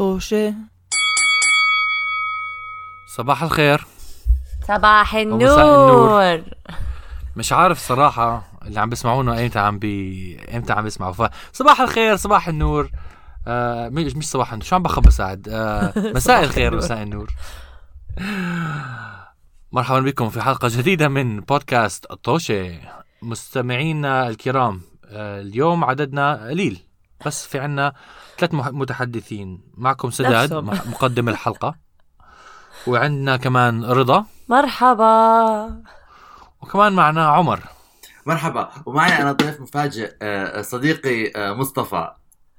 طوشة. 0.00 0.54
صباح 3.06 3.42
الخير. 3.42 3.86
صباح 4.68 5.14
مساء 5.14 5.22
النور. 5.22 6.34
النور. 6.34 6.44
مش 7.36 7.52
عارف 7.52 7.78
صراحة 7.78 8.42
اللي 8.66 8.80
عم 8.80 8.90
بيسمعونا 8.90 9.38
ايمتى 9.38 9.58
عم 9.58 9.78
بي 9.78 10.36
ايمتى 10.52 10.72
عم 10.72 10.84
بيسمعوا. 10.84 11.12
فصباح 11.52 11.80
الخير 11.80 12.16
صباح 12.16 12.48
النور. 12.48 12.90
آه 13.48 13.88
مش 13.88 14.16
مش 14.16 14.28
صباح 14.28 14.52
النور. 14.52 14.66
شو 14.66 14.76
عم 14.76 14.82
بخبى 14.82 15.10
سعد؟ 15.10 15.48
آه 15.48 15.92
مساء 16.16 16.44
الخير. 16.44 16.76
مساء 16.76 17.02
النور. 17.02 17.30
مرحبا 19.72 20.00
بكم 20.00 20.28
في 20.30 20.42
حلقة 20.42 20.68
جديدة 20.70 21.08
من 21.08 21.40
بودكاست 21.40 22.06
طوشة. 22.06 22.80
مستمعينا 23.22 24.28
الكرام 24.28 24.80
آه 25.04 25.40
اليوم 25.40 25.84
عددنا 25.84 26.48
قليل. 26.48 26.89
بس 27.26 27.46
في 27.46 27.58
عنا 27.58 27.92
ثلاث 28.38 28.54
متحدثين. 28.54 29.60
معكم 29.74 30.10
سداد 30.10 30.54
نفسهم. 30.54 30.90
مقدم 30.90 31.28
الحلقة. 31.28 31.74
وعندنا 32.86 33.36
كمان 33.36 33.84
رضا. 33.84 34.24
مرحبا. 34.48 35.82
وكمان 36.60 36.92
معنا 36.92 37.26
عمر. 37.28 37.60
مرحبا. 38.26 38.68
ومعي 38.86 39.22
أنا 39.22 39.32
ضيف 39.32 39.60
مفاجئ 39.60 40.12
آه، 40.22 40.62
صديقي 40.62 41.32
آه، 41.36 41.52
مصطفى. 41.52 42.10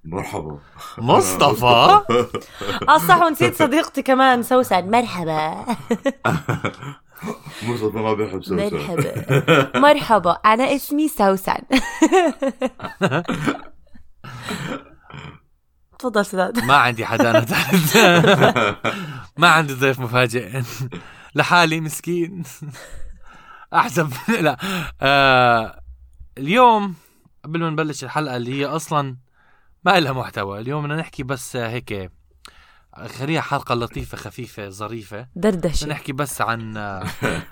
مرحبا. 0.06 0.60
مصطفى؟ 0.98 2.02
آه 2.90 2.98
صح 2.98 3.22
ونسيت 3.22 3.56
صديقتي 3.56 4.02
كمان 4.02 4.44
سوسن 4.44 4.92
مرحبا. 4.92 5.66
مصطفى 7.64 7.98
ما 7.98 8.14
بيحب 8.14 8.44
سوسن 8.44 8.56
مرحبا. 8.76 9.80
مرحبا. 9.80 10.32
أنا 10.32 10.76
اسمي 10.76 11.08
سوسن 11.08 11.58
تفضل 16.00 16.26
سداد. 16.26 16.60
ما 16.64 16.74
عندي 16.76 17.06
حدا 17.06 17.32
أنا 17.32 17.42
ثالث 17.42 17.98
ما 19.38 19.48
عندي 19.48 19.74
ضيف 19.74 20.00
مفاجئ. 20.00 20.62
لحالي 21.36 21.82
مسكين. 21.82 22.44
احسب 23.74 24.14
لا. 24.42 24.58
آه 25.02 25.82
اليوم 26.38 26.96
قبل 27.44 27.60
ما 27.60 27.70
نبلش 27.70 28.04
الحلقة 28.04 28.38
اللي 28.38 28.60
هي 28.60 28.66
أصلا 28.66 29.18
ما 29.84 30.00
لها 30.00 30.12
محتوى. 30.12 30.60
اليوم 30.60 30.84
بدنا 30.84 30.96
نحكي 30.96 31.24
بس 31.24 31.56
هيك 31.56 32.12
خليها 33.20 33.42
حلقه 33.42 33.76
لطيفة 33.76 34.18
خفيفة 34.18 34.70
ظريفة. 34.70 35.28
بدنا 35.36 35.52
دردشه 35.52 35.88
نحكي 35.88 36.14
بس 36.14 36.42
عن 36.42 36.74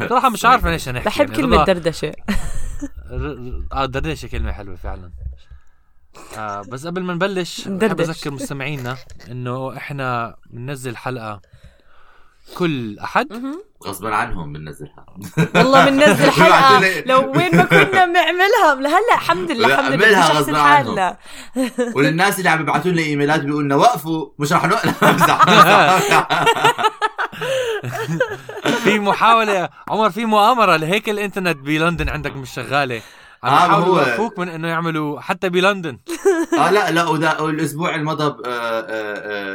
صراحة 0.10 0.30
مش 0.30 0.46
عارفه 0.46 0.72
ليش 0.72 0.90
نحكي 0.90 1.06
بحب 1.06 1.30
يعني 1.30 1.42
كلمة 1.42 1.66
دردشة. 1.66 2.12
آه 3.74 3.86
دردشة 3.86 4.28
كلمة 4.28 4.52
حلوة 4.52 4.76
فعلا. 4.76 5.12
آه 6.38 6.62
بس 6.62 6.88
قبل 6.88 7.04
ما 7.04 7.14
نبلش 7.14 7.68
بحب. 7.68 8.02
أذكر 8.02 8.32
مستمعينا 8.32 8.98
إنه 9.32 9.78
إحنا 9.78 10.36
بننزل 10.50 10.98
حلقة 10.98 11.42
كل 12.58 13.00
أحد. 13.00 13.28
غصبا 13.84 14.16
عنهم 14.16 14.54
بننزلها 14.54 15.06
والله 15.56 15.86
بننزل 15.90 16.26
لي- 16.82 17.02
لو 17.06 17.32
وين 17.32 17.56
ما 17.58 17.64
كنا 17.64 18.06
بنعملها. 18.06 18.76
لهلأ 18.80 19.14
الحمد 19.16 19.52
لله 19.52 19.80
الحمد 19.80 19.94
لله. 20.04 20.20
مش 20.20 20.32
غصب 20.32 20.56
احسن 20.56 20.56
حالنا 20.58 21.18
وللناس 21.96 22.38
اللي 22.40 22.50
عم 22.50 22.62
يبعثوا 22.62 22.92
لنا 22.92 23.02
إيميلات 23.02 23.40
بيقولوا 23.42 23.64
لنا 23.64 23.76
وقفوا 23.76 24.30
مش 24.40 24.54
رح 24.54 24.66
نوقف. 24.66 25.04
امزح 25.10 25.48
امزح 25.50 26.46
في 28.84 29.00
محاولة 29.00 29.70
عمر 29.90 30.10
في 30.10 30.26
مؤامرة 30.26 30.76
لهيك 30.76 31.10
الإنترنت 31.10 31.58
بلندن 31.58 32.10
عندك 32.10 32.36
مش 32.36 32.54
شغالة. 32.54 33.02
عم 33.44 33.54
آه، 33.54 33.66
يحاولوا 33.66 33.88
هو- 33.88 34.00
يوقفوك 34.00 34.40
من 34.40 34.50
إنه 34.50 34.68
يعملوا 34.68 35.20
حتى 35.20 35.50
بلندن. 35.50 36.00
آه 36.60 36.72
لا 36.72 36.92
لا 36.92 37.08
وده 37.08 37.42
والأسبوع 37.44 37.96
المضى 37.96 38.30
ب- 38.30 38.42
آه، 38.46 38.50
آه، 38.50 38.86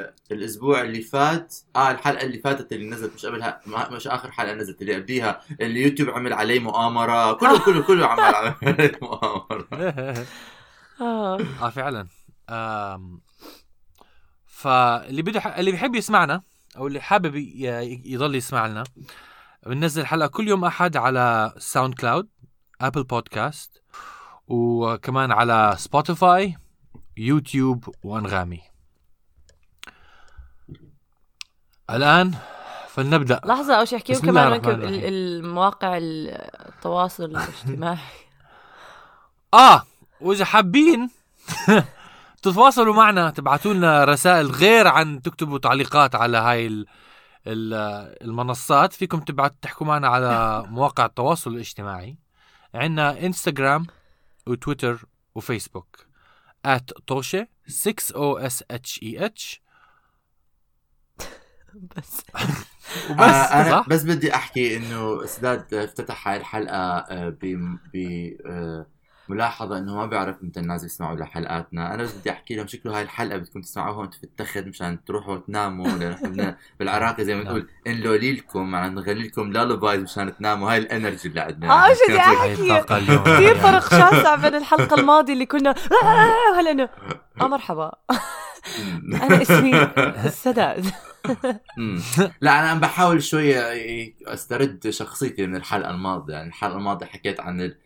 آه، 0.04 0.14
الأسبوع 0.32 0.80
اللي 0.80 1.02
فات 1.02 1.54
آه 1.76 1.90
الحلقة 1.90 2.22
اللي 2.26 2.38
فاتت 2.38 2.72
اللي 2.72 2.90
نزلت 2.90 3.14
مش 3.14 3.26
قبلها 3.26 3.60
ما- 3.66 3.90
مش 3.90 4.06
آخر 4.06 4.30
حلقة 4.30 4.54
نزلت 4.54 4.80
اللي 4.82 4.94
قبليها 4.94 5.40
اليوتيوب 5.60 6.10
عمل 6.10 6.32
عليه 6.32 6.60
مؤامرة. 6.60 7.32
كله 7.32 7.58
كله 7.64 7.82
كله 7.82 8.06
عمل 8.06 8.22
عليه 8.22 8.98
مؤامرة. 9.02 9.68
آه. 11.00 11.38
آه 11.62 11.70
فعلا. 11.70 12.06
آم 12.50 13.20
فاللي 14.46 15.22
بده 15.22 15.40
ح- 15.40 15.56
اللي 15.58 15.70
بيحب 15.70 15.94
يسمعنا 15.94 16.42
أو 16.76 16.86
اللي 16.86 17.00
حابب 17.00 17.34
يضل 18.04 18.34
يسمع 18.34 18.66
لنا 18.66 18.84
بننزل 19.66 20.06
حلقة 20.06 20.26
كل 20.26 20.48
يوم 20.48 20.64
أحد 20.64 20.96
على 20.96 21.54
SoundCloud. 21.58 22.28
Apple 22.80 23.04
Podcast 23.04 23.82
وكمان 24.48 25.32
على 25.32 25.74
Spotify 25.78 26.56
YouTube 27.16 27.94
وأنغامي. 28.02 28.60
الآن 31.90 32.34
فلنبدأ. 32.88 33.40
لحظة 33.44 33.74
أول 33.74 33.88
شيء 33.88 34.18
الله 34.18 34.56
كمان. 34.56 34.94
المواقع 34.94 35.98
التواصل 36.00 37.24
الاجتماعي. 37.30 37.98
آه 39.54 39.82
وإذا 40.20 40.44
حابين 40.44 41.10
تتواصلوا 42.42 42.94
معنا 42.94 43.30
تبعتوا 43.30 43.74
لنا 43.74 44.04
رسائل 44.04 44.46
غير 44.50 44.86
عن 44.88 45.22
تكتبوا 45.22 45.58
تعليقات 45.58 46.14
على 46.14 46.38
هاي 46.38 46.66
ال 46.66 46.86
ال 47.46 47.74
المنصات 48.22 48.92
فيكم 48.92 49.20
تبعت 49.20 49.54
تحكوا 49.62 49.86
معنا 49.86 50.08
على 50.08 50.64
مواقع 50.68 51.04
التواصل 51.04 51.50
الاجتماعي. 51.54 52.18
عندنا 52.74 53.26
انستغرام 53.26 53.86
وتويتر 54.46 55.04
وفيسبوك. 55.34 56.06
at 56.66 56.92
توشة 57.06 57.48
6 57.66 58.14
o 58.14 58.38
s 58.40 58.62
h 58.72 58.98
e 59.02 59.18
h. 59.18 59.60
بس. 61.96 62.22
وبس 63.10 63.20
آه 63.20 63.60
أنا 63.60 63.70
صح؟ 63.70 63.88
بس 63.88 64.02
بدي 64.02 64.34
أحكي 64.34 64.76
إنه 64.76 65.26
سداد 65.26 65.74
افتتح 65.74 66.28
هاي 66.28 66.36
الحلقة 66.36 66.76
آه، 66.76 67.28
ب 67.28 67.38
ب 67.94 67.96
ملاحظة 69.28 69.78
إنه 69.78 69.94
ما 69.96 70.06
بيعرف 70.06 70.36
متى 70.42 70.60
الناس 70.60 70.84
يسمعوا 70.84 71.16
لحلقاتنا، 71.16 71.94
أنا 71.94 72.02
بس 72.02 72.12
بدي 72.14 72.30
أحكي 72.30 72.54
لهم 72.56 72.66
شكله 72.66 72.96
هاي 72.96 73.02
الحلقة 73.02 73.38
بدكم 73.38 73.60
تسمعوها 73.60 73.96
وأنتم 73.98 74.18
في 74.18 74.24
التخت 74.24 74.58
مشان 74.58 75.04
تروحوا 75.04 75.36
تناموا 75.38 75.86
بدنا- 75.96 76.56
بالعراقي 76.78 77.24
زي 77.24 77.34
ما 77.34 77.44
نقول 77.44 77.68
انلولي 77.86 78.32
لكم 78.32 78.70
معناته 78.70 78.94
نغني 78.94 79.22
لكم 79.22 79.52
lullabies 79.52 80.02
مشان 80.02 80.36
تناموا. 80.36 80.72
هاي 80.72 80.78
ال 80.78 80.85
energy 80.85 81.28
اللي 81.28 81.40
عندنا. 81.40 81.72
آه، 81.90 81.94
شو 81.94 82.00
بدي 82.08 82.96
اليوم. 82.96 83.22
كثير 83.24 83.54
فرق 83.54 83.90
شاسع 83.90 84.34
بين 84.34 84.54
الحلقة 84.54 84.94
الماضية 85.00 85.32
اللي 85.32 85.46
كنا 85.46 85.70
آه، 86.04 86.60
هلا 86.60 86.70
أنا 86.70 86.88
آه 87.40 87.46
مرحبا. 87.48 87.92
أنا 89.22 89.42
اسمي 89.42 89.88
سداد 90.30 90.86
مم. 91.76 92.00
لا 92.40 92.58
أنا 92.60 92.68
عم 92.68 92.80
بحاول 92.80 93.22
شوية 93.22 93.62
أسترد 94.26 94.90
شخصيتي 94.90 95.46
من 95.46 95.56
الحلقة 95.56 95.90
الماضية. 95.90 96.34
يعني 96.34 96.48
الحلقة 96.48 96.76
الماضية 96.76 97.06
حكيت 97.06 97.40
عن 97.40 97.60
ال... 97.60 97.76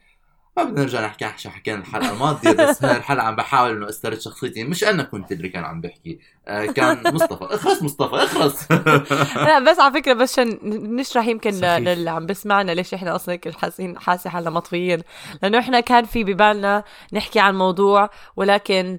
ما 0.58 0.64
بدنا 0.64 0.80
نرجع 0.82 1.06
نحكي 1.06 1.24
عن 1.24 1.38
شو 1.38 1.50
حكينا 1.50 1.78
الحلقة 1.78 2.12
الماضية 2.12 2.50
بس 2.52 2.84
هاي 2.84 2.96
الحلقة 2.96 3.26
عم 3.26 3.36
بحاول 3.36 3.76
إنه 3.76 3.88
أسترد 3.88 4.20
شخصيتي. 4.20 4.64
مش 4.64 4.84
أنا 4.84 5.02
كنت 5.02 5.32
اللي 5.32 5.48
كان 5.48 5.64
عم 5.64 5.80
بحكي. 5.80 6.19
آه 6.48 6.66
كان 6.66 7.14
مصطفى. 7.14 7.54
اخلص 7.54 7.82
مصطفى 7.82 8.14
اخلص. 8.16 8.72
لا 9.46 9.58
بس 9.58 9.80
على 9.80 9.94
فكرة 9.94 10.12
بس 10.12 10.32
عشان 10.38 10.58
نشرح 10.96 11.26
يمكن 11.26 11.50
للي 11.50 12.10
عم 12.10 12.26
بسمعنا 12.26 12.72
ليش 12.72 12.94
إحنا 12.94 13.16
أصلا 13.16 13.34
هيك 13.34 13.56
حاسين 13.56 13.98
حاسة 13.98 14.30
حالنا 14.30 14.50
مطفيين. 14.50 15.02
لأنه 15.42 15.58
إحنا 15.58 15.80
كان 15.80 16.04
في 16.04 16.24
ببالنا 16.24 16.84
نحكي 17.12 17.40
عن 17.40 17.58
موضوع 17.58 18.10
ولكن 18.36 18.98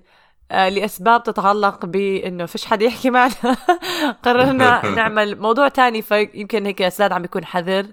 آه، 0.52 0.70
لأسباب 0.70 1.24
تتعلق 1.24 1.86
بإنه 1.86 2.46
فيش 2.46 2.66
حد 2.66 2.82
يحكي 2.82 3.10
معنا. 3.10 3.34
قررنا 4.24 4.82
نعمل 4.96 5.40
موضوع 5.42 5.68
تاني 5.68 6.02
فيمكن 6.02 6.66
هيك 6.66 6.88
سداد 6.90 7.12
عم 7.12 7.22
بيكون 7.22 7.46
حذر. 7.46 7.86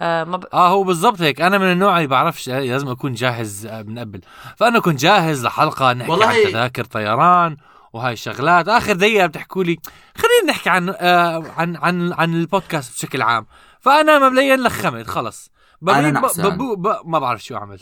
آه 0.00 0.24
ما 0.24 0.36
ب... 0.36 0.44
آه 0.52 0.68
هو 0.68 0.82
بالضبط 0.84 1.20
هيك. 1.20 1.40
أنا 1.40 1.58
من 1.58 1.72
النوع 1.72 1.96
اللي 1.96 2.08
بعرفش 2.08 2.48
آه، 2.48 2.60
لازم 2.60 2.88
أكون 2.88 3.12
جاهز 3.12 3.66
آه، 3.66 3.82
من 3.82 3.98
قبل. 3.98 4.20
فأنا 4.56 4.78
كنت 4.80 5.00
جاهز 5.00 5.44
لحلقة 5.44 5.92
نحكي 5.92 6.10
والله- 6.10 6.26
عن 6.26 6.34
تذاكر 6.44 6.84
طيران 6.84 7.56
وهاي 7.92 8.12
الشغلات. 8.12 8.68
آخر 8.68 8.92
دقيقة 8.92 9.26
بتحكوا 9.26 9.64
لي 9.64 9.76
خلينا 10.16 10.52
نحكي 10.52 10.70
عن 10.70 10.88
آه 10.98 11.44
عن 11.56 11.76
عن 11.76 12.12
عن 12.12 12.34
البودكاست 12.34 12.92
بشكل 12.94 13.22
عام. 13.22 13.46
فأنا 13.80 14.28
مبدئيا 14.28 14.56
لخمت 14.56 15.06
خلص. 15.06 15.50
ببي- 15.82 16.10
ب- 16.10 16.14
نعسان. 16.14 16.50
ببو- 16.50 16.76
ب- 16.76 17.02
ما 17.04 17.18
بعرف 17.18 17.44
شو 17.44 17.56
أعمل. 17.56 17.78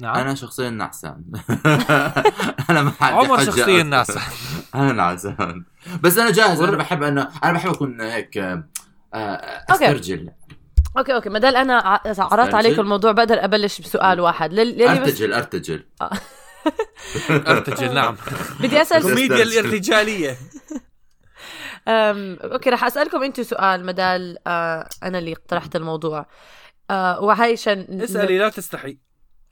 نعم؟ 0.00 0.16
أنا 0.16 0.34
شخصيا 0.34 0.70
نعسان 0.70 1.24
أنا 2.70 2.82
ما 2.82 2.92
حد 3.00 3.12
عمر 3.12 3.44
شخصيا. 3.44 3.82
ناس 3.82 4.18
أنا 4.74 4.92
نعسان 4.92 5.64
بس 6.02 6.18
أنا 6.18 6.30
جاهز. 6.30 6.60
أنا 6.60 6.76
بحب 6.76 7.02
انه 7.02 7.28
أنا 7.44 7.52
بحب 7.52 7.70
أكون 7.70 8.00
هيك 8.00 8.38
آه، 8.38 8.64
okay. 9.14 9.84
استرجل. 9.84 10.30
okay 10.98 11.14
okay 11.14 11.28
ما 11.28 11.38
دام 11.38 11.56
أنا 11.56 11.74
ع- 11.78 12.00
عرضت 12.18 12.54
عليكم 12.54 12.80
الموضوع 12.80 13.12
بقدر 13.12 13.44
أبلش 13.44 13.80
بسؤال 13.80 14.20
واحد. 14.20 14.52
لل- 14.52 14.58
للي 14.78 14.84
بس 15.00 15.08
أرتجل 15.08 15.32
أرتجل. 15.32 15.84
أرتجل 17.30 17.94
نعم. 17.94 18.16
بدي 18.62 18.82
اسال 18.82 19.02
كوميديا 19.02 19.42
الارتجالية. 19.42 20.36
أم، 21.88 22.38
okay 22.42 22.70
رح 22.70 22.84
أسألكم 22.84 23.22
أنتم 23.22 23.42
سؤال 23.42 23.86
مدال 23.86 24.38
آه 24.46 24.88
أنا 25.02 25.18
اللي 25.18 25.32
اقترحت 25.32 25.76
الموضوع. 25.76 26.26
آه 26.90 27.20
وهي 27.20 27.52
عشان 27.52 28.00
اسألي 28.02 28.38
لا 28.38 28.48
تستحي. 28.48 28.98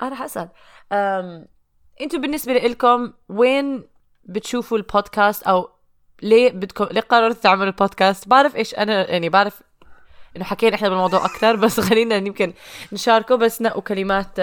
أنا 0.03 0.11
رح 0.11 0.23
أسأل. 0.23 0.49
أم... 0.93 1.47
أنتم 2.01 2.21
بالنسبة 2.21 2.53
لكم 2.53 3.13
وين 3.29 3.89
بتشوفوا 4.25 4.79
البودكاست؟ 4.79 5.43
أو 5.43 5.71
ليه 6.23 6.51
بدكم 6.53 6.85
ليه 6.91 7.01
قررتوا 7.01 7.41
تعملوا 7.43 7.73
بودكاست 7.73 8.29
بعرف 8.29 8.57
إيش 8.57 8.75
أنا 8.75 9.11
يعني 9.11 9.29
بعرف 9.29 9.63
إنه 10.37 10.45
حكينا 10.45 10.75
إحنا 10.75 10.89
بالموضوع 10.89 11.25
أكثر 11.25 11.57
بس 11.57 11.81
خلينا 11.81 12.17
يمكن 12.17 12.53
نشاركه. 12.93 13.37
بس 13.37 13.63
نقوا 13.63 13.83
كلمات 13.83 14.41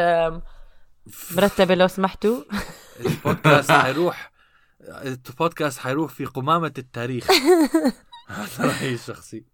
مرتبة 1.31 1.75
لو 1.75 1.88
سمحتوا. 1.88 2.42
البودكاست 3.00 3.72
حيروح 3.72 4.31
البودكاست 4.81 5.80
حيروح 5.80 6.12
في 6.12 6.25
قمامة 6.25 6.74
التاريخ. 6.78 7.28
هذا 8.28 8.66
رأيي 8.66 8.94
الشخصي. 8.94 9.45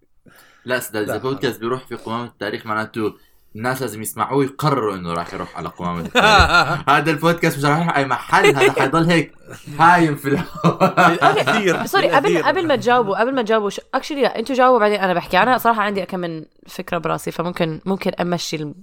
لا 0.66 0.78
إذا 0.78 1.02
لا، 1.02 1.18
بودكاست 1.18 1.60
بيروح 1.60 1.88
في 1.88 1.96
قمامة 1.96 2.26
التاريخ 2.26 2.66
معناته 2.66 3.14
الناس 3.56 3.82
لازم 3.82 4.02
يسمعوه 4.02 4.44
يقرروا 4.44 4.96
إنه 4.96 5.14
راح 5.14 5.34
يروح 5.34 5.58
على 5.58 5.70
قمامة 5.70 6.10
هذا 6.90 7.12
البودكاست 7.12 7.58
مش 7.58 7.66
راح 7.66 7.78
يروح 7.80 7.98
أي 7.98 8.06
محل 8.06 8.46
هذا 8.56 8.72
حيضل 8.82 9.10
هيك. 9.10 9.34
هايم 9.80 10.16
في 10.16 10.28
الهواء 10.30 11.86
sorry 11.86 12.10
قبل 12.10 12.44
قبل 12.44 12.68
ما 12.68 12.76
تجاوبوا 12.76 13.20
قبل 13.20 13.36
ما 13.36 13.42
تجاوبوا 13.42 13.70
actually 13.94 14.26
أنتوا 14.28 14.56
جاوبوا 14.56 14.80
بعدين 14.80 15.00
أنا 15.00 15.14
بحكي. 15.14 15.38
أنا 15.38 15.58
صراحة 15.58 15.82
عندي 15.82 16.06
كم 16.06 16.20
من 16.20 16.46
فكرة 16.68 16.98
براسي 16.98 17.32
فممكن 17.32 17.80
ممكن 17.86 18.12
أمشي 18.22 18.56
ال- 18.56 18.74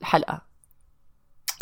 الحلقة. 0.00 0.40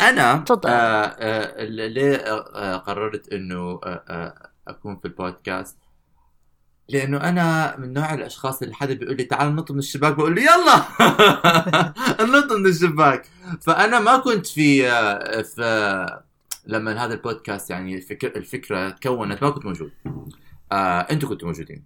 أنا 0.01 0.37
تفضل. 0.37 0.69
آه 0.69 0.73
آه 1.19 1.63
ليه 1.65 2.15
آه 2.15 2.45
آه، 2.55 2.77
قررت 2.77 3.33
إنه 3.33 3.79
آه 3.83 4.03
آه 4.09 4.49
أكون 4.67 4.95
في 4.97 5.05
البودكاست؟ 5.05 5.77
لأنه 6.89 7.17
أنا 7.17 7.75
من 7.77 7.93
نوع 7.93 8.13
الأشخاص 8.13 8.61
اللي 8.61 8.75
حدا 8.75 8.93
بيقول 8.93 9.17
لي 9.17 9.23
تعال 9.23 9.55
نط 9.55 9.71
من 9.71 9.79
الشباك 9.79 10.13
بقول 10.15 10.35
له 10.35 10.41
يلا 10.41 10.75
نط 12.39 12.51
من 12.51 12.65
الشباك. 12.67 13.25
فأنا 13.61 13.99
ما 13.99 14.17
كنت 14.17 14.47
في 14.47 14.89
آه 14.89 15.41
في 15.41 16.21
لما 16.67 17.05
هذا 17.05 17.13
البودكاست 17.13 17.69
يعني 17.69 17.95
الفكر 17.95 18.27
الفكرة 18.35 18.89
تكونت 18.89 19.43
ما 19.43 19.49
كنت 19.49 19.65
موجود. 19.65 19.91
آه 20.71 20.99
أنتوا 20.99 21.29
كنتوا 21.29 21.47
موجودين. 21.47 21.83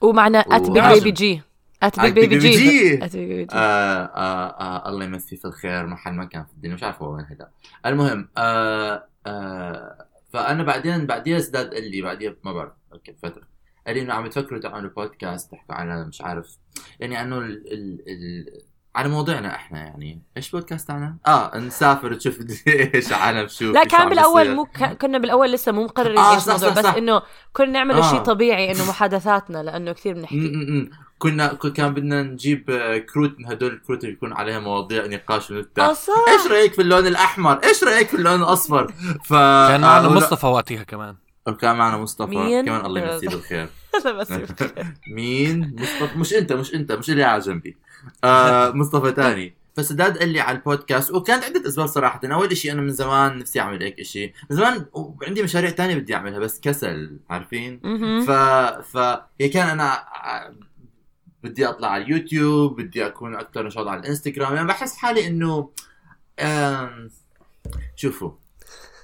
ومعنا 0.00 0.38
ات 0.38 0.62
بيج 0.62 0.78
وعاشم. 0.78 0.94
بيبي 0.94 1.10
جي 1.10 1.42
ات 1.82 2.00
بيج 2.00 2.12
بيبي 2.14 2.38
Baby 2.40 2.42
جي. 2.42 3.04
ات 3.04 3.16
بيج 3.16 3.28
بيبي 3.28 3.44
جي 3.44 3.48
آه 3.52 4.04
آه 4.04 4.48
آه 4.60 4.88
الله 4.88 5.04
يمسيه 5.04 5.36
في 5.36 5.44
الخير 5.44 5.86
محل 5.86 6.12
ما 6.12 6.24
كان 6.24 6.44
في 6.44 6.52
الدنيا 6.52 6.74
مش 6.74 6.82
عارف 6.82 7.02
هو 7.02 7.14
وين 7.14 7.24
هذا 7.24 7.48
المهم 7.86 8.28
آه 8.38 9.04
آه 9.26 10.06
فأنا 10.32 10.62
بعدين 10.62 11.06
بعدين 11.06 11.36
ازداد 11.36 11.74
قال 11.74 11.90
لي 11.90 12.02
بعدين 12.02 12.36
ما 12.44 12.52
بعرف. 12.52 12.72
أوكي 12.92 13.14
فترة. 13.22 13.49
قال 13.86 13.96
لي 13.96 14.02
انه 14.02 14.14
عم 14.14 14.26
تفكروا 14.26 14.60
تعملوا 14.60 14.90
بودكاست 14.96 15.52
تحكوا 15.52 15.74
على 15.74 16.04
مش 16.06 16.22
عارف 16.22 16.46
يعني 17.00 17.20
إنه 17.20 17.38
ال 17.38 17.72
ال 17.72 18.00
ال 18.08 18.46
على 18.96 19.08
موضوعنا 19.08 19.54
إحنا 19.54 19.78
يعني 19.78 20.22
إيش 20.36 20.50
بودكاست 20.50 20.88
تاعنا؟ 20.88 21.16
آه 21.26 21.58
نسافر 21.58 22.14
تشوف 22.14 22.38
إيش 22.68 23.12
عالم 23.12 23.48
شو 23.48 23.72
لا 23.72 23.84
كان 23.84 24.08
بالأول. 24.08 24.54
مو 24.54 24.64
ك- 24.64 24.98
كنا 25.02 25.18
بالأول 25.18 25.52
لسه 25.52 25.72
مو 25.72 25.84
مقررين 25.84 26.18
آه، 26.18 26.34
إيش 26.34 26.42
صح، 26.42 26.56
صح، 26.56 26.68
بس 26.78 26.84
صح. 26.84 26.94
إنه 26.94 27.22
كنا 27.52 27.66
نعمله 27.66 27.98
آه. 27.98 28.10
شيء 28.10 28.18
طبيعي 28.18 28.72
إنه 28.72 28.88
محادثاتنا 28.88 29.62
لأنه 29.62 29.92
كثير 29.92 30.14
بنحكي 30.14 30.36
م- 30.36 30.40
م- 30.40 30.78
م. 30.78 30.90
كنا 31.18 31.46
كان 31.54 31.94
بدنا 31.94 32.22
نجيب 32.22 32.70
آه، 32.70 32.98
كروت 32.98 33.38
من 33.38 33.46
هدول 33.46 33.72
الكروت 33.72 34.04
اللي 34.04 34.12
يكون 34.14 34.32
عليها 34.32 34.58
مواضيع 34.58 35.06
نقاش 35.06 35.52
آه 35.52 35.92
صح 35.92 36.14
إيش 36.28 36.46
رأيك 36.52 36.72
في 36.74 36.82
اللون 36.82 37.06
الأحمر 37.06 37.60
إيش 37.64 37.84
رأيك 37.84 38.08
في 38.08 38.14
اللون 38.16 38.42
الأصفر 38.42 38.92
ف 39.24 39.32
كان 39.34 39.80
معنا 39.80 40.06
آه، 40.06 40.12
مصطفى 40.12 40.46
وقتها 40.46 40.82
كمان 40.82 41.16
وكان 41.46 41.76
معنا 41.76 41.96
مصطفى. 41.96 42.30
مين؟ 42.30 42.66
كمان 42.66 42.86
الله 42.86 43.00
يمسيه 43.00 43.28
بالخير. 43.28 43.68
مين؟ 45.16 45.76
مصطفى. 45.78 46.18
مش 46.18 46.34
أنت 46.34 46.52
مش 46.52 46.74
أنت 46.74 46.92
مش 46.92 47.10
اللي 47.10 47.22
على 47.24 47.40
جنبي. 47.42 47.76
آه 48.24 48.70
مصطفى 48.80 49.12
تاني. 49.12 49.54
فسداد 49.76 50.18
قال 50.18 50.28
لي 50.28 50.40
على 50.40 50.58
البودكاست 50.58 51.10
وكانت 51.10 51.44
عدة 51.44 51.68
أسباب 51.68 51.86
صراحة. 51.86 52.20
أول 52.24 52.56
شيء 52.56 52.72
أنا 52.72 52.80
من 52.82 52.90
زمان 52.90 53.38
نفسي 53.38 53.60
أعمل 53.60 53.82
هيك 53.82 54.02
شيء 54.02 54.32
من 54.50 54.56
زمان 54.56 54.86
وعندي 54.92 55.42
مشاريع 55.42 55.70
تانية 55.70 55.94
بدي 55.94 56.14
أعملها 56.14 56.38
بس 56.38 56.60
كسل 56.60 57.18
عارفين. 57.30 57.80
ف 58.26 58.30
ف 58.96 58.98
كان 59.52 59.68
أنا 59.68 59.84
ع- 59.84 60.50
بدي 61.42 61.68
أطلع 61.68 61.88
على 61.88 62.04
اليوتيوب 62.04 62.80
بدي 62.80 63.06
أكون 63.06 63.34
أكثر 63.36 63.66
نشاط 63.66 63.86
على 63.86 64.00
الإنستغرام. 64.00 64.54
يعني 64.54 64.68
بحس 64.68 64.96
حالي 64.96 65.26
إنه 65.26 65.70
شوفوا 67.96 68.30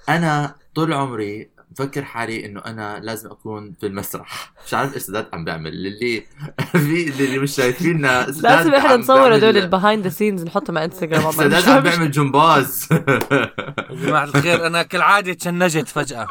أنا 0.09 0.55
طول 0.75 0.93
عمري 0.93 1.51
بفكر 1.79 2.05
حالي 2.05 2.47
إنه 2.47 2.61
أنا 2.67 3.01
لازم 3.03 3.31
أكون 3.31 3.73
في 3.81 3.87
المسرح. 3.87 4.53
مش 4.67 4.75
عارف 4.75 4.95
إيش 4.95 5.03
سداد 5.03 5.27
عم 5.33 5.45
بعمل. 5.45 5.71
اللي 5.71 6.25
في 6.73 7.09
اللي 7.09 7.39
مش 7.39 7.55
شايفيننا 7.55 8.27
لازم 8.43 8.75
إحنا 8.75 8.89
عم 8.89 9.01
نصور 9.01 9.37
هدول 9.37 9.57
ال 9.57 9.64
behind 9.64 10.05
the 10.05 10.09
scenes 10.09 10.45
نحطهم 10.45 10.79
على 10.79 10.85
انستغرام 10.93 11.33
سداد 11.33 11.69
عم 11.69 11.81
بيعمل 11.83 12.11
جمباز. 12.11 12.89
يا 12.93 13.51
جماعة 13.91 14.25
الخير 14.25 14.67
أنا 14.67 14.83
كالعادة 14.83 15.33
تشنجت 15.33 15.89
فجأة. 15.89 16.27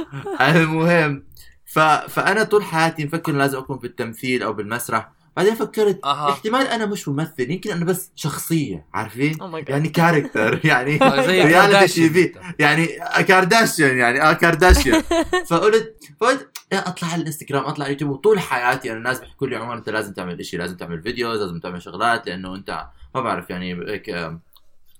المهم 0.40 1.24
ف... 1.66 1.78
فأنا 1.78 2.42
طول 2.44 2.62
حياتي 2.64 3.04
مفكر 3.04 3.32
إنه 3.32 3.38
لازم 3.38 3.58
أكون 3.58 3.76
بالتمثيل 3.76 4.42
أو 4.42 4.52
بالمسرح. 4.52 5.13
بعدين 5.36 5.54
فكرت 5.54 6.00
أها. 6.04 6.30
احتمال 6.30 6.66
أنا 6.66 6.86
مش 6.86 7.08
ممثل 7.08 7.50
يمكن 7.50 7.70
أنا 7.70 7.84
بس 7.84 8.12
شخصية 8.16 8.86
عارفين 8.94 9.34
Oh. 9.34 9.70
يعني 9.70 9.88
character 9.88 10.60
يعني 10.66 10.96
reality 10.98 11.52
كارداشيان. 11.52 12.12
TV 12.12 12.38
يعني 12.58 12.86
كارداشيان 13.24 13.96
يعني 13.98 14.22
آه 14.22 14.32
كارداشيان 14.32 15.02
فقلت 15.50 15.96
فقلت 16.20 16.48
أطلع 16.72 17.08
على 17.08 17.20
الإنستغرام 17.22 17.64
أطلع 17.64 17.84
على 17.84 17.86
اليوتيوب 17.86 18.10
وطول 18.10 18.40
حياتي 18.40 18.90
أنا 18.90 18.98
الناس 18.98 19.20
بيحكوا 19.20 19.46
لي 19.46 19.56
عمر 19.56 19.74
أنت 19.74 19.88
لازم 19.88 20.12
تعمل 20.12 20.44
شيء 20.44 20.60
لازم 20.60 20.76
تعمل 20.76 21.02
videos 21.02 21.40
لازم 21.40 21.60
تعمل 21.60 21.82
شغلات 21.82 22.26
لأنه 22.26 22.54
أنت 22.54 22.86
ما 23.14 23.20
بعرف 23.20 23.50
يعني 23.50 23.74
هيك 23.88 24.30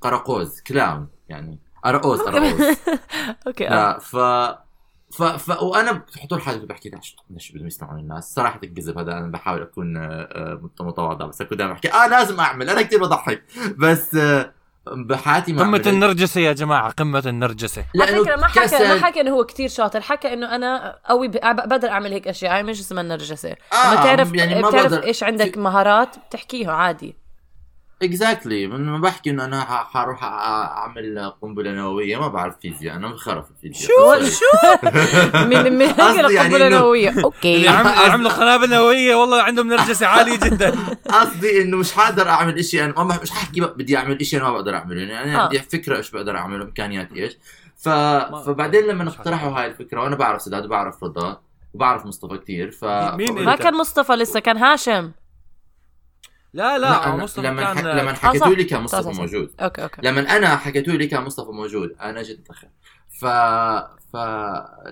قراقوز 0.00 0.60
clown 0.60 1.08
يعني 1.28 1.58
أرقوز 1.86 2.20
ارقوز 2.28 2.76
okay 3.46 3.68
آه. 3.68 3.98
ف 3.98 4.16
ف, 5.16 5.22
ف... 5.22 5.62
وأنا 5.62 6.02
طول 6.30 6.40
حياتي 6.42 6.66
بحكي 6.66 6.88
ليش 6.90 7.16
ليش 7.30 7.52
بدهم 7.52 7.66
يسمعون 7.66 7.98
الناس؟ 7.98 8.34
صراحة 8.34 8.60
الكذب 8.64 8.98
هذا 8.98 9.12
أنا 9.12 9.26
بحاول 9.30 9.62
أكون 9.62 9.96
آه، 9.96 10.02
آه، 10.10 10.60
متواضع 10.80 11.26
بس 11.26 11.40
أكون 11.40 11.58
دائما 11.58 11.72
بحكي 11.72 11.92
آه 11.92 12.06
لازم 12.06 12.40
أعمل 12.40 12.70
أنا 12.70 12.82
كثير 12.82 13.00
بضحك 13.02 13.42
بس 13.78 14.14
آه، 14.14 14.52
بحياتي 14.86 15.52
ما 15.52 15.62
قمة. 15.62 15.82
النرجسة 15.86 16.40
يا 16.40 16.52
جماعة 16.52 16.90
قمة 16.90 17.22
النرجسة. 17.26 17.84
على 18.00 18.06
فكره 18.24 18.36
ما 18.36 18.46
حكى 18.46 18.60
كسل. 18.60 18.88
ما 19.00 19.06
حكى 19.06 19.20
إنه 19.20 19.30
هو 19.30 19.44
كتير 19.44 19.68
شاطر 19.68 20.00
حكى 20.00 20.32
إنه 20.32 20.54
أنا 20.54 20.98
قوي 21.08 21.28
ب... 21.28 21.32
بقدر 21.32 21.88
أعمل 21.88 22.12
هيك 22.12 22.28
أشياء 22.28 22.54
هاي 22.54 22.62
مش 22.62 22.80
اسمها 22.80 23.02
النرجسة. 23.02 23.48
آه، 23.50 23.92
لما 23.94 23.94
تعرف 24.04 24.34
يعني 24.34 24.62
ما 24.62 24.68
بتعرف 24.68 24.92
بقدر- 24.92 25.02
إيش 25.02 25.22
عندك 25.22 25.58
مهارات؟ 25.58 26.16
بتحكيه 26.28 26.68
عادي. 26.70 27.16
exactly 28.04 28.66
من 28.66 28.84
ما 28.84 28.98
بحكي 28.98 29.30
إنه 29.30 29.44
أنا 29.44 29.60
حروح 29.64 30.24
أعمل 30.24 31.32
قنبلة 31.42 31.70
نووية 31.72 32.16
ما 32.16 32.28
بعرف 32.28 32.54
فيزياء. 32.60 32.96
أنا 32.96 33.08
بخرف 33.08 33.44
الفيزياء 33.50 33.88
شو. 33.88 34.26
شو؟ 34.30 34.88
من 35.50 35.72
من 35.72 35.94
يعني 36.34 36.56
النووية. 36.56 37.08
اللي, 37.10 37.24
okay. 37.24 37.56
اللي 37.56 37.68
عملوا 37.68 38.30
قنابل 38.30 38.70
نووية 38.70 39.14
والله 39.14 39.42
عندهم 39.42 39.68
نرجسة 39.68 40.06
عالية 40.06 40.36
جدا. 40.36 40.74
قصدي 41.20 41.62
إنه 41.62 41.76
مش 41.76 41.92
حقدر 41.92 42.28
أعمل 42.28 42.64
شيء 42.64 42.84
أنا 42.84 43.04
ما 43.04 43.18
مش 43.22 43.30
حاحكي 43.30 43.60
بق- 43.60 43.74
بدي 43.74 43.96
أعمل 43.96 44.26
شيء 44.26 44.40
أنا 44.40 44.48
ما 44.48 44.54
بقدر 44.54 44.74
أعمله. 44.74 45.00
يعني 45.00 45.34
أنا 45.34 45.44
آه. 45.44 45.48
بدي 45.48 45.58
فكرة 45.58 45.96
إيش 45.96 46.10
بقدر 46.10 46.36
أعمله 46.36 46.64
امكانياتي 46.64 47.22
إيش. 47.24 47.36
ف... 47.76 47.88
فبعدين 48.46 48.86
لما 48.86 49.08
اقترحوا 49.08 49.50
هاي 49.50 49.66
الفكرة 49.66 50.00
وأنا 50.00 50.16
بعرف 50.16 50.42
سداد 50.42 50.64
وبعرف 50.64 51.04
رضا 51.04 51.40
وبعرف 51.74 52.06
مصطفى 52.06 52.38
كثير 52.38 52.70
ف 52.70 52.84
مين 52.84 53.44
ما؟ 53.44 53.56
كان 53.56 53.74
مصطفى 53.74 54.12
لسه 54.12 54.40
كان 54.40 54.56
هاشم. 54.56 55.10
لا 56.54 56.78
لا 56.78 57.16
مصطفى 57.16 57.46
لما 57.46 57.74
كان. 57.74 57.86
لما 57.86 58.12
حكيتوا. 58.12 58.54
لي 58.54 58.64
كان 58.64 58.82
مصطفى 58.82 59.02
صح،. 59.02 59.20
موجود 59.20 59.54
okay 59.60 59.82
okay 59.82 60.00
لما 60.02 60.36
أنا 60.36 60.56
حكيتوا 60.56 60.92
لي 60.92 61.06
كان 61.06 61.22
مصطفى 61.22 61.50
موجود 61.50 61.96
أنا 62.00 62.22
جيت 62.22 62.38
اتاخر 62.40 62.68
ف 63.20 63.26
ف 64.12 64.16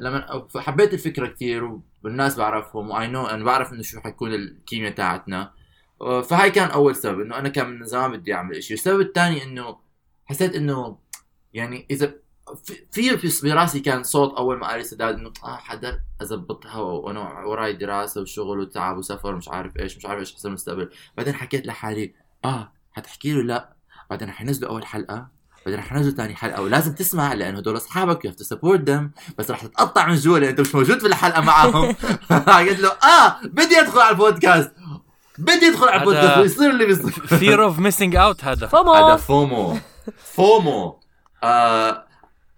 لما 0.00 0.46
فحبيت 0.50 0.94
الفكرة 0.94 1.26
كثير 1.26 1.78
والناس 2.04 2.36
بعرفهم 2.36 2.90
you 2.90 3.06
know 3.06 3.26
أنا 3.26 3.44
بعرف 3.44 3.72
إنه 3.72 3.82
شو 3.82 4.00
حيكون 4.00 4.34
الكيمياء 4.34 4.92
تاعتنا 4.92 5.52
فهاي 6.00 6.50
كان 6.50 6.70
أول 6.70 6.96
سبب 6.96 7.20
إنه 7.20 7.38
أنا 7.38 7.48
كان 7.48 7.70
من 7.70 7.84
زمان 7.84 8.12
بدي 8.12 8.34
أعمل 8.34 8.62
شيء 8.62 8.76
السبب 8.76 9.00
الثاني 9.00 9.44
إنه 9.44 9.76
حسيت 10.24 10.54
إنه 10.54 10.98
يعني 11.54 11.86
إذا 11.90 12.14
في 12.64 12.74
في 13.18 13.30
في 13.30 13.48
براسي 13.50 13.80
كان 13.80 14.02
صوت 14.02 14.34
أول 14.34 14.58
ما 14.58 14.66
قال 14.68 14.86
سداد 14.86 15.14
إنه 15.14 15.32
آه 15.44 15.56
حقدر 15.56 15.98
اظبطها 16.22 16.76
وأنا 16.80 17.44
وراي 17.44 17.72
دراسة 17.72 18.20
وشغل 18.20 18.58
وتعب 18.60 18.96
وسفر 18.98 19.34
ومش 19.34 19.48
عارف 19.48 19.76
إيش 19.78 19.96
مش 19.96 20.06
عارف 20.06 20.20
إيش 20.20 20.34
حصل 20.34 20.48
المستقبل 20.48 20.90
بعدين 21.16 21.34
حكيت 21.34 21.66
لحالي 21.66 22.14
آه 22.44 22.72
حتحكي 22.92 23.32
له؟ 23.32 23.42
لا. 23.42 23.72
بعدين 24.10 24.30
حينزلوا 24.30 24.70
أول 24.70 24.86
حلقة 24.86 25.26
بعدين 25.66 25.80
رح 25.80 25.92
ينزلوا 25.92 26.14
ثاني 26.16 26.34
حلقة 26.34 26.62
ولازم 26.62 26.94
تسمع 26.94 27.32
لأنه 27.32 27.58
هدول 27.58 27.76
أصحابك 27.76 28.24
you 28.24 28.30
have 28.30 28.38
to 28.38 28.44
support 28.44 28.80
them 28.90 29.10
بس 29.38 29.50
رح 29.50 29.62
تتقطع 29.62 30.06
من 30.08 30.14
جوا 30.14 30.38
لأن 30.38 30.48
أنت 30.48 30.60
مش 30.60 30.74
موجود 30.74 30.98
في 31.00 31.06
الحلقة 31.06 31.40
معهم. 31.40 31.84
قلت 32.68 32.80
له 32.80 32.88
آه 32.88 33.36
بدي 33.44 33.80
أدخل 33.80 34.00
على 34.00 34.10
البودكاست. 34.10 34.72
بدي 35.38 35.68
أدخل 35.68 35.88
على 35.88 35.96
هذا- 35.96 36.00
البودكاست 36.02 36.38
ويصير 36.38 36.70
اللي 36.70 36.86
بيصير 36.86 37.10
fear 37.12 37.70
of 37.72 37.78
missing 37.78 38.14
out 38.14 38.44
هذا. 38.44 38.66
هذا 38.74 39.16
FOMO 39.16 39.16
FOMO. 39.16 39.78
FOMO. 40.16 41.00
آه 41.44 42.04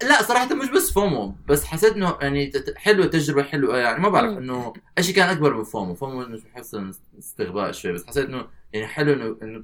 لا 0.02 0.22
صراحة 0.22 0.54
مش 0.54 0.68
بس 0.70 0.92
FOMO 0.92 1.35
بس 1.48 1.64
حسيت 1.64 1.92
إنه 1.92 2.16
يعني 2.20 2.52
حلوة 2.76 3.06
تجربة 3.06 3.42
حلوة 3.42 3.78
يعني 3.78 4.02
ما 4.02 4.08
بعرف. 4.08 4.38
إنه 4.38 4.72
إيش 4.98 5.10
كان 5.10 5.28
أكبر 5.28 5.54
من 5.54 5.64
FOMO. 5.64 5.94
FOMO 5.94 6.23
إنه 6.22 6.38
بحس 6.54 6.76
استغباء 7.18 7.72
شوي 7.72 7.92
بس 7.92 8.06
حسيت 8.06 8.26
إنه 8.28 8.46
يعني 8.72 8.86
حلو 8.86 9.12
إنه 9.12 9.36
إنه 9.42 9.62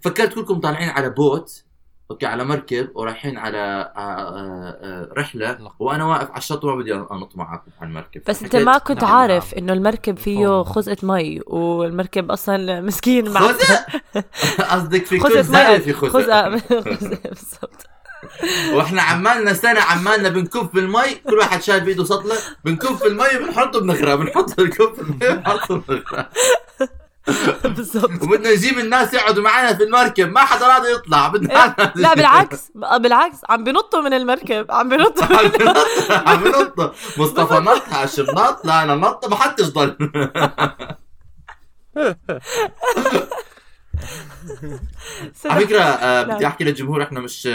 فكرت 0.00 0.34
كلكم 0.34 0.60
طالعين 0.60 0.88
على 0.88 1.10
boat 1.10 1.64
okay 2.10 2.26
على 2.26 2.44
مركب 2.44 2.88
ورايحين 2.94 3.38
على 3.38 3.58
آه، 3.96 4.00
آه، 4.00 4.78
آه، 4.82 5.08
رحلة 5.18 5.58
وأنا 5.78 6.04
واقف 6.04 6.30
على 6.30 6.38
الشط 6.38 6.64
وما 6.64 6.74
بدي 6.74 6.94
أنط 6.94 7.36
معكم 7.36 7.70
على 7.80 7.88
المركب. 7.88 8.22
بس 8.28 8.42
أنت 8.42 8.56
ما 8.56 8.78
كنت 8.78 9.04
نعم، 9.04 9.14
عارف 9.14 9.54
إنه 9.54 9.72
المركب 9.72 10.18
فيه. 10.18 10.62
خزقة 10.62 10.96
مي 11.02 11.40
والمركب 11.46 12.30
أصلا 12.30 12.80
مسكين 12.80 13.32
نعم. 13.32 13.48
خزق 13.48 13.86
قصدك 14.72 15.06
في 15.06 15.18
كل 15.18 15.28
خزقة 15.28 15.72
مي 15.72 15.80
في 15.80 15.92
خزق 15.92 16.08
خزقة. 16.10 16.58
خزقة 16.58 17.28
بالضبط. 17.30 17.86
وإحنا 18.72 19.02
عمالنا 19.02 19.52
سنة 19.52 19.80
عمالنا 19.80 20.28
بنكب 20.28 20.70
في 20.72 20.78
المي 20.78 21.14
كل 21.14 21.38
واحد 21.38 21.62
شايل 21.62 21.80
بإيده 21.80 22.04
سطلة 22.04 22.36
بنكب 22.64 22.96
في 22.96 23.06
المي 23.06 23.36
وبنحطه 23.36 23.80
بنغرق 23.80 24.14
بنحط 24.14 24.60
الكب 24.60 24.94
في 24.94 25.00
المي 25.00 25.28
وبنحطه 25.28 25.76
بنغرق. 25.88 26.30
بالضبط. 27.64 28.22
وبدنا 28.22 28.50
نجيب 28.52 28.78
الناس 28.78 29.14
يقعدوا 29.14 29.42
معنا 29.42 29.74
في 29.74 29.82
المركب 29.84 30.28
ما 30.32 30.40
حدا 30.40 30.66
راضي 30.66 30.92
يطلع 30.92 31.28
بدنا 31.28 31.64
إيه، 31.64 31.92
لا 31.94 32.14
بالعكس 32.14 32.72
بالعكس 32.74 33.36
عم 33.48 33.64
بنطوا 33.64 34.00
من 34.00 34.12
المركب 34.14 34.66
عم 34.70 34.88
بنطوا 34.88 35.24
عم 35.36 35.48
بنط 35.48 35.76
عم 36.10 36.40
بنط 36.44 36.94
مصطفى 37.18 37.54
نط 37.54 37.82
هاشم 37.88 38.22
نط 38.22 38.60
لا 38.64 38.82
أنا 38.82 38.94
نط 38.94 39.26
ما 39.28 39.36
حدش 39.36 39.66
ضل. 39.66 39.96
على 45.46 45.66
فكرة 45.66 45.80
آه، 45.80 46.22
بدي. 46.22 46.46
أحكي 46.46 46.64
للجمهور 46.64 47.02
إحنا 47.02 47.20
مش 47.20 47.48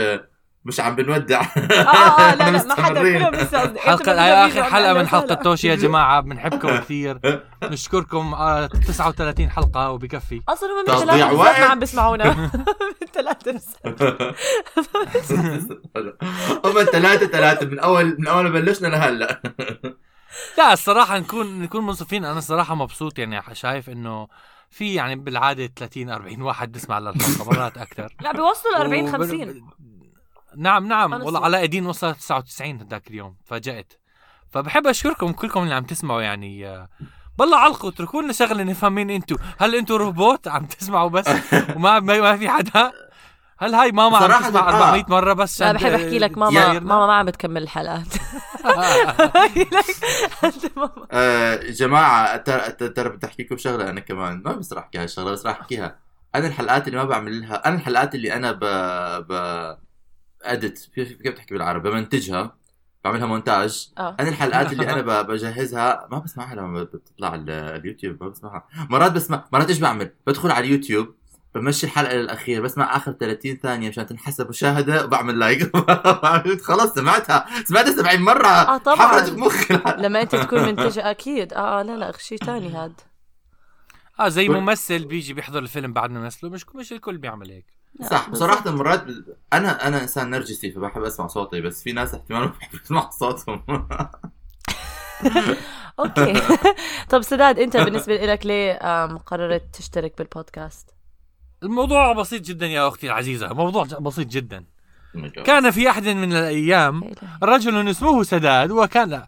مش 0.66 0.80
عم 0.80 0.96
بنودع. 0.96 1.42
آه 1.42 1.60
آه 1.60 2.36
لا 2.36 2.52
لا 2.52 2.64
ما 2.64 2.76
حدا. 2.76 3.02
كلهم 3.02 3.36
لسه 3.36 3.58
آخر 3.88 4.60
عن 4.60 4.64
حلقة 4.72 4.94
من 4.94 5.02
وسهلا. 5.02 5.44
توشي 5.44 5.68
يا 5.68 5.76
جماعة 5.76 6.22
بنحبكم 6.22 6.78
كثير. 6.80 7.20
نشكركم 7.64 8.34
آه 8.34 8.66
39 8.68 9.50
حلقة 9.50 9.92
وبكفي. 9.92 10.42
أصلا 10.50 10.70
هم 10.70 10.86
من 11.32 11.38
وقت. 11.38 11.60
ما 11.60 11.66
عم 11.66 11.80
بيسمعونا. 11.80 12.34
من 13.02 13.08
ثلاثة 13.14 13.52
بالذات. 13.52 14.02
هم 16.66 16.84
ثلاثة 16.84 17.28
ثلاثة 17.28 17.66
من 17.66 17.80
أول 17.80 18.16
من 18.20 18.28
أول 18.28 18.44
ما 18.44 18.50
بلشنا 18.50 18.88
لهلأ. 18.88 19.42
لا 20.58 20.74
الصراحة 20.74 21.20
نكون 21.20 21.60
نكون 21.62 21.86
منصفين. 21.86 22.26
أنا 22.26 22.38
الصراحة 22.38 22.76
مبسوط 22.76 23.20
يعني 23.20 23.42
شايف 23.54 23.90
إنه 23.90 24.28
في 24.70 24.94
يعني 24.94 25.16
بالعادة 25.16 25.68
30 25.76 26.10
40 26.10 26.42
واحد 26.42 26.72
بيسمع 26.72 27.00
للحلقة 27.00 27.46
مرات 27.46 27.78
أكثر. 27.78 28.14
لا 28.22 28.32
بيوصلوا 28.32 28.74
ل 28.74 28.78
40 28.78 29.04
وب- 29.04 29.10
50 29.12 29.70
نعم 30.58 30.88
نعم. 30.88 31.14
والله 31.14 31.46
علاء 31.46 31.64
الدين 31.64 31.86
وصل 31.86 32.16
99 32.16 32.82
هذاك 32.82 33.08
اليوم 33.08 33.36
فاجأت. 33.46 33.94
فبحب 34.50 34.88
أشكركم 34.88 35.32
كلكم 35.32 35.64
اللي 35.64 35.74
عم 35.74 35.84
تسمعوا 35.84 36.22
يعني 36.22 36.68
آه، 36.68 36.90
بالله 37.40 37.58
علقوا 37.58 37.90
اتركوا 37.90 38.22
لنا 38.22 38.34
شغلة 38.34 38.64
نفهم 38.64 38.96
مين 38.96 39.10
أنتم 39.10 39.36
هل 39.58 39.76
أنتم 39.76 39.96
روبوت 39.96 40.48
عم 40.48 40.66
تسمعوا 40.66 41.10
بس؟ 41.10 41.26
وما 41.76 42.00
ما, 42.00 42.20
ما 42.20 42.38
في 42.38 42.50
حدا؟ 42.50 42.92
هل 43.58 43.76
هاي 43.76 43.92
ماما 43.92 44.18
عم 44.18 44.44
تسمع 44.44 44.70
آه. 44.70 44.84
400 44.86 45.06
مرة 45.08 45.34
بس 45.34 45.62
لا 45.62 45.68
عشان 45.68 45.78
بحب 45.78 45.94
أحكي 45.94 46.20
لك 46.20 46.38
ماما. 46.38 46.64
تغيرنا؟ 46.64 46.80
ماما 46.80 47.08
ما 47.08 47.14
عم 47.14 47.26
بتكمل 47.26 47.64
الحلقات. 47.64 48.08
آه 51.12 51.56
جماعة 51.56 52.38
ترى 52.38 53.10
بدي 53.10 53.28
أحكي 53.28 53.44
لكم 53.44 53.58
شغلة 53.58 53.90
أنا 53.90 54.00
كمان. 54.00 54.42
ما 54.46 54.52
بس 54.54 54.74
راح 54.74 54.84
أحكيها 54.84 55.04
الشغلة 55.04 55.32
بس 55.32 55.46
راح 55.46 55.60
أحكيها. 55.60 55.96
أنا 56.36 56.48
الحلقات 56.48 56.88
اللي 56.88 56.98
ما 56.98 57.04
بعمل 57.04 57.42
لها 57.42 57.68
أنا 57.68 57.76
الحلقات 57.76 58.16
اللي 58.16 58.34
أنا 58.34 58.52
ب 58.52 58.60
ب 59.28 59.32
أدت 60.54 60.90
كيف 60.96 61.12
كيف 61.12 61.32
بتحكي 61.32 61.54
بالعربي؟ 61.54 61.90
بمنتجها 61.90 62.56
بعملها 63.04 63.26
مونتاج. 63.26 63.90
آه. 63.98 64.16
أنا 64.20 64.30
الحلقات 64.30 64.72
اللي 64.74 64.92
أنا 64.94 65.22
ب- 65.22 65.28
بجهزها 65.28 66.08
ما 66.12 66.20
بسمعها 66.20 66.56
لما 66.56 66.84
بتطلع 66.84 67.30
على 67.30 67.42
اليوتيوب 67.76 68.24
ما 68.24 68.30
بسمعها. 68.30 68.68
مرات 68.90 69.12
بسمع 69.12 69.46
مرات 69.54 69.70
إيش 69.70 69.80
بعمل؟ 69.80 70.12
بدخل 70.28 70.52
على 70.52 70.66
اليوتيوب 70.68 71.16
بمشي 71.56 71.86
الحلقة 71.86 72.14
للأخير 72.16 72.62
بسمع 72.62 72.96
آخر 72.96 73.12
30 73.12 73.56
ثانية 73.58 73.90
مشان 73.90 74.06
تنحسب 74.08 74.50
مشاهدة 74.50 75.06
وبعمل 75.06 75.40
لايك 75.40 75.72
خلص 76.68 76.94
سمعتها. 76.94 77.46
سمعتها 77.66 77.92
70 77.92 78.22
مرة. 78.22 78.48
آه 78.48 78.78
طبعا. 78.78 78.96
حفرت 78.96 79.30
بمخي 79.30 79.80
لما 79.98 80.22
أنت 80.22 80.36
تكون 80.36 80.62
منتج 80.68 81.00
أكيد. 81.00 81.54
آه 81.54 81.80
آه 81.80 81.84
لا 81.84 81.98
لا 81.98 82.12
شيء 82.18 82.38
ثاني 82.38 82.70
هاد. 82.70 82.94
آه 84.20 84.28
زي 84.30 84.50
ممثل 84.50 85.06
بيجي 85.06 85.34
بيحضر 85.34 85.60
الفيلم 85.60 85.94
بعد 85.94 86.12
ما 86.12 86.20
يمثله 86.20 86.50
مش 86.50 86.66
مش 86.76 86.94
الكل 86.94 87.18
بيعمل 87.18 87.52
هيك. 87.52 87.66
صح. 88.04 88.30
بصراحة 88.30 88.72
مرات 88.72 89.06
أنا 89.54 89.88
أنا 89.88 90.02
إنسان 90.02 90.30
نرجسي 90.30 90.72
فبحب 90.72 91.02
أسمع 91.04 91.28
صوتي 91.28 91.62
بس 91.62 91.84
في 91.84 91.92
ناس 91.92 92.14
احتمال 92.14 92.40
ما 92.42 92.46
بحب 92.48 92.80
اسمع 92.86 93.10
صوتهم 93.10 93.64
أوكي 96.00 96.34
طب 97.10 97.22
سداد 97.22 97.60
أنت 97.60 97.78
بالنسبة 97.86 98.16
لك 98.26 98.46
ليه 98.46 98.74
قررت 99.16 99.64
تشترك 99.74 100.18
بالبودكاست؟ 100.18 100.90
الموضوع 101.64 102.14
بسيط 102.14 102.42
جدا 102.42 102.68
يا 102.68 102.88
أختي 102.88 103.08
العزيزة 103.08 103.54
موضوع 103.54 103.84
بسيط 103.84 104.28
جدا 104.28 104.64
Oh. 105.16 105.42
كان 105.42 105.72
في 105.72 105.90
أحد 105.90 106.08
من 106.08 106.32
الأيام 106.34 107.12
رجل 107.44 107.90
اسمه 107.90 108.24
سداد 108.24 108.72
وكان 108.72 109.10
لا 109.10 109.28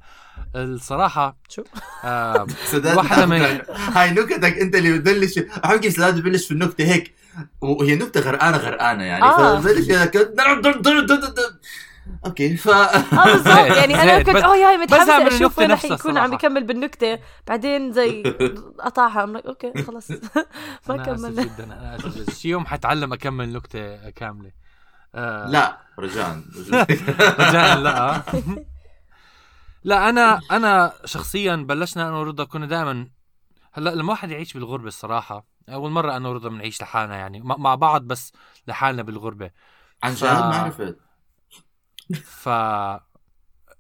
الصراحة 0.56 1.38
شو؟ 1.50 1.64
آه 2.04 2.48
سداد 2.66 2.98
واحدة 2.98 3.26
من- 3.26 3.62
هاي 3.70 4.12
نكتك 4.12 4.58
أنت 4.58 4.76
اللي 4.76 5.00
بتبلش 5.00 5.38
احب 5.38 5.80
كيف 5.80 5.94
سداد 5.94 6.20
ببلش 6.20 6.46
في 6.46 6.52
النكتة 6.52 6.84
هيك 6.84 7.14
وهي 7.62 7.96
نكتة 7.96 8.20
غرقانة 8.20 8.58
غرقانة 8.58 9.04
يعني. 9.04 9.24
آه. 9.24 9.60
فبلش 9.62 9.90
أوكي 12.26 12.58
ف 12.58 12.70
آه 12.70 13.26
بالضبط. 13.26 13.48
يعني 13.78 14.02
أنا 14.02 14.24
كنت 14.24 14.36
اوه 14.36 14.56
ياي 14.58 14.78
متحمسة 14.78 15.28
أشوف 15.28 15.60
وين 15.60 15.72
رح 15.72 15.86
يكون 15.86 16.18
عم. 16.18 16.30
بيكمل 16.32 16.64
بالنكتة. 16.64 17.20
بعدين 17.48 17.92
زي 17.94 18.24
قطعها. 18.86 19.42
أوكي 19.48 19.84
خلص. 19.84 20.12
ما 20.90 20.96
أنا 20.96 21.02
آسف 21.14 21.22
كملنا. 21.26 21.44
جدا 21.44 21.64
أنا 21.64 21.96
آسف 21.96 22.40
شي 22.40 22.50
يوم 22.50 22.66
حتعلم 22.66 23.14
أكمل 23.14 23.54
نكتة 23.54 24.10
كاملة. 24.10 24.52
آه. 25.16 25.48
لا 25.50 25.78
رجاء 26.00 26.42
رجاء 27.40 27.78
لا. 27.80 28.22
لا 29.84 30.10
أنا 30.10 30.40
أنا 30.52 30.94
شخصيا 31.06 31.56
بلشنا 31.56 32.08
أنا 32.08 32.18
ورضا 32.18 32.44
كنا 32.44 32.66
دائما 32.66 33.08
هلأ 33.74 33.90
لما 33.96 34.12
واحد 34.12 34.32
يعيش 34.32 34.54
بالغربة 34.54 34.88
الصراحة 34.88 35.46
أول 35.70 35.92
مرة 35.92 36.18
أنا 36.18 36.30
ورضا 36.30 36.50
بنعيش 36.50 36.82
لحالنا 36.82 37.16
يعني 37.16 37.40
مع 37.40 37.58
مع 37.58 37.76
بعض 37.76 38.02
بس 38.04 38.34
لحالنا 38.68 39.02
بالغربة. 39.04 39.52
عن 40.04 40.12
ف- 40.12 40.18
جد 40.18 40.24
ما 40.28 40.56
عرفت. 40.56 40.98
ف 42.24 42.50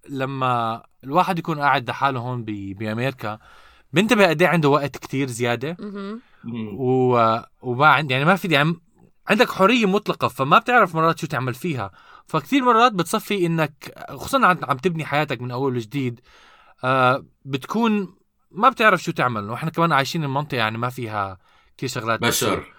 لما 0.09 0.83
الواحد 1.03 1.39
يكون 1.39 1.59
قاعد 1.59 1.89
لحاله 1.89 2.19
هون 2.19 2.43
ب... 2.43 2.51
بأمريكا 2.77 3.39
بنتبه 3.93 4.27
قد 4.29 4.41
إيه 4.41 4.49
عنده 4.49 4.69
وقت 4.69 4.97
كتير 4.97 5.27
زيادة. 5.27 5.77
و... 6.77 7.37
وما 7.61 7.87
عندي 7.87 8.13
يعني 8.13 8.25
ما 8.25 8.35
في 8.35 8.47
يعني 8.47 8.75
عندك 9.27 9.51
حرية 9.51 9.85
مطلقة 9.85 10.27
فما 10.27 10.59
بتعرف 10.59 10.95
مرات 10.95 11.19
شو 11.19 11.27
تعمل 11.27 11.53
فيها. 11.53 11.91
فكثير 12.27 12.63
مرات 12.63 12.91
بتصفي 12.93 13.45
إنك 13.45 13.93
خصوصا 14.09 14.45
عم 14.45 14.59
عم 14.63 14.77
تبني 14.77 15.05
حياتك 15.05 15.41
من 15.41 15.51
أول 15.51 15.75
وجديد 15.75 16.19
آه 16.83 17.25
بتكون 17.45 18.15
ما 18.51 18.69
بتعرف 18.69 19.03
شو 19.03 19.11
تعمل. 19.11 19.49
وإحنا 19.49 19.69
كمان 19.71 19.91
عايشين 19.91 20.21
بمنطقه 20.21 20.57
يعني 20.57 20.77
ما 20.77 20.89
فيها 20.89 21.37
كثير 21.77 21.89
شغلات 21.89 22.19
بشر. 22.21 22.73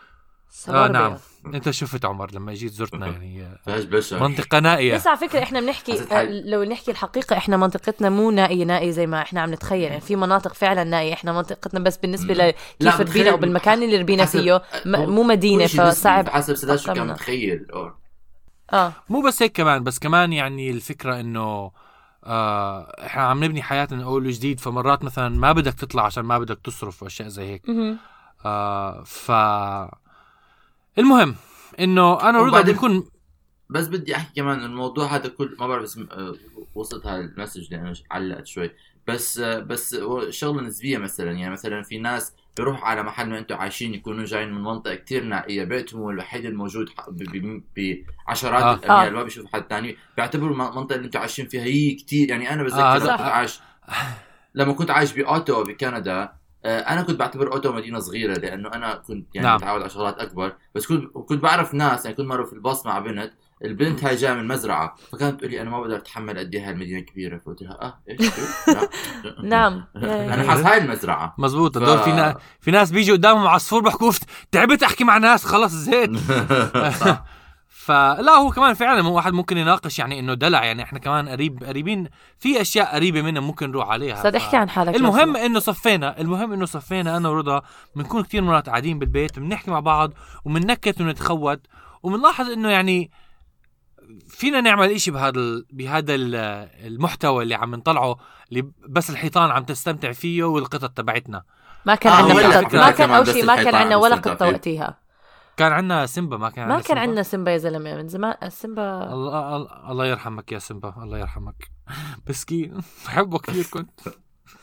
آه 0.69 0.89
نعم. 0.89 1.17
أنت 1.47 1.71
شفت 1.71 2.05
عمر 2.05 2.31
لما 2.35 2.55
جيت 2.55 2.73
زرتنا 2.73 3.07
يعني 3.07 3.43
آه، 3.43 3.59
بشر. 3.81 4.21
منطقة 4.29 4.59
نائية. 4.59 4.95
بس 4.95 5.07
على 5.07 5.17
فكرة 5.17 5.43
إحنا 5.43 5.61
بنحكي 5.61 6.01
آه،. 6.13 6.25
لو 6.25 6.65
نحكي 6.65 6.91
الحقيقة 6.91 7.37
إحنا 7.37 7.57
منطقتنا 7.57 8.11
مو 8.11 8.31
نائية 8.31 8.65
نائية 8.65 8.91
زي 8.91 9.07
ما 9.07 9.23
إحنا 9.23 9.41
عم 9.41 9.53
نتخيل. 9.53 9.83
يعني 9.83 10.01
في 10.01 10.17
مناطق 10.17 10.55
فعلا 10.55 10.85
نائية. 10.85 11.13
إحنا 11.13 11.33
منطقتنا 11.33 11.81
بس 11.81 11.97
بالنسبة 11.97 12.35
لكيف 12.35 12.55
ربينا 12.81 12.97
بتخيل- 13.05 13.29
أو 13.29 13.37
بالمكان 13.37 13.83
اللي 13.83 13.97
ربينا 13.97 14.25
فيه. 14.25 14.63
مو 14.87 15.23
مدينة. 15.23 15.67
فصعب 15.67 16.29
حسب 16.29 16.55
سداد 16.55 16.79
شو 16.79 16.93
كان. 16.93 17.07
متخيل. 17.07 17.67
آه. 18.73 18.93
مو 19.09 19.21
بس 19.23 19.43
هيك 19.43 19.53
كمان 19.53 19.85
بس 19.85 19.99
كمان 19.99 20.33
يعني 20.33 20.71
الفكرة 20.71 21.21
إنه 21.21 21.71
آه 22.25 22.95
إحنا 23.07 23.23
عم 23.23 23.45
نبني 23.45 23.63
حياتنا 23.63 23.97
من 23.99 24.05
أول 24.05 24.27
وجديد. 24.27 24.61
فمرات 24.61 25.05
مثلا 25.05 25.29
ما 25.29 25.53
بدك 25.53 25.75
تطلع 25.75 26.07
عشان 26.07 26.25
ما 26.25 26.39
بدك 26.39 26.59
تصرف 26.65 27.03
وأشياء 27.03 27.29
زي 27.29 27.45
هيك. 27.45 27.63
آه 28.47 29.03
ف 29.05 29.31
المهم 30.99 31.35
إنه 31.81 32.21
أنا 32.29 32.41
وبعدين- 32.41 32.75
بنكون 32.75 33.09
بس 33.71 33.87
بدي 33.89 34.17
أحكي 34.17 34.41
كمان 34.41 34.65
الموضوع 34.65 35.07
هذا 35.07 35.29
كل 35.29 35.57
ما 35.61 35.67
بعرف 35.67 35.83
اسم 35.83 36.07
آه، 36.13 36.35
وصلت 36.75 37.07
هاي 37.07 37.21
المسج 37.21 37.75
لأنه 37.75 37.93
علقت 38.11 38.47
شوي 38.47 38.71
بس 39.09 39.39
آه، 39.39 39.59
بس 39.59 39.97
شغلة 40.29 40.63
نسبية 40.63 40.99
مثلا 40.99 41.33
يعني 41.33 41.53
مثلا 41.53 41.83
في 41.83 41.99
ناس 41.99 42.33
بيروحوا 42.57 42.85
على 42.89 43.03
محل 43.03 43.29
ما 43.31 43.39
أنتم 43.39 43.57
عايشين 43.57 43.95
يكونوا 43.95 44.25
جايين 44.25 44.53
من 44.53 44.63
منطقة 44.63 44.95
كتير 44.95 45.25
نائية 45.25 45.65
بيتهم 45.65 46.01
هو 46.01 46.11
الوحيد 46.11 46.45
الموجود 46.45 46.89
بعشرات 47.77 48.63
آه. 48.63 48.75
الأميال 48.75 49.13
آه. 49.15 49.17
ما 49.17 49.23
بيشوفوا 49.23 49.49
حد 49.53 49.65
ثاني 49.71 49.97
بيعتبروا 50.17 50.51
الم- 50.53 50.63
المنطقة 50.63 50.97
اللي 50.97 51.07
أنتم 51.07 51.21
عايشين 51.21 51.47
فيها 51.49 51.63
هي 51.65 51.91
كتير 51.95 52.31
يعني 52.31 52.53
أنا 52.53 52.63
بتذكر 52.63 52.81
آه، 52.83 52.99
لما 52.99 53.17
كنت 53.17 53.21
عايش 53.21 53.61
لما 54.55 54.73
كنت 54.73 54.91
عايش 54.91 55.13
ب 55.13 55.20
Ottawa 55.20 55.63
بكندا 55.65 56.23
آه، 56.23 56.38
أنا 56.65 57.03
كنت 57.03 57.19
بعتبر 57.19 57.53
Ottawa 57.53 57.73
مدينة 57.73 57.99
صغيرة 57.99 58.39
لأنه 58.39 58.69
أنا 58.75 58.95
كنت 58.95 59.27
يعني 59.35 59.47
نعم. 59.47 59.57
متعود 59.57 59.81
على 59.81 59.91
شغلات 59.91 60.19
أكبر. 60.19 60.53
بس 60.75 60.87
كنت 60.87 61.05
كنت 61.13 61.43
بعرف 61.43 61.75
ناس 61.75 62.05
يعني 62.05 62.17
كنت 62.17 62.27
مرة 62.27 62.45
في 62.45 62.53
الباص 62.53 62.87
مع 62.87 62.99
بنت 62.99 63.33
البنت 63.65 64.05
هاي 64.05 64.17
جاية 64.17 64.33
من 64.33 64.49
مزرعة. 64.49 64.95
فكانت 65.13 65.39
تقول 65.41 65.51
لي 65.51 65.61
أنا 65.63 65.71
ما 65.71 65.81
بقدر 65.81 65.97
أتحمل 65.97 66.39
قد 66.39 66.55
إيه 66.55 66.69
هالمدينه 66.71 67.01
كبيرة. 67.01 67.39
فقلت 67.39 67.63
لها 67.63 67.79
آه 67.83 67.99
إيش. 68.11 68.31
نعم. 69.43 69.85
أنا 69.97 70.51
حاس 70.51 70.61
هاي 70.61 70.79
المزرعة. 70.79 71.35
مزبوط. 71.39 71.79
ف- 71.79 71.83
هدول 71.83 71.99
في 71.99 72.13
نا... 72.13 72.37
في 72.61 72.71
ناس 72.71 72.91
بيجي 72.91 73.13
قدامهم 73.13 73.47
عصفور 73.47 73.83
بحكوا 73.83 74.07
"أوف، 74.07 74.19
تعبت 74.53 74.83
أحكي 74.83 75.05
مع 75.05 75.19
ناس 75.19 75.45
خلص 75.45 75.73
زهقت. 75.73 76.11
فلا 77.89 78.33
هو 78.33 78.51
كمان 78.51 78.75
فعلا 78.75 79.03
مو 79.03 79.13
واحد 79.17 79.33
ممكن 79.33 79.59
يناقش 79.59 79.99
يعني 79.99 80.19
إنه 80.21 80.35
دلع 80.35 80.65
يعني 80.65 80.83
إحنا 80.83 80.99
كمان 80.99 81.29
قريب 81.29 81.65
قريبين 81.65 82.09
في 82.39 82.61
أشياء 82.61 82.95
قريبة 82.95 83.23
منه 83.23 83.41
ممكن 83.41 83.71
نروح 83.71 83.89
عليها 83.89 84.15
أستاذ 84.15 84.33
ف- 84.33 84.37
احكي 84.37 84.57
عن 84.57 84.71
حالك 84.71 84.97
المهم. 84.97 85.37
إنه 85.37 85.59
صفينا 85.59 86.21
المهم 86.21 86.53
إنه 86.53 86.67
صفينا 86.67 87.17
أنا 87.17 87.29
ورضا 87.29 87.63
بنكون 87.97 88.23
كتير 88.23 88.43
مرات 88.43 88.69
قاعدين 88.69 88.99
بالبيت 88.99 89.39
بنحكي 89.39 89.71
مع 89.71 89.81
بعض 89.81 90.13
وبننكت 90.45 91.01
ونتخوت 91.01 91.61
وبنلاحظ 92.03 92.51
إنه 92.51 92.69
يعني 92.71 93.11
فينا 94.29 94.61
نعمل 94.61 94.91
إشي 94.91 95.11
بهذا 95.11 95.39
ال... 95.41 95.65
بهذا 95.73 96.15
ال- 96.15 96.35
المحتوى 96.87 97.43
اللي 97.43 97.55
عم 97.55 97.75
نطلعه 97.75 98.17
اللي 98.51 98.65
بس 98.89 99.11
الحيطان 99.11 99.51
عم 99.51 99.65
تستمتع 99.65 100.13
فيه 100.13 100.45
والقطط 100.45 100.91
تبعتنا 100.91 101.43
ما 101.87 101.95
كان 101.95 102.13
آه، 102.13 102.17
عندنا 102.17 102.35
ولا 102.35 102.49
قطة 102.59 102.69
فكرة 102.69 102.79
ما 102.81 102.91
كان 102.91 103.11
أول 103.11 103.27
شيء 103.27 103.45
ما 103.45 103.57
كان 103.57 103.75
عندنا 103.75 103.97
ولا 103.97 104.21
فيه. 104.21 104.31
وقتها 104.31 104.99
كان 105.59 105.73
عندنا 105.73 106.07
سيمبا 106.07 106.37
ما 106.37 106.51
كان 106.51 106.69
ما 106.69 106.75
عندنا 106.75 106.79
كان 106.79 106.87
سيمبا؟ 106.97 107.01
عندنا 107.01 107.23
سيمبا 107.23 107.51
يا 107.53 107.57
زلمة 107.59 107.95
من 107.97 108.09
زمان 108.09 108.35
سيمبا. 108.49 109.13
الله 109.13 109.57
الله- 109.57 109.91
الله 109.91 110.07
يرحمك 110.07 110.53
يا 110.53 110.59
سيمبا 110.59 110.95
الله 111.03 111.19
يرحمك. 111.19 111.71
مسكين 112.29 112.81
بحبه 113.07 113.39
كثير 113.39 113.65
كنت. 113.71 114.01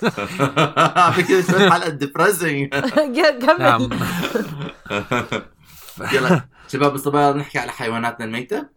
شوي 1.51 1.71
حلقة 1.71 1.89
ديبريسنج 1.89 2.69
نعم. 3.59 3.89
كمل 3.89 3.99
يلا 6.13 6.41
شباب 6.67 6.95
الصبايا 6.95 7.31
نحكي 7.33 7.59
على 7.59 7.71
حيواناتنا 7.71 8.25
الميتة. 8.25 8.75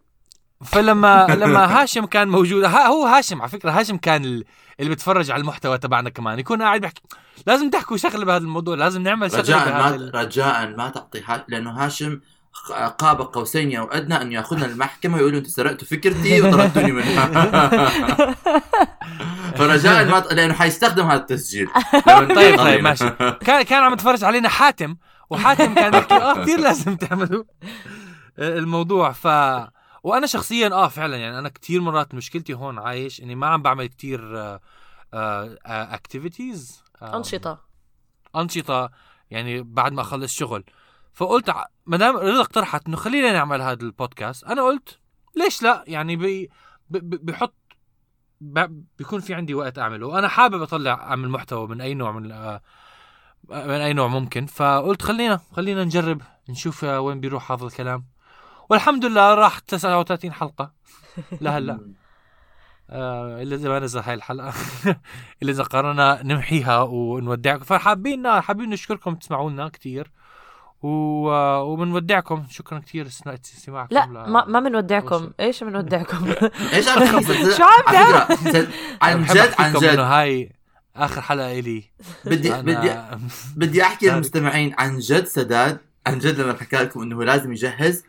فلما 0.65 1.27
لما 1.41 1.81
هاشم 1.81 2.05
كان 2.05 2.27
موجود 2.27 2.63
ها 2.63 2.87
هو 2.87 3.05
هاشم 3.05 3.41
على 3.41 3.49
فكرة 3.49 3.71
هاشم 3.71 3.97
كان 3.97 4.25
ال- 4.25 4.43
اللي 4.79 4.89
بيتفرج 4.89 5.31
على 5.31 5.41
المحتوى 5.41 5.77
تبعنا 5.77 6.09
كمان. 6.09 6.39
يكون 6.39 6.61
قاعد 6.61 6.81
بيحكي 6.81 7.01
لازم 7.47 7.69
تحكوا 7.69 7.97
شغلة 7.97 8.25
بهذا 8.25 8.43
الموضوع 8.43 8.75
لازم 8.75 9.01
نعمل 9.01 9.31
شغلة 9.31 9.41
رجاء 9.43 9.69
ما 9.73 9.95
ال- 9.95 10.15
رجاء 10.15 10.67
ما 10.77 10.89
تعطي 10.89 11.21
ها... 11.27 11.45
لأنه 11.47 11.71
هاشم 11.71 12.19
قاب 12.97 13.21
قوسين 13.21 13.75
أو 13.75 13.85
أدنى 13.85 14.21
انه 14.21 14.33
يأخذنا 14.35 14.65
المحكمة 14.65 15.15
ويقولوا 15.17 15.37
أنتم 15.39 15.49
سرقتوا 15.49 15.87
فكرتي 15.87 16.41
وطردتوني 16.41 16.91
منها. 16.91 17.25
فرجاء 19.57 20.05
ما 20.05 20.19
ت... 20.19 20.33
لأنه 20.33 20.53
حيستخدم 20.53 21.05
هذا 21.05 21.19
التسجيل. 21.19 21.69
طيب 22.35 22.57
طيب 22.57 22.83
ماشي. 22.83 23.09
كان 23.45 23.61
كان 23.61 23.83
عم 23.83 23.93
يتفرج 23.93 24.23
علينا 24.23 24.49
حاتم 24.49 24.95
وحاتم 25.29 25.73
كان 25.75 25.93
يحكي 25.93 26.13
آه 26.13 26.41
كثير 26.43 26.59
لازم 26.59 26.95
تعملوا 26.95 27.43
الموضوع. 28.39 29.11
ف 29.11 29.27
وأنا 30.03 30.27
شخصيا 30.27 30.67
آه 30.67 30.87
فعلا 30.87 31.17
يعني 31.17 31.39
أنا 31.39 31.49
كثير 31.49 31.81
مرات 31.81 32.15
مشكلتي 32.15 32.53
هون 32.53 32.79
عايش 32.79 33.21
إني 33.21 33.35
ما 33.35 33.47
عم 33.47 33.61
بعمل 33.61 33.87
كثير 33.87 34.19
اكتيفيتيز 35.13 36.83
أنشطة. 37.01 37.59
أنشطة 38.35 38.91
يعني 39.31 39.61
بعد 39.61 39.91
ما 39.91 40.01
أخلص 40.01 40.33
شغل. 40.33 40.63
فقلت 41.13 41.53
ما 41.85 41.97
دام 41.97 42.17
رضا 42.17 42.41
اقترحت 42.41 42.87
إنه 42.87 42.97
خلينا 42.97 43.31
نعمل 43.31 43.61
هذا 43.61 43.81
البودكاست 43.83 44.43
أنا 44.43 44.61
قلت 44.61 44.99
ليش 45.35 45.63
لا؟ 45.63 45.83
يعني 45.87 46.15
بي 46.15 46.49
بحط 46.89 47.55
بيكون 48.97 49.19
في 49.19 49.33
عندي 49.33 49.53
وقت 49.53 49.79
أعمله. 49.79 50.07
وأنا 50.07 50.27
حابب 50.27 50.61
أطلع 50.61 50.93
أعمل 50.93 51.29
محتوى 51.29 51.67
من 51.67 51.81
أي 51.81 51.93
نوع 51.93 52.11
من 52.11 52.31
آه، 52.31 52.61
من 53.49 53.55
أي 53.55 53.93
نوع 53.93 54.07
ممكن. 54.07 54.45
فقلت 54.45 55.01
خلينا 55.01 55.39
خلينا 55.51 55.83
نجرب 55.83 56.21
نشوف 56.49 56.85
آه، 56.85 56.99
وين 56.99 57.19
بيروح 57.19 57.51
هذا 57.51 57.65
الكلام. 57.65 58.05
والحمد 58.69 59.05
لله 59.05 59.33
راح 59.33 59.59
39 59.59 60.33
حلقة. 60.33 60.71
لهلا 61.41 61.79
آه 62.89 63.41
إلا 63.41 63.55
إذا 63.55 63.69
ما 63.69 63.79
نزل 63.79 63.99
هاي 63.99 64.13
الحلقة. 64.13 64.53
إلا 65.43 65.51
إذا 65.51 65.63
قررنا 65.63 66.19
نمحيها 66.23 66.81
ونودعكم. 66.81 67.63
فحابين 67.63 68.41
حابين 68.41 68.69
نشكركم 68.69 69.15
تسمعوا 69.15 69.49
لنا 69.49 69.69
كثير 69.69 70.11
و... 70.81 70.89
وبنودعكم. 71.59 72.43
شكرا 72.49 72.79
كثير 72.79 73.07
استماعكم 73.07 73.95
لا 73.95 74.05
ل- 74.05 74.29
ما 74.29 74.45
ما 74.45 74.59
بنودعكم. 74.59 75.29
إيش 75.39 75.63
بنودعكم؟ 75.63 76.33
إيش 76.73 76.87
عم؟ 76.87 77.21
شو 77.21 77.63
عم 77.63 78.35
سد- 78.35 78.69
عن 79.01 79.23
جد 79.23 79.53
عن 79.59 79.73
جد. 79.73 79.83
إنه 79.83 80.03
هاي 80.03 80.51
آخر 80.95 81.21
حلقة 81.21 81.59
إلي. 81.59 81.83
بدي 82.25 82.51
بدي 82.61 82.95
بدي 83.55 83.83
أحكي. 83.83 84.09
للمستمعين 84.09 84.75
عن 84.77 84.97
جد 84.99 85.25
سداد. 85.25 85.77
عن 86.07 86.19
جد 86.19 86.39
لما 86.41 86.53
حكى 86.53 86.75
لكم 86.77 87.01
إنه 87.01 87.15
هو 87.15 87.23
لازم 87.23 87.51
يجهز. 87.51 88.03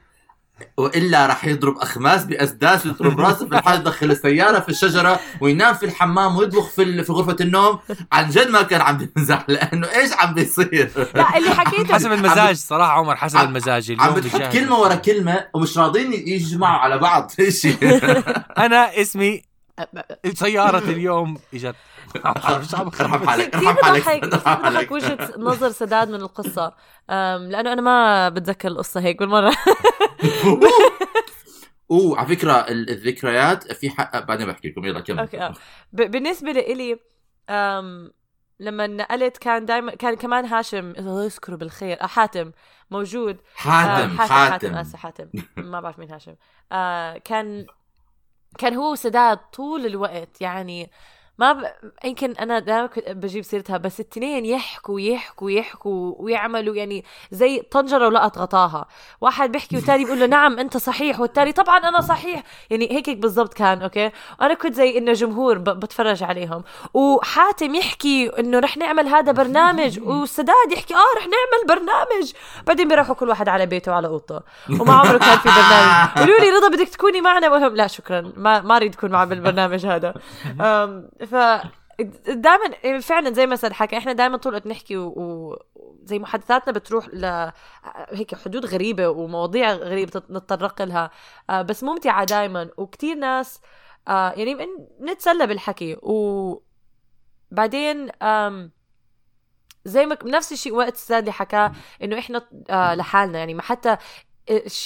وإلا 0.77 1.27
راح 1.27 1.45
يضرب 1.45 1.79
أخماس 1.79 2.25
بأسداس 2.25 2.87
ويضرب 2.87 3.21
راسه 3.21 3.49
في 3.49 3.55
الحال 3.59 3.81
يدخل 3.81 4.11
السيارة 4.11 4.61
في 4.61 4.69
الشجرة 4.69 5.21
وينام 5.41 5.75
في 5.75 5.87
الحمام 5.87 6.37
ويطبخ 6.37 6.69
في 6.71 6.83
ال- 6.83 7.05
في 7.05 7.13
غرفة 7.13 7.37
النوم. 7.41 7.79
عن 8.13 8.31
جد 8.31 8.49
ما 8.51 8.63
كان 8.63 8.81
عم 8.81 8.99
بيمزح 8.99 9.45
لأنه 9.49 9.87
إيش 9.95 10.11
عم 10.13 10.35
بيصير؟ 10.35 10.91
لا 11.15 11.37
اللي 11.39 11.51
حكيته 11.51 11.95
حسب 11.95 12.13
المزاج 12.13 12.57
صراحة 12.57 12.93
عمر 12.93 13.17
حسب 13.17 13.39
عم- 13.39 13.47
المزاج 13.49 13.91
عم 13.93 13.99
اليوم 14.01 14.15
بتحط 14.21 14.37
بجهز. 14.41 14.53
كلمة 14.53 14.79
ورا 14.79 14.95
كلمة 14.95 15.45
ومش 15.55 15.79
راضين 15.79 16.13
يجمعوا 16.13 16.79
على 16.81 16.99
بعض. 16.99 17.31
شيء 17.63 17.77
أنا 18.59 19.01
اسمي 19.01 19.43
سيارة 20.35 20.79
اليوم 20.79 21.39
إجت. 21.55 21.67
عم 21.67 21.73
أرحم. 22.27 22.91
حالك 23.29 23.51
كثير 23.51 23.69
أرحم 23.71 23.85
حالك 23.85 24.03
بضحك 24.05 24.21
كثير 24.21 24.25
أرحم 24.25 24.29
بضحك 24.29 24.63
حالك. 24.65 24.91
وجهة 24.91 25.33
نظر 25.39 25.71
سداد 25.71 26.09
من 26.09 26.15
القصة. 26.21 26.75
أم، 27.11 27.43
لأنه 27.51 27.73
أنا 27.73 27.83
ما 27.83 28.29
بتذكر 28.29 28.69
القصة 28.69 29.01
هيك 29.01 29.19
بالمرة. 29.19 29.57
أوه. 31.91 32.19
على 32.19 32.37
فكرة 32.37 32.53
ال- 32.53 32.91
الذكريات 32.91 33.73
في 33.73 33.91
حق 33.91 34.19
بعدين 34.25 34.47
بحكي 34.47 34.69
لكم 34.69 34.85
يلا 34.85 35.01
كمل. 35.01 35.19
أوكي، 35.19 35.41
آه. 35.43 35.55
ب- 35.93 36.11
بالنسبة 36.11 36.53
لإلي 36.53 36.99
لما 38.61 38.87
نقلت 38.87 39.37
كان 39.39 39.65
دائما 39.67 39.95
كان 39.95 40.15
كمان 40.15 40.45
هاشم 40.45 40.91
الله 40.99 41.25
يذكره 41.25 41.57
بالخير 41.57 42.03
آه، 42.03 42.07
حاتم 42.07 42.53
موجود. 42.91 43.37
آه، 43.37 43.41
حاتم 43.55 44.19
حاتم 44.19 44.35
حاتم 44.53 44.75
آسف 44.75 44.97
حاتم. 44.97 45.27
ما 45.57 45.81
بعرف 45.81 45.99
مين 45.99 46.11
هاشم. 46.11 46.35
كان 47.25 47.67
كان 48.59 48.75
هو 48.75 48.95
سداد 48.95 49.39
طول 49.53 49.87
الوقت 49.87 50.41
يعني 50.41 50.91
ما 51.39 51.53
ب... 51.53 51.65
يمكن 52.05 52.33
أنا 52.33 52.59
دائما 52.59 52.87
كنت 52.87 53.09
بجيب 53.09 53.45
سيرتها 53.45 53.77
بس 53.77 54.01
التنين 54.01 54.45
يحكوا 54.45 55.01
يحكوا 55.01 55.51
يحكوا 55.51 56.15
ويعملوا 56.19 56.75
يعني 56.75 57.05
زي 57.31 57.63
طنجرة 57.71 58.07
ولقط 58.07 58.39
غطاها 58.39 58.87
واحد 59.21 59.53
بيحكي 59.53 59.77
والتاني 59.77 60.05
بيقول 60.05 60.21
له 60.21 60.27
نعم 60.37 60.59
أنت 60.59 60.77
صحيح. 60.77 61.21
والتاني 61.21 61.53
طبعا 61.53 61.79
أنا 61.79 62.01
صحيح. 62.01 62.43
يعني 62.71 62.93
هيك 62.93 63.11
بالضبط 63.11 63.55
كان 63.55 63.83
أوكي؟ 63.83 64.11
وأنا 64.41 64.55
كنت 64.55 64.75
زي 64.75 64.99
إنه 64.99 65.13
جمهور 65.13 65.59
ب... 65.59 65.65
بتفرج 65.65 66.23
عليهم. 66.23 66.65
وحاتم 66.95 67.75
يحكي 67.75 68.31
إنه 68.39 68.59
رح 68.59 68.77
نعمل 68.77 69.09
هذا 69.09 69.33
برنامج 69.33 70.01
والسداد 70.09 70.73
يحكي 70.73 70.95
آه 70.95 71.17
رح 71.17 71.23
نعمل 71.23 71.67
برنامج. 71.69 72.33
بعدين 72.67 72.89
بيروحوا 72.89 73.15
كل 73.15 73.29
واحد 73.29 73.49
على 73.49 73.67
بيته 73.67 73.93
وعلى 73.93 74.09
أوضته. 74.09 74.41
وما 74.81 74.95
عمره 74.95 75.19
كان 75.19 75.39
في 75.39 75.49
برنامج. 75.49 76.09
قالوا 76.17 76.39
لي 76.39 76.51
رضا 76.51 76.69
بدك 76.69 76.89
تكوني 76.89 77.21
معنا؟ 77.21 77.49
بقول 77.49 77.61
لهم 77.61 77.77
لا 77.77 77.87
شكرا. 77.87 78.33
ما 78.37 78.61
ما 78.61 78.77
أريد 78.77 78.95
أكون 78.95 79.11
معه 79.11 79.25
بالبرنامج 79.25 79.87
هذا. 79.87 80.15
ف 81.31 81.35
دائما 82.29 83.01
فعلا 83.01 83.33
زي 83.33 83.47
ما 83.47 83.57
سد 83.57 83.73
حكى 83.73 83.99
إحنا 83.99 84.13
دائما 84.13 84.37
طول 84.37 84.53
الوقت 84.53 84.67
نحكي 84.67 84.97
و- 84.97 85.59
وزي 85.75 86.19
محادثاتنا 86.19 86.73
بتروح 86.73 87.09
ل 87.09 87.51
هيك 88.11 88.35
حدود 88.35 88.67
غريبة 88.67 89.09
ومواضيع 89.09 89.73
غريبة 89.73 90.23
نتطرق 90.31 90.83
لها. 90.83 91.11
آه، 91.51 91.63
بس 91.63 91.85
ممتعة 91.85 92.25
دائما 92.25 92.71
وكتير 92.77 93.17
ناس 93.17 93.61
آه، 94.09 94.31
يعني 94.33 94.67
نتسلى 95.01 95.47
بالحكي. 95.47 95.97
وبعدين 97.53 98.11
آم، 98.23 98.71
زي 99.85 100.07
ما 100.07 100.17
نفس 100.25 100.53
الشيء 100.53 100.75
وقت 100.75 100.97
سادلي 100.97 101.33
حكاه 101.33 101.73
إنه 102.03 102.19
إحنا 102.19 102.47
آه 102.71 102.95
لحالنا. 102.95 103.39
يعني 103.39 103.55
ما 103.55 103.63
حتى 103.63 103.97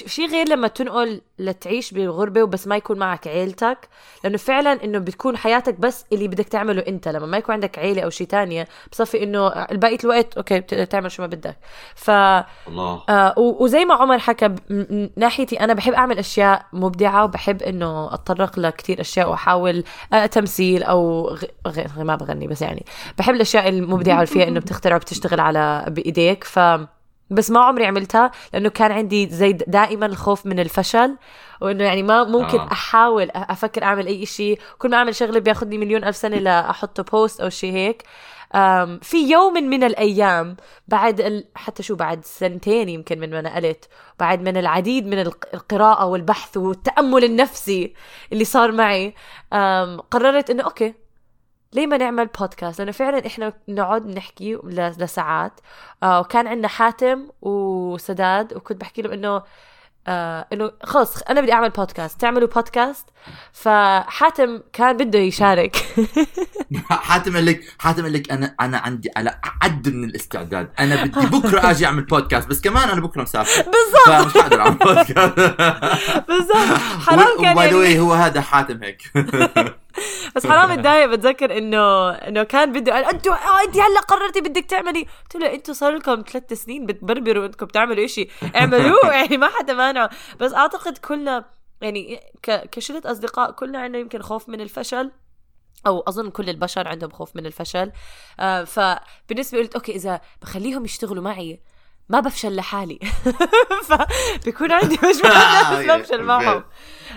شيء 0.07 0.31
غير 0.31 0.49
لما 0.49 0.69
تنقل 0.69 1.21
لتعيش 1.39 1.91
بالغربة 1.93 2.43
وبس 2.43 2.67
ما 2.67 2.77
يكون 2.77 2.99
معك 2.99 3.29
عيلتك 3.29 3.89
لأنه 4.25 4.37
فعلا 4.37 4.85
إنه 4.85 4.99
بتكون 4.99 5.37
حياتك 5.37 5.75
بس 5.81 6.05
اللي 6.13 6.29
بدك 6.29 6.49
تعمله 6.49 6.85
أنت. 6.89 7.09
لما 7.09 7.27
ما 7.27 7.37
يكون 7.39 7.53
عندك 7.55 7.79
عيلة 7.79 8.03
أو 8.03 8.11
شيء 8.11 8.27
تانية 8.27 8.69
بصفي 8.93 9.23
إنه 9.23 9.49
بقية 9.73 9.99
الوقت 10.05 10.37
أوكي 10.37 10.61
بت- 10.61 10.75
تعمل 10.75 11.11
شو 11.11 11.23
ما 11.23 11.27
بدك. 11.29 11.57
ف 11.95 12.11
الله. 12.11 13.03
آه 13.09 13.35
وزي 13.39 13.85
ما 13.85 13.95
عمر 13.95 14.19
حكى 14.19 14.49
ب- 14.49 15.11
ناحيتي 15.17 15.61
أنا 15.61 15.73
بحب 15.75 15.93
أعمل 15.93 16.19
أشياء 16.19 16.67
مبدعة 16.73 17.25
وبحب 17.25 17.63
إنه 17.63 18.15
أتطرق 18.15 18.59
لكتير 18.59 19.01
أشياء 19.01 19.31
وأحاول 19.31 19.85
آه 20.13 20.27
تمثيل 20.27 20.83
أو 20.83 21.29
غ... 21.29 21.45
غ... 21.69 22.03
ما 22.03 22.17
بغني 22.17 22.47
بس 22.47 22.63
يعني 22.63 22.85
بحب 23.19 23.35
الأشياء 23.35 23.69
المبدعة 23.69 24.15
اللي 24.17 24.27
فيها 24.27 24.49
إنه 24.49 24.61
بتخترع 24.61 24.97
وبتشتغل 24.97 25.41
على 25.41 25.85
بإيديك. 25.89 26.45
ف 26.45 26.59
بس 27.31 27.51
ما 27.51 27.61
عمري 27.61 27.87
عملتها 27.87 28.31
لأنه 28.53 28.69
كان 28.69 28.93
عندي 28.93 29.29
زي 29.29 29.53
دائما 29.53 30.07
الخوف 30.07 30.47
من 30.47 30.61
الفشل 30.61 31.17
وإنه 31.61 31.85
يعني 31.85 32.03
ما 32.03 32.25
ممكن 32.25 32.59
آه. 32.59 32.73
أحاول 32.73 33.31
أفكر 33.35 33.83
أعمل 33.85 34.07
أي 34.07 34.27
شيء 34.27 34.59
كل 34.79 34.91
ما 34.91 34.97
أعمل 34.97 35.15
شغلة 35.15 35.41
بياخذني 35.41 35.79
مليون 35.79 36.05
ألف 36.05 36.17
سنة 36.17 36.37
لاحطه 36.47 37.03
بوست 37.03 37.41
أو 37.41 37.49
شيء 37.49 37.73
هيك 37.73 38.03
في 39.03 39.31
يوم 39.31 39.53
من 39.53 39.85
الأيام 39.85 40.57
بعد 40.89 41.21
ال... 41.21 41.45
حتى 41.55 41.83
شو 41.83 41.95
بعد 41.97 42.25
سنتين 42.25 42.89
يمكن 42.89 43.21
من 43.21 43.31
ما 43.31 43.41
نقلت 43.41 43.89
بعد 44.21 44.41
من 44.43 44.57
العديد 44.57 45.07
من 45.07 45.19
الق- 45.21 45.55
القراءة 45.55 46.07
والبحث 46.07 46.57
والتأمل 46.57 47.25
النفسي 47.25 47.95
اللي 48.33 48.45
صار 48.45 48.73
معي 48.73 49.15
قررت 50.11 50.51
إنه 50.51 50.63
أوكي 50.65 50.95
ليه 51.75 51.87
ما 51.87 51.97
نعمل 51.97 52.27
بودكاست 52.27 52.79
لأنه 52.79 52.93
فعلا 52.93 53.27
إحنا 53.27 53.53
نقعد 53.69 54.07
نحكي 54.07 54.59
لساعات. 54.65 55.61
آه، 56.03 56.21
وكان 56.21 56.47
عندنا 56.47 56.69
حاتم 56.69 57.29
وسداد 57.43 58.53
وكنت 58.57 58.81
بحكي 58.81 59.03
لهم 59.03 59.13
إنه 59.13 59.43
آه 60.07 60.47
إنه 60.53 60.71
خلص 60.83 61.23
أنا 61.23 61.41
بدي 61.41 61.53
أعمل 61.53 61.71
بودكاست 61.71 62.21
تعملوا 62.21 62.49
بودكاست 62.49 63.07
فحاتم 63.53 64.61
كان 64.73 64.97
بده 64.97 65.19
يشارك. 65.19 65.77
حاتم 66.91 67.35
قال 67.35 67.47
لك 67.47 67.61
حاتم 67.79 68.03
قال 68.03 68.13
لك 68.13 68.31
أنا 68.33 68.55
أنا 68.61 68.79
عندي 68.79 69.11
على 69.17 69.41
عد 69.63 69.89
من 69.89 70.05
الاستعداد. 70.05 70.71
أنا 70.81 71.05
بدي 71.05 71.27
بكرة 71.27 71.71
أجي 71.71 71.87
أعمل 71.87 72.03
بودكاست 72.03 72.49
بس 72.49 72.61
كمان 72.61 72.89
أنا 72.89 73.01
بكرة 73.01 73.23
مسافر. 73.23 73.63
بالضبط. 73.63 74.33
فمش 74.33 74.43
حقدر 74.43 74.61
أعمل 74.61 74.75
بودكاست 74.77 75.35
بالضبط. 76.29 76.79
حرام 77.07 77.29
كان 77.43 77.53
وباي 77.53 77.69
يعني. 77.69 78.01
هو 78.01 78.13
هذا 78.13 78.41
حاتم 78.41 78.83
هيك. 78.83 79.03
بس 80.37 80.47
حرام 80.47 80.71
اتضايق 80.79 81.07
بتذكر 81.07 81.59
إنه 81.59 82.11
إنه 82.11 82.43
كان 82.43 82.73
بده 82.73 82.93
قال 82.93 83.05
أنتوا 83.05 83.35
آه 83.35 83.63
انت 83.65 83.77
هلأ 83.77 84.01
قررتي 84.01 84.41
بدك 84.41 84.65
تعملي. 84.65 85.01
قلت 85.23 85.37
له 85.37 85.55
أنتوا 85.55 85.75
صار 85.75 85.93
لكم 85.97 86.23
ثلاث 86.33 86.53
سنين 86.53 86.87
بتبربروا 86.87 87.47
إنكم 87.47 87.67
بتعملوا 87.67 88.05
إشي. 88.05 88.29
اعملوه؟ 88.57 89.13
يعني 89.17 89.37
ما 89.37 89.49
حدا 89.49 89.73
مانعه 89.75 90.11
بس 90.41 90.53
أعتقد 90.55 90.99
كلنا 90.99 91.45
يعني 91.81 92.21
ك- 92.43 92.69
كشلة 92.71 93.03
أصدقاء 93.05 93.51
كلنا 93.51 93.79
عندنا 93.81 93.99
يمكن 93.99 94.23
خوف 94.23 94.49
من 94.49 94.61
الفشل 94.61 95.13
أو 95.87 96.01
أظن 96.01 96.31
كل 96.31 96.51
البشر 96.51 96.89
عندهم 96.89 97.11
خوف 97.11 97.37
من 97.37 97.47
الفشل. 97.47 97.93
آه 98.41 98.65
فبالنسبة 98.65 99.59
قلت 99.59 99.75
أوكي 99.75 99.93
إذا 99.93 100.21
بخليهم 100.43 100.85
يشتغلوا 100.85 101.23
معي 101.23 101.61
ما 102.09 102.21
بفشل 102.21 102.57
لحالي. 102.57 102.99
فبكون 103.89 104.73
عندي 104.73 104.99
مجموعة 105.03 105.71
ناس 105.87 106.01
بفشل 106.01 106.23
معهم. 106.23 106.65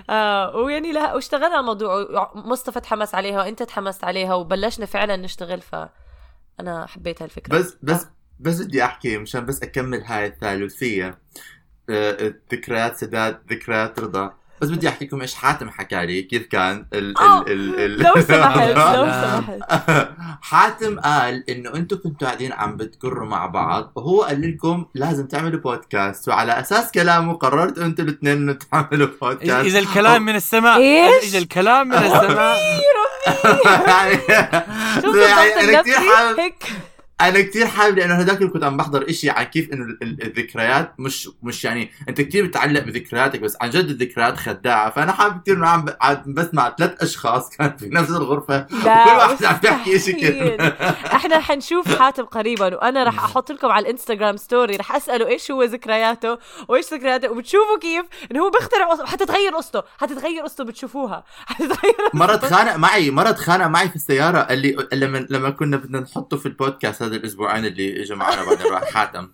آه 0.10 0.56
ويعني 0.56 0.92
لا 0.92 1.14
واشتغلنا 1.14 1.48
على 1.48 1.60
الموضوع 1.60 2.32
مصطفى 2.36 2.80
تحمس 2.80 3.16
عليها 3.16 3.40
وانت 3.42 3.64
تحمست 3.64 4.04
عليها 4.04 4.34
وبلشنا 4.36 4.86
فعلا 4.86 5.16
نشتغل 5.16 5.62
ف 5.62 5.76
أنا 6.60 6.86
حبيت 6.86 7.22
هالفكرة. 7.22 7.58
بس 7.58 7.78
بس 7.84 8.08
بس 8.40 8.62
بدي 8.62 8.84
أحكي 8.84 9.18
مشان 9.18 9.46
بس 9.46 9.64
أكمل 9.64 10.04
هاي 10.04 10.26
الثالوثيه 10.26 11.18
آه، 11.90 12.34
ذكريات 12.54 12.98
سداد 12.98 13.42
ذكريات 13.50 14.00
رضا. 14.00 14.34
بس 14.62 14.70
بدي 14.70 14.90
أحكي 14.90 15.06
لكم 15.06 15.22
إيش 15.22 15.34
حاتم 15.36 15.70
حكى 15.70 16.06
لي 16.06 16.22
كيف 16.22 16.46
كان 16.48 16.86
ال 16.94 17.18
آه، 17.18 17.42
ال 17.42 17.52
ال 17.52 17.80
ال 17.80 18.00
لو 18.04 18.22
سمحت 18.22 18.58
لو. 18.60 19.06
سمحت. 19.24 20.10
حاتم 20.42 21.00
قال 21.00 21.50
إنه 21.50 21.74
أنتم 21.76 21.98
كنتوا 22.04 22.28
قاعدين 22.28 22.54
عم 22.54 22.78
بتكروا 22.78 23.28
مع 23.28 23.46
بعض 23.46 23.92
وهو 23.96 24.24
قال 24.24 24.52
لكم 24.52 24.86
لازم 24.96 25.28
تعملوا 25.28 25.60
بودكاست 25.60 26.28
وعلى 26.30 26.60
أساس 26.60 26.92
كلامه 26.92 27.34
قررتوا 27.34 27.86
أنتوا 27.86 28.06
الاثنين 28.06 28.34
إنه 28.38 28.54
تعملوا 28.72 29.08
إذا- 29.08 29.12
بودكاست 29.22 29.66
إذا 29.66 29.80
الكلام 29.80 30.22
من 30.26 30.36
السماء 30.36 30.78
إيش؟ 30.78 31.24
إذا 31.24 31.38
الكلام 31.38 31.88
من 31.88 31.98
السماء. 31.98 32.58
يعني 33.88 34.16
شوف 35.02 35.16
يعني 35.16 35.44
الضغط 35.44 35.64
أنا 35.64 35.82
كثير 35.82 35.98
النفسي. 35.98 36.10
حابب 36.16 36.40
هيك. 36.40 36.64
أنا 37.22 37.42
كثير 37.42 37.68
حابب 37.68 37.98
لأنه 37.98 38.14
هذاك 38.16 38.44
كنت 38.44 38.64
عم 38.64 38.78
بحضر 38.78 39.10
إشي 39.10 39.30
عن 39.30 39.44
كيف 39.44 39.74
إنه 39.74 39.86
ال- 39.86 39.98
ال- 40.04 40.24
الذكريات 40.24 40.94
مش 41.00 41.30
مش 41.44 41.66
يعني 41.66 41.92
أنت 42.10 42.22
كثير 42.22 42.46
بتعلق 42.46 42.84
بذكرياتك 42.84 43.40
بس 43.40 43.58
عن 43.62 43.70
جد 43.70 43.90
الذكريات 43.90 44.38
خداعة. 44.38 44.92
فأنا 44.92 45.12
حابب 45.12 45.42
كثير 45.42 45.56
إنه 45.58 45.68
عم 45.68 45.86
بسمع 46.28 46.76
ثلاث 46.80 47.04
أشخاص 47.04 47.50
كان 47.50 47.78
في 47.78 47.90
نفس 47.90 48.10
الغرفة 48.10 48.66
وكل 48.74 48.88
واحد 48.88 49.46
عم 49.46 49.58
بيحكي 49.62 50.00
شيء. 50.00 50.22
كده 50.22 50.68
إحنا 51.18 51.40
حنشوف 51.40 52.00
حاتم 52.00 52.24
قريبا 52.24 52.76
وأنا 52.76 53.04
رح 53.04 53.24
أحط 53.24 53.52
لكم 53.52 53.68
على 53.68 53.86
الإنستغرام 53.86 54.38
story 54.38 54.76
رح 54.76 54.96
أسأله 54.96 55.28
إيش 55.28 55.52
هو 55.52 55.64
ذكرياته 55.64 56.38
وإيش 56.68 56.94
ذكرياته 56.94 57.32
وبتشوفوا 57.32 57.80
كيف 57.82 58.06
إنه 58.32 58.44
هو 58.46 58.50
بيخترع 58.50 59.06
حتتغير 59.06 59.56
قصته 59.56 59.84
حتتغير 59.98 60.44
قصته 60.44 60.64
بتشوفوها. 60.64 61.24
حتتغير 61.48 61.96
مرة 62.14 62.36
تخانق 62.36 62.76
معي 62.76 63.12
مرة 63.12 63.32
تخانق 63.32 63.66
معي 63.68 63.90
في 63.90 63.96
السيارة 63.96 64.40
قال 64.42 64.58
لي 64.60 64.88
لما 64.94 65.26
لما 65.30 65.50
كنا 65.50 65.78
بدنا 65.78 66.00
نحطه 66.00 66.38
في 66.38 66.46
البودكاست. 66.46 67.07
هذا 67.08 67.16
الأسبوعين 67.16 67.66
اللي 67.66 68.02
اجى 68.02 68.16
معنا 68.16 68.46
بعدين 68.46 68.66
راح 68.68 68.84
حاتم. 68.84 69.28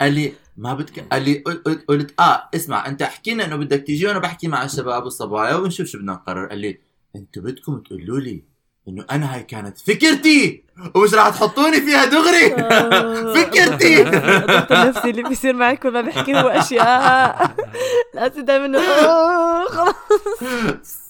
قال 0.00 0.12
لي 0.12 0.32
ما 0.56 0.74
بدك 0.74 1.04
قال 1.12 1.22
لي 1.22 1.34
قل- 1.34 1.62
قل- 1.66 1.84
قلت 1.88 2.14
آه 2.20 2.48
اسمع 2.54 2.86
أنت 2.86 3.02
احكي 3.02 3.34
لنا 3.34 3.44
إنه 3.44 3.56
بدك 3.56 3.84
تيجي 3.86 4.06
وأنا 4.06 4.18
بحكي 4.18 4.48
مع 4.48 4.64
الشباب 4.64 5.04
والصبايا 5.04 5.54
ونشوف 5.54 5.86
شو 5.86 5.98
بدنا 5.98 6.12
نقرر. 6.12 6.46
قال 6.46 6.58
لي 6.58 6.78
أنتوا 7.16 7.42
بدكم 7.42 7.78
تقولوا 7.78 8.20
لي 8.20 8.42
إنه 8.88 9.04
أنا 9.10 9.34
هاي 9.34 9.42
كانت 9.42 9.78
فكرتي 9.78 10.64
ومش 10.94 11.14
راح 11.14 11.28
تحطوني 11.28 11.80
فيها 11.80 12.04
دغري. 12.04 12.50
فكرتي. 13.42 14.02
الضغط 14.08 14.72
النفسي 14.72 15.10
اللي 15.10 15.22
بيصير 15.22 15.52
معي 15.54 15.76
كل 15.76 15.90
ما 15.92 16.00
بحكي 16.00 16.34
هو 16.34 16.48
اشياء 16.48 17.54
لازم 18.14 18.44
دائما 18.44 18.78
آه، 18.78 19.64
خلص 19.64 21.00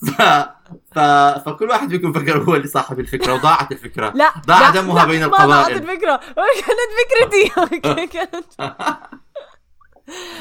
ف... 0.99 1.49
فكل 1.49 1.69
واحد 1.71 1.89
بيكون 1.89 2.13
فكر 2.13 2.39
هو 2.43 2.55
اللي 2.55 2.67
صاحب 2.69 3.01
الفكرة 3.01 3.35
وضاعت 3.35 3.73
الفكرة. 3.73 4.13
لا 4.15 4.33
ضاع 4.47 4.61
لا، 4.61 4.81
دمها 4.81 4.95
لا، 4.95 5.05
بين 5.05 5.21
ما 5.27 5.27
ضاعت 5.37 5.71
القبائل. 5.71 5.77
الفكرة. 5.91 6.17
كانت 6.67 6.91
فكرتي. 6.99 8.07
كانت. 8.19 8.45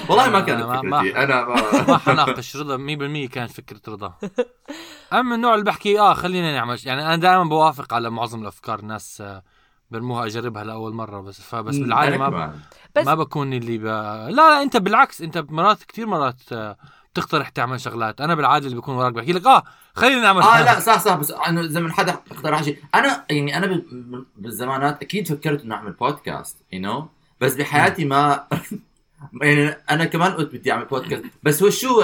والله 0.10 0.30
ما 0.30 0.40
كانت 0.40 0.64
ما- 0.64 0.82
ما- 0.82 1.00
فكرتي 1.02 1.18
أنا 1.24 1.46
ما... 1.46 1.56
ما 1.92 1.98
حناقش 1.98 2.56
رضا 2.58 2.78
100% 3.28 3.30
كانت 3.32 3.52
فكرة 3.52 3.82
رضا. 3.88 4.14
أما 5.14 5.36
النوع 5.36 5.54
اللي 5.54 5.66
بحكي 5.66 6.00
آه 6.00 6.14
خلينا 6.14 6.52
نعمل 6.56 6.78
يعني 6.86 7.06
أنا 7.06 7.16
دائما 7.16 7.44
بوافق 7.44 7.94
على 7.94 8.10
معظم 8.10 8.42
الأفكار 8.42 8.80
الناس 8.80 9.22
آه، 9.22 9.44
برموها 9.92 10.26
أجربها 10.26 10.64
لأول 10.64 10.94
مرة 10.94 11.22
بس. 11.22 11.42
فبس 11.42 11.76
بالعادة 11.78 12.18
ما 12.18 12.30
كمان. 12.30 12.60
بس- 12.96 13.06
ما 13.06 13.16
بكون 13.16 13.54
اللي 13.54 13.78
ب... 13.78 13.86
لا 13.86 14.30
لا 14.32 14.62
أنت 14.62 14.78
بالعكس 14.78 15.22
أنت 15.22 15.38
مرات 15.38 15.84
كثير 15.84 16.08
مرات 16.08 16.42
بتقترح 17.20 17.50
تعمل 17.50 17.82
شغلات. 17.82 18.22
أنا 18.22 18.36
بالعادة 18.36 18.66
اللي 18.66 18.78
بكون 18.78 18.96
وراك 18.96 19.14
بحكي 19.14 19.34
لك 19.34 19.46
آه 19.48 19.64
خلينا 19.96 20.22
نعمل 20.22 20.42
آه 20.42 20.64
لا 20.64 20.80
صح 20.80 21.00
صح 21.00 21.16
بس 21.16 21.32
انه 21.32 21.68
زمن 21.68 21.92
حدا 21.92 22.12
اقترح 22.32 22.64
شيء. 22.64 22.78
أنا 22.96 23.26
يعني 23.30 23.58
أنا 23.58 23.68
بال- 23.68 24.26
بالزمانات 24.38 25.02
أكيد 25.02 25.28
فكرت 25.28 25.62
إنه 25.64 25.76
أعمل 25.76 25.92
بودكاست 25.92 26.58
يو 26.74 26.82
you 26.82 26.86
know? 26.86 27.04
بس 27.42 27.56
بحياتي 27.56 28.06
ما 28.06 28.48
يعني 29.42 29.68
أنا 29.92 30.06
كمان 30.06 30.32
قلت 30.32 30.54
بدي 30.56 30.72
أعمل 30.72 30.86
بودكاست 30.86 31.24
بس 31.44 31.64
هو 31.64 31.70
شو 31.70 32.02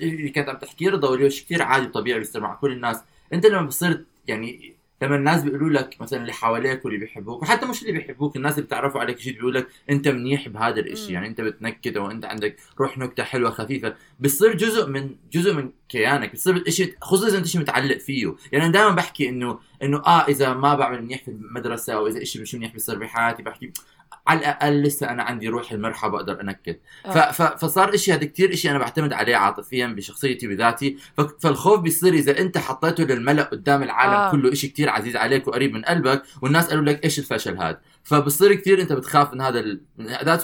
اللي 0.00 0.28
كانت 0.28 0.48
عم 0.48 0.56
تحكي 0.56 0.88
رضا 0.88 1.08
واللي 1.08 1.24
هو 1.24 1.28
شيء 1.28 1.44
كثير 1.44 1.62
عادي 1.62 1.86
وطبيعي 1.86 2.18
بيصير 2.18 2.40
مع 2.40 2.54
كل 2.54 2.72
الناس. 2.72 2.96
أنت 3.32 3.46
لما 3.46 3.66
بصير 3.66 4.04
يعني 4.26 4.75
لما 5.02 5.16
الناس 5.16 5.42
بيقولوا 5.42 5.70
لك 5.70 6.00
مثلا 6.00 6.20
اللي 6.20 6.32
حواليك 6.32 6.84
واللي 6.84 6.98
بيحبوك 6.98 7.42
وحتى 7.42 7.66
مش 7.66 7.82
اللي 7.82 7.92
بيحبوك 7.92 8.36
الناس 8.36 8.54
اللي 8.54 8.66
بتعرفوا 8.66 9.00
عليك 9.00 9.18
شيء 9.18 9.32
بيقول 9.32 9.54
لك 9.54 9.66
أنت 9.90 10.08
منيح 10.08 10.48
بهذا 10.48 10.80
الإشي 10.80 11.08
مم. 11.08 11.14
يعني 11.14 11.26
أنت 11.26 11.40
بتنكد 11.40 11.98
وانت 11.98 12.24
عندك 12.24 12.56
روح 12.80 12.98
نكتة 12.98 13.22
حلوة 13.22 13.50
خفيفة 13.50 13.94
بتصير 14.20 14.56
جزء 14.56 14.86
من 14.88 15.10
جزء 15.32 15.54
من 15.54 15.70
كيانك 15.88 16.32
بتصير 16.32 16.70
شيء 16.70 16.94
خصوصا 17.00 17.28
اذا 17.28 17.38
انت 17.38 17.46
شيء 17.46 17.60
متعلق 17.60 17.98
فيه 17.98 18.34
يعني 18.52 18.64
أنا 18.64 18.72
دائما 18.72 18.94
بحكي 18.94 19.28
انه 19.28 19.58
إنه 19.82 19.98
آه 19.98 20.24
إذا 20.28 20.54
ما 20.54 20.74
بعمل 20.74 21.02
منيح 21.02 21.22
في 21.24 21.30
المدرسة 21.30 21.92
أو 21.92 22.06
إذا 22.06 22.24
شيء 22.24 22.42
مش 22.42 22.54
منيح 22.54 22.72
بيصير 22.72 22.98
بحياتي 22.98 23.42
بحكي 23.42 23.72
على 24.26 24.40
الأقل 24.40 24.82
لسه 24.82 25.10
أنا 25.10 25.22
عندي 25.22 25.48
روح 25.48 25.72
المرحة 25.72 26.08
بقدر 26.08 26.40
أنكد 26.40 26.76
ف... 27.04 27.18
ف... 27.18 27.42
فصار 27.42 27.94
إشي 27.94 28.12
هذا 28.12 28.24
كتير 28.24 28.52
إشي 28.52 28.70
أنا 28.70 28.78
بعتمد 28.78 29.12
عليه 29.12 29.36
عاطفيا 29.36 29.86
بشخصيتي 29.86 30.46
بذاتي. 30.46 30.96
فالخوف 31.40 31.80
بيصير 31.80 32.14
إذا 32.14 32.38
أنت 32.38 32.58
حطيته 32.58 33.04
للملأ 33.04 33.42
قدام 33.42 33.82
العالم 33.82 34.12
آه. 34.12 34.28
آه. 34.28 34.30
كله 34.30 34.52
إشي 34.52 34.68
كتير 34.68 34.90
عزيز 34.90 35.16
عليك 35.16 35.48
وقريب 35.48 35.72
من 35.72 35.84
قلبك 35.84 36.22
والناس 36.42 36.68
قالوا 36.68 36.84
لك 36.84 37.04
إيش 37.04 37.18
الفشل 37.18 37.58
هذا 37.58 37.80
فبصير 38.04 38.54
كتير 38.54 38.80
أنت 38.80 38.92
بتخاف 38.92 39.34
من 39.34 39.40
هذا 39.40 39.60
ال... 39.60 39.80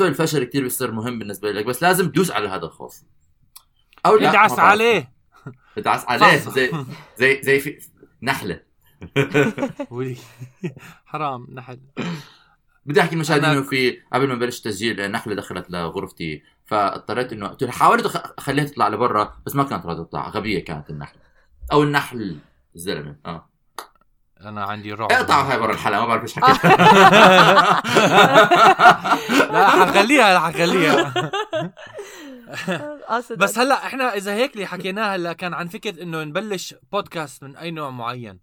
الفشل 0.00 0.44
كتير 0.44 0.62
بيصير 0.62 0.90
مهم 0.90 1.18
بالنسبة 1.18 1.52
لك 1.52 1.64
بس 1.64 1.82
لازم 1.82 2.08
تدوس 2.08 2.30
على 2.30 2.48
هذا 2.48 2.64
الخوف 2.64 3.02
أو 4.06 4.16
لا 4.16 4.30
ادعس. 4.30 4.58
عليه 4.58 5.12
ادعس 5.78 6.04
عليه. 6.08 6.36
زي 6.36 6.70
زي 7.18 7.42
زي 7.42 7.60
في 7.60 7.78
نحلة. 8.22 8.60
حرام 11.06 11.46
نحل 11.52 11.80
بدي 12.86 13.00
أحكي 13.00 13.14
المشاهدين 13.14 13.44
أنا- 13.44 13.48
إنه 13.48 13.62
في 13.62 13.98
قبل 14.12 14.28
ما 14.28 14.34
نبلش 14.34 14.60
تسجيل 14.60 15.10
نحله 15.10 15.34
دخلت 15.34 15.70
لغرفتي 15.70 16.42
فاضطريت 16.66 17.32
إنه 17.32 17.46
قلت 17.48 17.62
لها 17.62 17.72
حاولت 17.72 18.06
اخليها 18.38 18.64
تطلع 18.64 18.88
لبرا 18.88 19.36
بس 19.46 19.54
ما 19.56 19.64
كانت 19.64 19.86
راضية 19.86 20.02
تطلع 20.02 20.28
غبية 20.28 20.64
كانت 20.64 20.90
النحله 20.90 21.20
أو 21.72 21.82
النحل 21.82 22.38
الزلمة 22.76 23.16
آه. 23.26 23.48
أنا 24.40 24.64
عندي 24.64 24.92
رعب. 24.92 25.12
اقطعوا 25.12 25.52
هاي 25.52 25.58
برا 25.58 25.72
الحلقة 25.72 26.00
ما 26.00 26.06
بعرف 26.06 26.22
إيش 26.22 26.34
حكيت. 26.38 26.64
لا 29.52 29.68
حخليها 29.68 30.38
حخليها 30.38 31.14
قاصد. 33.08 33.38
بس 33.38 33.58
هلأ 33.58 33.86
إحنا 33.86 34.14
إذا 34.14 34.34
هيك 34.34 34.54
اللي 34.54 34.66
حكيناه 34.66 35.14
هلأ 35.16 35.32
كان 35.32 35.54
عن 35.54 35.68
فكرة 35.68 36.02
إنه 36.02 36.24
نبلش 36.24 36.74
بودكاست 36.92 37.44
من 37.44 37.56
أي 37.56 37.70
نوع 37.70 37.90
معين. 37.90 38.38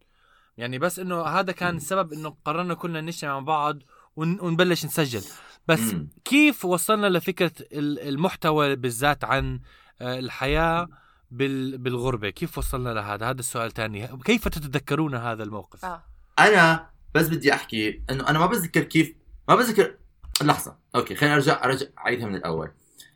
يعني 0.58 0.80
بس 0.80 1.00
إنه 1.00 1.22
هذا 1.24 1.52
كان 1.52 1.76
السبب 1.76 2.14
إنه 2.14 2.36
قررنا 2.46 2.74
كلنا 2.74 3.02
نجتمع 3.02 3.34
مع 3.34 3.40
بعض 3.46 3.78
ون- 4.20 4.40
ونبلش 4.42 4.86
نسجل. 4.86 5.22
بس. 5.68 5.96
كيف 6.26 6.66
وصلنا 6.66 7.08
لفكرة 7.08 7.52
ال- 7.62 8.00
المحتوى 8.10 8.76
بالذات 8.76 9.24
عن 9.24 9.60
آه، 10.02 10.20
الحياة 10.20 10.88
بال- 11.32 11.78
بالغربة؟ 11.78 12.30
كيف 12.30 12.58
وصلنا 12.58 12.90
لهذا؟ 12.90 13.30
هذا 13.30 13.40
السؤال 13.40 13.68
الثاني 13.68 14.08
كيف 14.26 14.48
تتذكرون 14.48 15.16
هذا 15.16 15.44
الموقف؟ 15.44 15.86
آه. 15.86 16.04
أنا 16.40 16.90
بس 17.16 17.28
بدي 17.28 17.54
أحكي 17.54 18.02
إنه 18.10 18.28
أنا 18.30 18.40
ما 18.40 18.46
بتذكر 18.46 18.84
كيف 18.84 19.14
ما 19.50 19.56
بتذكر 19.56 19.96
لحظة. 20.44 20.76
أوكي 20.96 21.16
خلينا 21.16 21.36
أرجع 21.36 21.64
أرجع 21.64 21.86
أعيدها 21.98 22.26
من 22.26 22.36
الأول. 22.36 22.72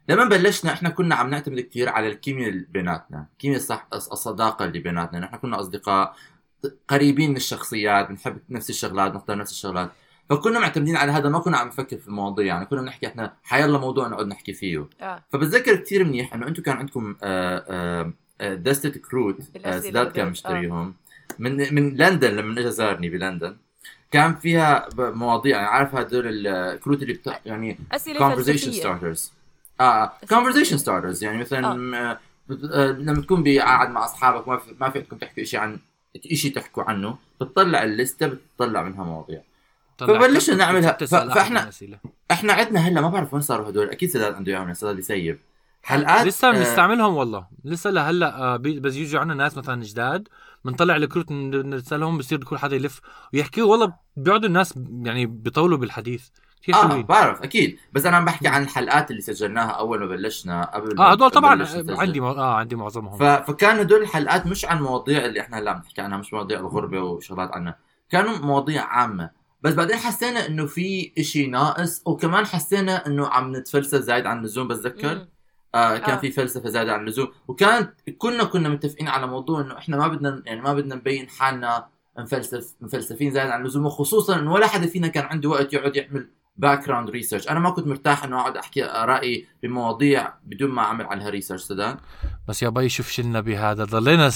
لما 0.09 0.25
بلشنا 0.25 0.73
إحنا 0.73 0.89
كنا 0.89 1.15
عم 1.15 1.29
نعتمد 1.29 1.59
كثير 1.59 1.89
على 1.89 2.07
الكيمياء 2.07 2.49
اللي 2.49 2.65
بيناتنا 2.69 3.27
كيمياء 3.39 3.59
الصح 3.59 3.87
الصداقة 3.93 4.65
اللي 4.65 4.79
بيناتنا. 4.79 5.19
نحن 5.19 5.35
كنا 5.37 5.59
أصدقاء 5.59 6.15
قريبين 6.87 7.29
من 7.29 7.35
الشخصيات 7.35 8.09
بنحب 8.09 8.37
نفس 8.49 8.69
الشغلات 8.69 9.15
نختار 9.15 9.37
نفس 9.37 9.51
الشغلات. 9.51 9.91
فكنا 10.29 10.59
معتمدين 10.59 10.97
على 10.97 11.11
هذا 11.11 11.29
ما 11.29 11.39
كنا 11.39 11.57
عم 11.57 11.67
نفكر 11.67 11.97
في 11.97 12.07
المواضيع 12.07 12.45
يعني 12.45 12.65
كنا 12.65 12.81
بنحكي 12.81 13.07
إحنا 13.07 13.33
حيلا 13.43 13.77
موضوع 13.77 14.07
نقعد 14.07 14.27
نحكي 14.27 14.53
فيه. 14.53 14.87
آه. 15.01 15.23
فبتذكر 15.29 15.75
كثير 15.75 16.03
منيح 16.03 16.33
إنه 16.33 16.47
أنتم 16.47 16.63
كان 16.63 16.77
عندكم 16.77 17.15
آه، 17.23 17.65
آه، 17.69 18.13
آه، 18.41 18.55
دستة 18.55 18.89
كروت 18.89 19.41
سداد 19.65 20.11
كان 20.11 20.25
آه. 20.25 20.29
مشتريهم 20.29 20.93
من 21.39 21.75
من 21.75 21.95
لندن 21.97 22.35
لما 22.35 22.59
اجى 22.59 22.71
زارني 22.71 23.09
بلندن 23.09 23.57
كان 24.11 24.35
فيها 24.35 24.89
مواضيع 24.97 25.57
يعني 25.57 25.67
عارف 25.67 25.95
هدول 25.95 26.47
الكروت 26.47 27.01
اللي 27.01 27.13
بتاع 27.13 27.39
يعني 27.45 27.79
أسئلة 27.91 28.35
conversation 28.35 28.83
starters. 28.83 29.31
آه 29.81 30.13
conversation 30.25 30.79
starters 30.85 31.23
يعني 31.23 31.37
مثلا 31.37 31.67
آه. 32.11 32.19
لما 32.91 33.21
تكون 33.21 33.59
قاعد 33.59 33.89
مع 33.89 34.05
أصحابك 34.05 34.47
ما 34.47 34.57
في 34.57 34.75
ما 34.79 34.89
في 34.89 34.99
عندكم 34.99 35.17
تحكوا 35.17 35.43
شيء 35.43 35.59
عن 35.59 35.79
شيء 36.33 36.55
تحكوا 36.55 36.83
عنه 36.83 37.17
بتطلع 37.41 37.83
الليسته 37.83 38.27
بتطلع 38.27 38.83
منها 38.83 39.03
مواضيع. 39.03 39.41
فبلشنا 39.99 40.55
نعملها. 40.55 40.91
تسأل 40.91 41.31
ف- 41.31 41.37
أحد 41.37 41.49
فإحنا- 41.57 41.61
الأسئلة. 41.63 41.97
إحنا 42.31 42.53
عندنا 42.53 42.79
هلا 42.79 43.01
ما 43.01 43.09
بعرف 43.09 43.33
وين 43.33 43.41
صاروا 43.41 43.69
هدول. 43.69 43.89
أكيد 43.89 44.09
سداد 44.09 44.33
عنده 44.33 44.51
اياهم 44.51 44.73
سداد 44.73 44.99
يسيب. 44.99 45.39
حلقات 45.83 46.27
لسه 46.27 46.49
آه، 46.49 46.51
بنستعملهم 46.51 47.15
والله. 47.15 47.47
لسه 47.65 47.89
لهلا 47.89 48.37
آه، 48.41 48.57
بس 48.57 48.95
يجوا 48.95 49.21
عنا 49.21 49.33
ناس 49.33 49.57
مثلا 49.57 49.81
جداد 49.83 50.27
بنطلع 50.65 50.95
الكروت 50.95 51.31
نرسلهم 51.31 52.17
بصير 52.17 52.43
كل 52.43 52.57
حدا 52.57 52.75
يلف 52.75 53.01
ويحكي 53.33 53.61
والله 53.61 53.93
بيقعدوا 54.17 54.47
الناس 54.47 54.73
يعني 55.01 55.25
بيطولوا 55.25 55.77
بالحديث. 55.77 56.27
كثير 56.63 56.75
آه 56.75 56.87
حلوين. 56.87 57.03
بعرف 57.03 57.41
أكيد. 57.41 57.77
بس 57.93 58.05
أنا 58.05 58.17
عم 58.17 58.25
بحكي 58.25 58.47
عن 58.47 58.63
الحلقات 58.63 59.11
اللي 59.11 59.21
سجلناها 59.21 59.69
أول 59.71 59.99
ما 59.99 60.05
بلشنا 60.05 60.65
قبل 60.65 60.97
آه 60.99 61.11
هدول 61.11 61.31
طبعا 61.31 61.55
نسجل. 61.55 61.95
عندي 61.95 62.19
مو... 62.19 62.31
آه 62.31 62.55
عندي 62.55 62.75
معظمهم. 62.75 63.17
ف... 63.17 63.23
فكان 63.23 63.79
هدول 63.79 64.01
الحلقات 64.01 64.47
مش 64.47 64.65
عن 64.65 64.81
مواضيع 64.81 65.25
اللي 65.25 65.41
إحنا 65.41 65.57
هلا 65.59 65.71
عم 65.71 65.77
نحكي 65.77 66.01
عنها 66.01 66.17
مش 66.17 66.33
مواضيع 66.33 66.59
الغربة 66.59 66.99
وشغلات 67.01 67.51
عنها 67.51 67.77
كانوا 68.09 68.37
مواضيع 68.37 68.83
عامة. 68.85 69.29
بس 69.63 69.73
بعدين 69.73 69.95
حسينا 69.97 70.47
إنه 70.47 70.65
في 70.65 71.11
إشي 71.17 71.47
ناقص 71.47 72.01
وكمان 72.05 72.45
حسينا 72.45 73.07
إنه 73.07 73.27
عم 73.27 73.55
نتفلسف 73.55 73.99
زايد 73.99 74.25
عن 74.25 74.39
اللزوم 74.39 74.67
بتذكر. 74.67 75.27
آه 75.75 75.97
كان 75.97 76.15
آه. 76.15 76.19
في 76.19 76.31
فلسفة 76.31 76.69
زايدة 76.69 76.93
عن 76.93 77.01
اللزوم 77.01 77.27
وكان 77.47 77.87
كنا 78.17 78.43
كنا 78.43 78.69
متفقين 78.69 79.07
على 79.07 79.27
موضوع 79.27 79.61
إنه 79.61 79.77
إحنا 79.77 79.97
ما 79.97 80.07
بدنا 80.07 80.43
يعني 80.45 80.61
ما 80.61 80.73
بدنا 80.73 80.95
نبين 80.95 81.29
حالنا 81.29 81.87
مفلسف 82.19 82.73
مفلسفين 82.81 83.31
زايد 83.31 83.49
عن 83.49 83.61
اللزوم 83.61 83.85
وخصوصا 83.85 84.39
إنه 84.39 84.53
ولا 84.53 84.67
حدا 84.67 84.87
فينا 84.87 85.07
كان 85.07 85.23
عنده 85.25 85.49
وقت 85.49 85.73
يقعد 85.73 85.95
يعمل 85.95 86.27
background 86.57 87.09
research 87.09 87.47
أنا 87.49 87.59
ما 87.59 87.69
كنت 87.69 87.87
مرتاح 87.87 88.23
إنه 88.23 88.39
أقعد 88.39 88.57
أحكي 88.57 88.85
ارائي 88.85 89.47
بمواضيع 89.63 90.33
بدون 90.45 90.69
ما 90.71 90.81
أعمل 90.81 91.05
عليها 91.05 91.29
research 91.29 91.61
سداد 91.63 91.97
بس 92.47 92.63
يا 92.63 92.69
بي 92.69 92.89
شوف 92.89 93.09
شلنا 93.09 93.41
بهذا. 93.41 93.83
ضلينا 93.83 94.29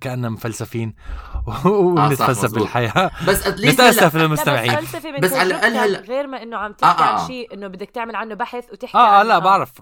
كأننا 0.00 0.28
مفلسفين. 0.28 0.94
آه، 1.48 1.66
ونتفلسف 1.66 2.44
مزبوط. 2.44 2.58
بالحياة. 2.58 3.10
بس 3.28 3.46
at 3.46 3.56
least 3.56 3.80
نتاسف 3.80 4.16
للمستمعين 4.16 4.76
بس 5.20 5.32
على 5.32 5.50
تجربتك 5.54 5.76
هلا- 5.76 6.00
غير 6.00 6.26
ما 6.26 6.42
إنه 6.42 6.56
عم 6.56 6.72
تحكي 6.72 7.02
آه، 7.02 7.06
عن 7.06 7.14
آه. 7.18 7.26
شيء 7.26 7.54
إنه 7.54 7.68
بدك 7.68 7.90
تعمل 7.90 8.16
عنه 8.16 8.34
بحث 8.34 8.64
وتحكي 8.72 8.98
آه 8.98 9.20
آه. 9.20 9.22
لا 9.22 9.38
بعرف. 9.38 9.72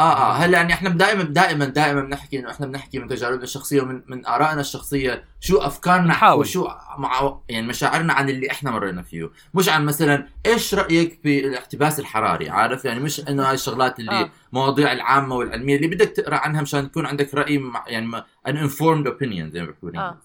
آه 0.00 0.16
آه 0.16 0.32
هلا 0.32 0.58
يعني 0.58 0.72
إحنا 0.72 0.88
دائما 0.90 1.22
دائما 1.22 1.64
دائما 1.64 2.00
بنحكي 2.00 2.38
إنه 2.38 2.50
إحنا 2.50 2.66
بنحكي 2.66 2.98
من 2.98 3.08
تجاربنا 3.08 3.42
الشخصية 3.42 3.82
ومن 3.82 4.02
من 4.06 4.26
آرائنا 4.26 4.60
الشخصية 4.60 5.24
شو 5.40 5.58
أفكارنا 5.58 6.06
نحاول. 6.06 6.40
وشو 6.40 6.68
مع 6.98 7.38
يعني 7.48 7.66
مشاعرنا 7.66 8.12
عن 8.12 8.28
اللي 8.28 8.50
إحنا 8.50 8.70
مرينا 8.70 9.02
فيه 9.02 9.30
مش 9.54 9.68
عن 9.68 9.84
مثلا 9.84 10.26
إيش 10.46 10.74
رأيك 10.74 11.20
في 11.22 11.46
الاحتباس 11.46 12.00
الحراري 12.00 12.50
عارف 12.50 12.84
يعني 12.84 13.00
مش 13.00 13.20
إنه 13.28 13.48
هاي 13.48 13.54
الشغلات 13.54 14.00
اللي 14.00 14.12
آه. 14.12 14.30
مواضيع 14.52 14.92
العامة 14.92 15.34
والعلمية 15.34 15.76
اللي 15.76 15.86
بدك 15.86 16.08
تقرأ 16.08 16.36
عنها 16.36 16.62
مشان 16.62 16.84
يكون 16.84 17.06
عندك 17.06 17.34
رأي 17.34 17.58
مع 17.58 17.84
يعني 17.86 18.22
an 18.48 18.52
informed 18.52 19.06
opinion 19.06 19.52
زي 19.52 19.60
ما 19.60 19.66
بيقولوا 19.66 20.00
آه. 20.00 20.18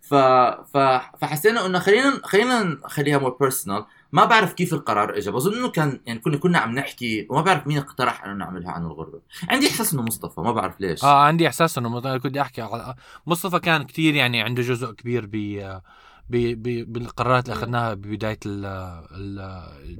ف... 0.00 0.14
ف... 0.74 0.78
فحسينا 1.20 1.66
إنه 1.66 1.78
خلينا 1.78 2.20
خلينا 2.24 2.62
نخليها 2.62 3.18
more 3.18 3.36
personal 3.40 3.84
ما 4.16 4.24
بعرف 4.24 4.52
كيف 4.52 4.74
القرار 4.74 5.16
اجى 5.16 5.30
بظن 5.30 5.54
إنه 5.54 5.70
كان 5.70 6.00
يعني 6.06 6.18
كنا 6.20 6.36
كنا 6.36 6.58
عم 6.58 6.74
نحكي 6.74 7.26
وما 7.30 7.40
بعرف 7.42 7.66
مين 7.66 7.78
اقترح 7.78 8.24
إنه 8.24 8.34
نعملها 8.34 8.70
عن 8.70 8.84
الغربة. 8.84 9.20
عندي 9.48 9.66
إحساس 9.68 9.92
إنه 9.94 10.02
مصطفى 10.02 10.40
ما 10.40 10.52
بعرف 10.52 10.80
ليش. 10.80 11.04
آه 11.04 11.22
عندي 11.24 11.46
إحساس 11.48 11.78
إنه 11.78 11.88
مط- 11.88 12.06
كنت 12.22 12.36
أحكي 12.36 12.62
على 12.62 12.94
مصطفى 13.26 13.58
كان 13.58 13.82
كتير 13.82 14.14
يعني 14.14 14.42
عنده 14.42 14.62
جزء 14.62 14.92
كبير 14.92 15.26
ب 15.26 15.30
ب- 16.30 16.62
ب- 16.62 16.92
بالقرارات 16.92 17.44
اللي. 17.48 17.58
أخذناها 17.58 17.94
ببداية 17.94 18.38
ال 18.46 18.64
ال 19.12 19.34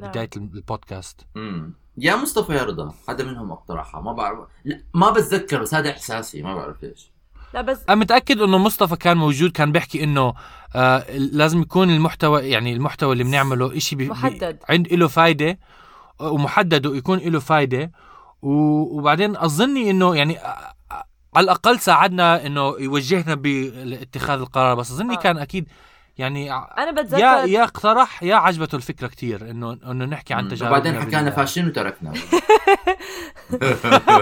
نعم. 0.01 0.11
بداية 0.11 0.31
البودكاست. 0.37 1.21
امم 1.37 1.73
يا 1.99 2.17
مصطفى 2.17 2.53
يا 2.53 2.63
رضا 2.65 2.95
حدا 3.09 3.25
منهم 3.25 3.53
اقترحها؟ 3.53 4.01
ما 4.01 4.13
بعرف 4.13 4.39
لا 4.65 4.83
ما 4.95 5.11
بتذكر 5.11 5.63
بس 5.63 5.75
هذا 5.75 5.91
إحساسي 5.91 6.43
ما 6.43 6.55
بعرف 6.55 6.83
ليش. 6.83 7.11
لا 7.57 7.63
بس 7.63 7.79
أنا 7.89 7.97
متأكد 7.97 8.41
إنه 8.41 8.59
مصطفى 8.59 8.97
كان 8.97 9.17
موجود 9.17 9.51
كان 9.51 9.73
بيحكي 9.73 10.05
إنه 10.05 10.35
آه 10.75 11.17
لازم 11.17 11.63
يكون 11.63 11.91
المحتوى 11.91 12.43
يعني 12.49 12.73
المحتوى 12.73 13.13
اللي 13.13 13.25
بنعمله 13.25 13.77
إشي 13.77 13.97
بي 13.97 14.09
محدد. 14.09 14.45
بي 14.45 14.59
عند 14.69 14.93
له 14.93 15.09
فايدة 15.09 15.59
ومحدد 16.21 16.87
ويكون 16.87 17.19
له 17.19 17.41
فايدة 17.41 17.91
و- 18.43 18.99
وبعدين 18.99 19.37
أظني 19.37 19.91
إنه 19.91 20.17
يعني 20.17 20.39
آه، 20.39 20.75
آه، 20.93 21.05
على 21.37 21.45
الأقل 21.45 21.79
ساعدنا 21.81 22.47
إنه 22.47 22.75
يوجهنا 22.81 23.35
باتخاذ 23.35 24.41
القرار 24.41 24.75
بس 24.75 24.91
أظني 24.91 25.15
آه. 25.15 25.19
كان 25.19 25.39
أكيد 25.39 25.69
يعني 26.19 26.53
أنا 26.53 26.91
بتذكر 26.91 27.19
يا 27.19 27.45
يا 27.47 27.63
اقترح 27.65 28.23
يا 28.23 28.35
عجبته 28.37 28.77
الفكرة 28.77 29.07
كتير 29.07 29.51
انه 29.51 29.79
إنه 29.91 30.05
نحكي 30.05 30.35
عن 30.35 30.45
مم. 30.45 30.51
تجاربنا 30.51 30.79
وبعدين 30.79 31.01
حكانا 31.03 31.23
بال- 31.23 31.33
فاشلين 31.33 31.67
وتركنا. 31.69 32.13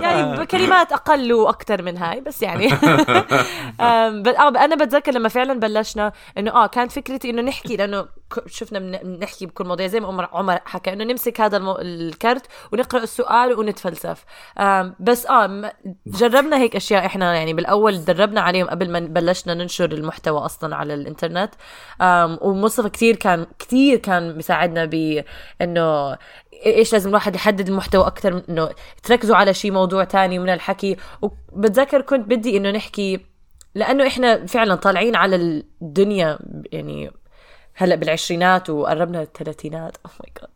يعني 0.03 0.37
بكلمات 0.37 0.93
أقل 0.93 1.33
وأكثر 1.33 1.83
من 1.83 1.97
هاي 1.99 2.21
بس 2.21 2.43
يعني. 2.43 2.73
آه، 3.81 4.23
أنا 4.39 4.77
بتذكر 4.77 5.13
لما 5.13 5.29
فعلا 5.29 5.61
بلشنا 5.61 6.13
إنه 6.39 6.51
آه 6.51 6.67
كانت 6.67 6.93
فكرتي 6.93 7.31
إنه 7.31 7.43
نحكي 7.43 7.77
لأنه 7.77 8.07
شفنا 8.47 8.79
بن- 8.79 9.17
بنحكي 9.17 9.47
بكل 9.47 9.65
مواضيع 9.65 9.87
زي 9.87 10.01
ما 10.01 10.09
عمر 10.09 10.29
عمر 10.33 10.59
حكى 10.65 10.93
إنه 10.93 11.05
نمسك 11.05 11.41
هذا 11.41 11.57
المو... 11.57 11.77
الكرت 11.81 12.47
ونقرأ 12.73 13.03
السؤال 13.03 13.59
ونتفلسف. 13.59 14.25
بس 15.01 15.27
آه 15.27 15.73
جربنا 16.07 16.59
هيك 16.59 16.77
أشياء 16.77 17.07
إحنا 17.07 17.35
يعني 17.35 17.55
بالأول 17.55 18.05
دربنا 18.05 18.41
عليهم 18.41 18.67
قبل 18.67 18.91
ما 18.91 19.01
بلشنا 19.01 19.55
ننشر 19.55 19.93
المحتوى 19.93 20.39
أصلا 20.39 20.77
على 20.77 20.95
الإنترنت. 20.95 21.55
ومصطفى 22.41 22.89
كثير 22.89 23.17
كان 23.17 23.47
كثير 23.59 23.99
كان 23.99 24.33
بيساعدنا 24.33 24.85
بانه 24.85 26.17
إيش 26.67 26.93
لازم 26.93 27.09
الواحد 27.09 27.35
يحدد 27.35 27.69
المحتوى 27.69 28.07
أكثر 28.07 28.35
من 28.35 28.43
إنه 28.49 28.71
تركزوا 29.03 29.37
على 29.37 29.55
شيء 29.55 29.73
موضوع 29.73 30.05
تاني 30.05 30.39
من 30.39 30.49
الحكي. 30.49 30.97
وبتذكر 31.23 32.01
كنت 32.01 32.27
بدي 32.29 32.57
إنه 32.57 32.71
نحكي 32.71 33.21
لأنه 33.75 34.07
إحنا 34.07 34.47
فعلا 34.47 34.75
طالعين 34.75 35.17
على 35.17 35.37
الدنيا 35.83 36.39
يعني 36.73 37.11
هلا 37.75 37.95
بالعشرينات 37.95 38.71
وقربنا 38.71 39.23
الثلاثينات 39.23 39.97
oh 40.07 40.13
my 40.21 40.33
God 40.41 40.51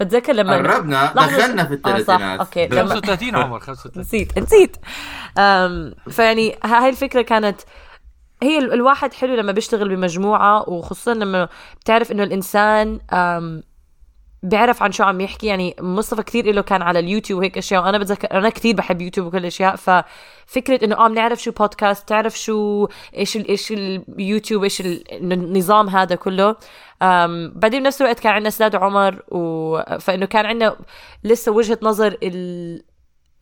بتذكر 0.00 0.32
لما 0.32 0.56
قربنا 0.56 1.12
لحظة. 1.16 1.36
دخلنا 1.36 1.64
في 1.64 1.74
آه، 1.86 1.98
صح. 1.98 2.14
الثلاثينات. 2.14 2.56
لما- 2.74 2.94
35 2.94 3.36
عمر 3.36 3.60
35 3.60 4.00
نسيت 4.02 4.38
نسيت 4.38 4.76
فيعني 6.10 6.56
هاي 6.64 6.88
الفكرة 6.88 7.22
كانت 7.22 7.60
هي 8.42 8.58
ال- 8.58 8.72
الواحد 8.72 9.12
حلو 9.14 9.34
لما 9.34 9.52
بيشتغل 9.52 9.88
بمجموعة 9.96 10.68
وخصوصا 10.68 11.14
لما 11.14 11.48
بتعرف 11.80 12.12
إنه 12.12 12.22
الإنسان 12.22 13.00
بيعرف 14.42 14.82
عن 14.82 14.92
شو 14.92 15.04
عم 15.04 15.20
يحكي 15.20 15.46
يعني 15.46 15.74
مصطفى 15.80 16.22
كثير 16.22 16.52
له 16.54 16.62
كان 16.62 16.82
على 16.82 16.98
اليوتيوب 16.98 17.38
وهيك 17.40 17.58
أشياء 17.58 17.82
وأنا 17.82 17.98
بتذكر 17.98 18.30
أنا 18.30 18.48
كثير 18.48 18.74
بحب 18.76 19.00
يوتيوب 19.00 19.26
وكل 19.26 19.38
الأشياء 19.38 19.76
ففكرة 19.76 20.84
إنه 20.84 21.04
آه 21.04 21.08
بنعرف 21.08 21.42
شو 21.42 21.50
بودكاست 21.50 22.08
تعرف 22.08 22.38
شو 22.38 22.88
إيش 23.16 23.36
إيش 23.36 23.72
اليوتيوب 23.72 24.62
إيش 24.62 24.82
النظام 25.12 25.88
هذا 25.88 26.14
كله. 26.14 26.56
بعدين 27.54 27.82
بنفس 27.82 28.02
الوقت 28.02 28.20
كان 28.20 28.32
عندنا 28.32 28.50
سداد 28.50 28.76
عمر 28.76 29.22
و... 29.28 29.76
فإنه 29.98 30.26
كان 30.26 30.46
عندنا 30.46 30.76
لسه 31.24 31.52
وجهة 31.52 31.78
نظر 31.82 32.16
ال... 32.22 32.82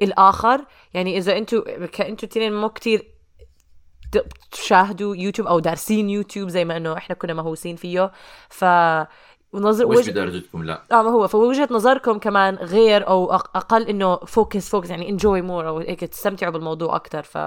الآخر. 0.03 0.65
يعني 0.95 1.19
إذا 1.19 1.39
أنتم 1.39 1.61
كانتوا 1.93 2.29
اثنين 2.29 2.53
مو 2.53 2.69
كتير 2.69 3.15
ت- 4.13 4.27
تشاهدوا 4.53 5.17
يوتيوب 5.17 5.49
أو 5.49 5.59
دارسين 5.59 6.11
يوتيوب 6.11 6.49
زي 6.49 6.65
ما 6.65 6.77
إنه 6.77 6.97
إحنا 6.97 7.15
كنا 7.15 7.35
مهووسين 7.35 7.77
فيه. 7.77 8.13
ف 8.49 8.65
ونظر 9.53 9.89
مش 9.89 9.97
وجه... 9.97 10.11
بدرجتكم 10.11 10.65
لا 10.65 10.83
آه 10.93 11.03
ما 11.03 11.11
هو 11.11 11.29
فوجهة 11.29 11.69
نظركم 11.71 12.19
كمان 12.19 12.55
غير 12.55 13.09
أو 13.09 13.33
أقل 13.33 13.83
إنه 13.83 14.17
focus 14.17 14.69
focus 14.69 14.91
يعني 14.91 15.09
enjoy 15.09 15.43
more 15.43 15.69
أو 15.69 15.79
هيك 15.79 16.01
تستمتعوا 16.01 16.53
بالموضوع 16.53 16.97
أكثر 16.97 17.23
ف 17.23 17.39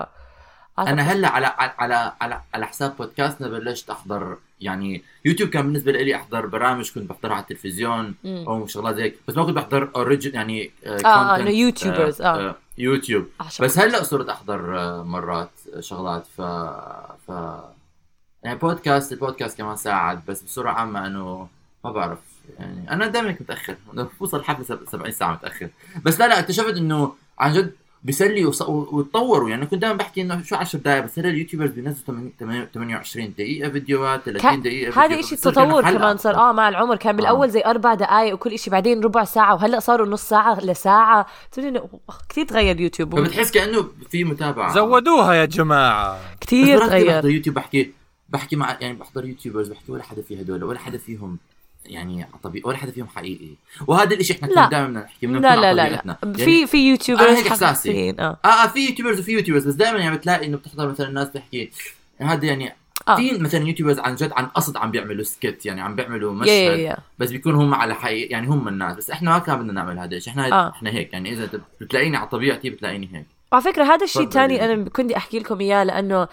أنا 0.80 1.02
هلأ 1.02 1.28
على 1.28 1.46
على 1.58 2.14
على 2.22 2.42
على 2.54 2.66
حساب 2.66 2.98
بودكاستنا 2.98 3.48
بلشت 3.48 3.90
أحضر 3.90 4.38
يعني 4.62 5.04
يوتيوب 5.26 5.50
كان 5.50 5.64
بالنسبة 5.64 5.92
لي 5.92 6.16
أحضر 6.16 6.46
برامج 6.46 6.92
كنت 6.92 7.10
بحضرها 7.10 7.34
على 7.34 7.42
التلفزيون. 7.42 8.16
أو 8.26 8.68
شغلات 8.68 8.96
زي 8.96 9.16
بس 9.28 9.38
ما 9.38 9.46
كنت 9.46 9.56
بحضر 9.56 9.90
original 9.96 10.34
يعني 10.34 10.72
آه، 10.86 10.98
آه، 11.06 11.36
إنه 11.36 11.50
YouTubers، 11.50 12.22
آه. 12.22 12.56
يوتيوب 12.78 13.28
أعشق. 13.42 13.64
بس 13.64 13.80
هلأ 13.80 14.04
صرت 14.04 14.30
أحضر 14.30 14.80
آه، 14.80 15.04
مرات 15.04 15.52
شغلات 15.80 16.28
ف 16.38 16.42
ف 17.28 17.32
يعني 18.44 18.60
بودكاست 18.60 19.12
البودكاست 19.12 19.58
كمان 19.58 19.76
ساعد 19.76 20.26
بس 20.28 20.44
بصورة 20.44 20.70
عامة 20.70 21.08
إنه 21.08 21.48
ما 21.86 21.92
بعرف 21.92 22.18
يعني 22.60 22.92
أنا 22.92 23.08
دائما 23.08 23.36
متأخر. 23.40 23.76
بوصل 24.20 24.40
الحفله 24.40 24.64
سب- 24.66 24.86
70 24.92 25.12
ساعة 25.12 25.34
متأخر. 25.34 25.70
بس 26.04 26.20
لا 26.20 26.28
لا 26.28 26.40
اكتشفت 26.40 26.78
إنه 26.78 27.14
عن 27.40 27.54
جد 27.54 27.72
بيسلي 28.04 28.46
وتطوروا. 28.46 29.50
يعني 29.50 29.66
كنت 29.66 29.82
دائما 29.82 29.96
بحكي 29.98 30.22
إنه 30.22 30.42
شو 30.44 30.56
10 30.56 30.80
دقائق 30.80 31.04
بس 31.04 31.20
هلا 31.20 31.30
ال 31.30 31.34
YouTubers 31.34 31.70
بينزلوا 31.72 32.30
8 32.40 32.66
28 32.74 33.34
دقيقة 33.38 33.70
فيديوهات 33.70 34.22
30 34.26 34.62
دقيقة 34.62 35.06
هذا 35.06 35.08
كأنه 35.16 35.22
تطور. 35.42 35.82
كمان 35.82 36.18
صار. 36.18 36.36
آه 36.36 36.52
مع 36.52 36.70
العمر 36.70 36.96
كان 36.96 37.16
بالأول 37.16 37.50
زي 37.50 37.62
أربع 37.66 37.94
دقائق 37.94 38.34
وكل 38.34 38.52
إشي 38.54 38.70
بعدين 38.70 39.04
ربع 39.04 39.24
ساعة 39.24 39.54
وهلأ 39.54 39.80
صاروا 39.80 40.08
نص 40.08 40.30
ساعة 40.30 40.60
لساعة. 40.66 41.26
كثير 42.30 42.46
تغير 42.48 42.82
يوتيوب. 42.82 43.20
فبتحس 43.20 43.52
كأنه 43.52 43.88
في 44.10 44.24
متابعة. 44.24 44.74
زودوها 44.74 45.34
يا 45.34 45.46
جماعة. 45.46 46.20
كثير 46.42 46.80
تغير. 46.80 47.08
بحضر 47.16 47.30
يوتيوب 47.30 47.56
بحكي 47.56 47.92
بحكي 48.30 48.56
مع 48.56 48.78
يعني 48.82 48.94
بحضر 48.94 49.26
YouTubers 49.26 49.70
بحكي 49.70 49.92
ولا 49.92 50.04
حدا 50.04 50.22
في 50.22 50.42
هدول 50.42 50.64
ولا 50.64 50.80
حدا 50.80 50.98
فيهم. 50.98 51.38
يعني 51.86 52.28
طبيعي 52.44 52.64
ولا 52.66 52.78
حدا 52.78 52.92
فيهم 52.92 53.08
حقيقي 53.08 53.56
وهذا 53.88 54.14
الإشي 54.14 54.34
إحنا. 54.34 54.48
كنا 54.48 54.70
دائما 54.70 55.00
نحكي 55.00 55.28
بدنا 55.28 55.40
لا 55.40 55.56
لا 55.56 55.74
لا. 55.74 55.90
لا. 55.90 56.18
يعني 56.24 56.34
في 56.38 56.68
في 56.68 56.90
YouTubers 56.90 57.28
هيك 57.28 57.48
إحساسي. 57.48 57.90
حقيقيين، 57.90 58.20
آه 58.20 58.38
آه 58.46 58.68
في 58.68 58.88
YouTubers 58.88 59.20
وفي 59.20 59.32
YouTubers 59.32 59.68
بس 59.68 59.74
دائما 59.74 60.00
يعني 60.00 60.18
بتلاقي 60.18 60.46
إنه 60.46 60.58
بتحضر 60.58 60.90
مثلا 60.90 61.08
الناس 61.08 61.28
بتحكي 61.28 61.72
هذا 62.20 62.46
يعني 62.46 62.76
آه. 63.08 63.16
في 63.16 63.38
مثلا 63.38 63.68
YouTubers 63.68 64.00
عن 64.00 64.16
جد 64.16 64.32
عن 64.34 64.46
قصد 64.46 64.78
عم 64.78 64.92
بيعملوا 64.92 65.24
سكت 65.24 65.66
يعني 65.66 65.82
عم 65.82 65.96
بيعملوا 65.96 66.46
يا 66.46 66.54
يا 66.54 66.70
مشهد 66.70 66.80
يا 66.80 66.98
بس 67.20 67.32
بيكون 67.32 67.56
هم 67.56 67.74
على 67.74 67.96
حقيقي 67.96 68.30
يعني 68.30 68.48
هم 68.48 68.68
الناس 68.68 68.96
بس 68.98 69.10
إحنا 69.10 69.32
ما 69.32 69.40
كان 69.40 69.60
بدنا 69.60 69.74
نعمل 69.74 70.00
هذا 70.00 70.18
الشيء 70.18 70.34
إحنا 70.34 70.52
آه. 70.52 70.70
إحنا 70.70 70.90
هيك 70.90 71.14
يعني 71.14 71.34
إذا 71.34 71.50
بتلاقيني 71.82 72.18
على 72.18 72.28
طبيعتي 72.28 72.70
بتلاقيني 72.70 73.10
هيك 73.14 73.26
وعلى 73.52 73.64
فكرة 73.64 73.84
هذا 73.84 74.04
الشيء. 74.04 74.24
الثاني 74.24 74.66
أنا 74.66 74.90
كنت 74.90 75.12
أحكي 75.12 75.40
لكم 75.40 75.60
إياه 75.62 75.84
لأنه 75.84 76.28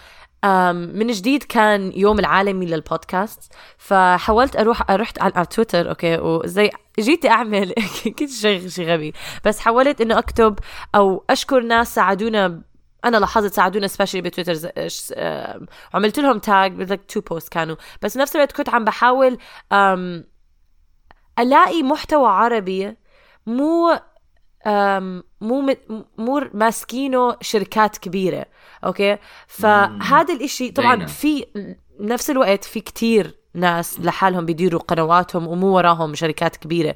من 0.75 1.07
جديد 1.07 1.43
كان 1.43 1.93
يوم 1.97 2.19
العالمي 2.19 2.67
للبودكاست 2.67 3.53
فحاولت 3.79 4.57
أروح 4.57 4.91
رحت 4.91 5.23
على 5.23 5.47
تويتر 5.47 5.91
أوكي 5.91 6.19
وزي 6.19 6.71
جيت 7.01 7.27
أعمل 7.27 7.75
كنت 8.19 8.31
شيء 8.31 8.87
غبي 8.87 9.13
بس 9.45 9.59
حاولت 9.59 10.01
إنه 10.01 10.19
أكتب 10.19 10.59
أو 10.95 11.25
أشكر 11.31 11.61
ناس 11.61 11.95
ساعدونا 11.95 12.63
أنا 13.05 13.17
لاحظت 13.17 13.53
ساعدونا 13.53 13.87
سبيشلي 13.87 14.21
بتويتر 14.21 14.71
عملت 15.95 16.19
لهم 16.19 16.39
تاج 16.39 16.81
لك 16.81 17.01
تو 17.09 17.21
بوست 17.21 17.49
كانوا 17.49 17.77
بس 18.03 18.17
نفس 18.17 18.37
الوقت 18.37 18.53
كنت 18.53 18.69
عم 18.69 18.85
بحاول 18.85 19.39
ألاقي 21.39 21.83
محتوى 21.83 22.29
عربي 22.29 22.97
مو 23.47 24.01
مو 25.41 25.75
مو 26.19 26.51
ماسكينه 26.55 27.37
شركات 27.41 27.99
كبيرة 27.99 28.47
أوكي؟ 28.85 29.19
فهذا 29.47 30.35
الإشي 30.35 30.71
طبعا. 30.71 31.07
في 31.07 31.47
نفس 32.01 32.31
الوقت 32.31 32.65
في 32.65 32.81
كتير 32.81 33.39
ناس 33.55 34.01
لحالهم 34.01 34.47
بيديروا 34.47 34.81
قنواتهم 34.81 35.47
ومو 35.47 35.77
وراهم 35.77 36.15
شركات 36.15 36.57
كبيرة. 36.57 36.95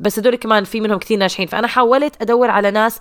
بس 0.00 0.18
هدول 0.18 0.36
كمان 0.36 0.64
في 0.64 0.80
منهم 0.80 0.98
كتير 0.98 1.18
ناجحين. 1.18 1.46
فأنا 1.46 1.66
حاولت 1.66 2.22
أدور 2.22 2.50
على 2.50 2.70
ناس 2.70 2.98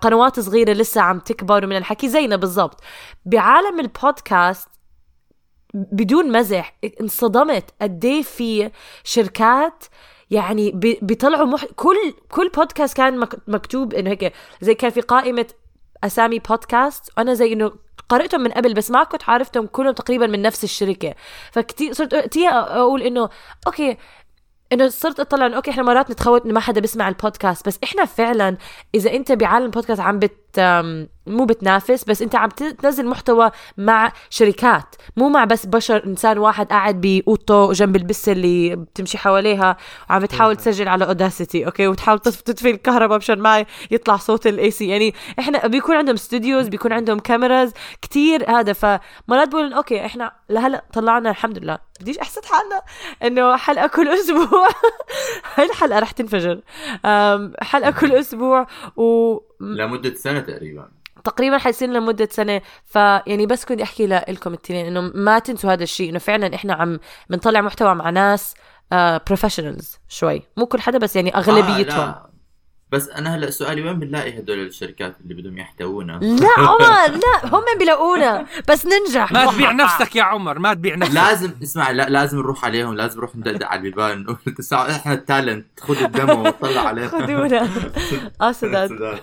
قنوات 0.00 0.40
صغيرة 0.40 0.72
لسه 0.72 1.00
عم 1.00 1.18
تكبر 1.18 1.64
ومن 1.64 1.76
الحكي 1.76 2.08
زينا 2.08 2.36
بالضبط. 2.36 2.80
بعالم 3.24 3.80
البودكاست 3.80 4.68
بدون 5.74 6.32
مزح 6.32 6.76
انصدمت 7.00 7.64
قد 7.82 8.04
إيه 8.04 8.22
في 8.22 8.70
شركات 9.04 9.84
يعني 10.30 10.70
بي- 10.70 10.98
بيطلعوا 11.02 11.46
مح... 11.46 11.64
كل 11.64 11.96
كل 12.30 12.48
بودكاست 12.48 12.96
كان 12.96 13.18
مك... 13.18 13.34
مكتوب 13.48 13.94
إنه 13.94 14.10
هيك. 14.10 14.32
زي 14.60 14.74
كان 14.74 14.90
في 14.90 15.00
قائمة 15.00 15.46
أسامي 16.04 16.38
بودكاست 16.38 17.10
وأنا 17.18 17.34
زي 17.34 17.52
إنه 17.52 17.72
قرأتهم 18.08 18.40
من 18.40 18.50
قبل 18.50 18.74
بس 18.74 18.90
ما 18.90 19.04
كنت 19.04 19.22
عارفتهم 19.30 19.66
كلهم 19.66 19.92
تقريبا 19.92 20.26
من 20.26 20.42
نفس 20.42 20.64
الشركة. 20.64 21.14
فكتير 21.52 21.92
صرت 21.92 22.14
كتير 22.14 22.50
أقول 22.50 23.02
إنه 23.02 23.28
أوكي 23.66 23.96
إنه 24.72 24.88
صرت 24.88 25.20
أطلع 25.20 25.46
إنه 25.46 25.56
أوكي 25.56 25.70
إحنا 25.70 25.82
مرات 25.82 26.10
نتخوت 26.10 26.44
إنه 26.44 26.54
ما 26.54 26.60
حدا 26.60 26.80
بيسمع 26.80 27.08
البودكاست 27.08 27.66
بس 27.66 27.78
إحنا 27.84 28.04
فعلا 28.04 28.56
إذا 28.94 29.12
أنت 29.12 29.32
بعالم 29.32 29.64
البودكاست 29.64 30.00
عم 30.00 30.18
بت 30.18 30.45
مو 31.26 31.44
بتنافس 31.44 32.04
بس 32.04 32.22
انت 32.22 32.34
عم 32.36 32.48
تنزل 32.48 33.06
محتوى 33.06 33.50
مع 33.78 34.12
شركات 34.30 34.94
مو 35.16 35.28
مع 35.28 35.44
بس 35.44 35.66
بشر 35.66 36.04
إنسان 36.06 36.38
واحد 36.38 36.66
قاعد 36.68 37.00
باوضته 37.00 37.72
جنب 37.72 37.96
البسه 37.96 38.32
اللي 38.32 38.76
بتمشي 38.76 39.18
حواليها 39.18 39.76
وعم 40.10 40.22
بتحاول 40.22 40.56
تسجل 40.56 40.88
على 40.88 41.04
Audacity 41.06 41.66
okay؟ 41.66 41.86
وتحاول 41.88 42.18
تطف- 42.18 42.40
تطفي 42.40 42.70
الكهرباء 42.70 43.18
مشان 43.18 43.38
ما 43.38 43.64
يطلع 43.90 44.16
صوت 44.16 44.46
ال 44.46 44.70
AC 44.70 44.88
يعني 44.88 45.14
إحنا 45.38 45.66
بيكون 45.66 45.96
عندهم 45.96 46.14
studios 46.14 46.68
بيكون 46.68 46.92
عندهم 46.92 47.18
cameras 47.18 47.72
كتير 48.02 48.50
هذا 48.50 48.72
فمرات 48.72 49.48
بقول 49.48 49.72
okay 49.72 50.06
إحنا 50.06 50.32
لهلا 50.50 50.84
طلعنا 50.92 51.30
الحمد 51.30 51.58
لله. 51.58 51.78
بديش 52.00 52.18
أحسد 52.18 52.44
حالنا 52.44 52.82
إنه 53.22 53.56
حلقة 53.56 53.86
كل 53.86 54.08
أسبوع. 54.08 54.68
هاي 55.56 55.66
الحلقة 55.66 55.98
رح 55.98 56.10
تنفجر. 56.10 56.60
حلقة 57.62 57.90
كل 57.90 58.12
أسبوع 58.12 58.66
و 58.96 59.38
لمدة 59.60 60.14
سنة 60.14 60.40
تقريبا. 60.40 60.88
تقريبا 61.24 61.58
حيصير 61.58 61.88
لمدة 61.88 62.28
سنة. 62.30 62.60
فيعني 62.84 63.46
بس 63.46 63.64
كنت 63.64 63.80
أحكي 63.80 64.06
لكم 64.06 64.52
التنين 64.54 64.86
إنه 64.86 65.00
ما 65.14 65.38
تنسوا 65.38 65.72
هذا 65.72 65.82
الشيء 65.82 66.10
إنه 66.10 66.18
فعلا 66.18 66.54
إحنا 66.54 66.74
عم 66.74 66.98
بنطلع 67.30 67.60
محتوى 67.60 67.94
مع 67.94 68.10
ناس 68.10 68.54
professionals 69.26 69.98
شوي. 70.08 70.42
مو 70.56 70.66
كل 70.66 70.80
حدا 70.80 70.98
بس 70.98 71.16
يعني 71.16 71.36
أغلبيتهم. 71.36 72.00
آه. 72.00 72.30
بس 72.92 73.08
أنا 73.08 73.34
هلا 73.34 73.50
سؤالي 73.50 73.82
وين 73.82 73.98
بنلاقي 73.98 74.38
هدول 74.38 74.58
الشركات 74.58 75.16
اللي 75.20 75.34
بدهم 75.34 75.58
يحتوونا؟ 75.58 76.12
لا 76.12 76.48
عمر 76.58 77.10
لا 77.24 77.54
هم 77.56 77.78
بيلاقونا. 77.78 78.46
بس 78.68 78.86
ننجح. 78.86 79.32
ما 79.32 79.52
تبيع 79.52 79.72
نفسك 79.72 80.16
يا 80.16 80.22
عمر 80.22 80.58
ما 80.58 80.74
تبيع 80.74 80.94
نفسك. 80.96 81.14
لازم 81.14 81.52
اسمع 81.62 81.90
لا 81.90 82.08
لازم 82.08 82.38
نروح 82.38 82.64
عليهم 82.64 82.94
لازم 82.94 83.18
نروح 83.18 83.36
ندقدق 83.36 83.66
على 83.66 83.78
البيبان. 83.78 84.22
نقول 84.22 84.36
إحنا 84.90 85.12
ال 85.12 85.20
talent 85.20 85.66
خذ 85.80 86.02
ال 86.02 86.11
demo 86.11 86.46
وطلع 86.46 86.80
عليهم 86.80 87.08
خذونا. 87.08 87.68
آه 88.40 88.52
سداد. 88.52 89.18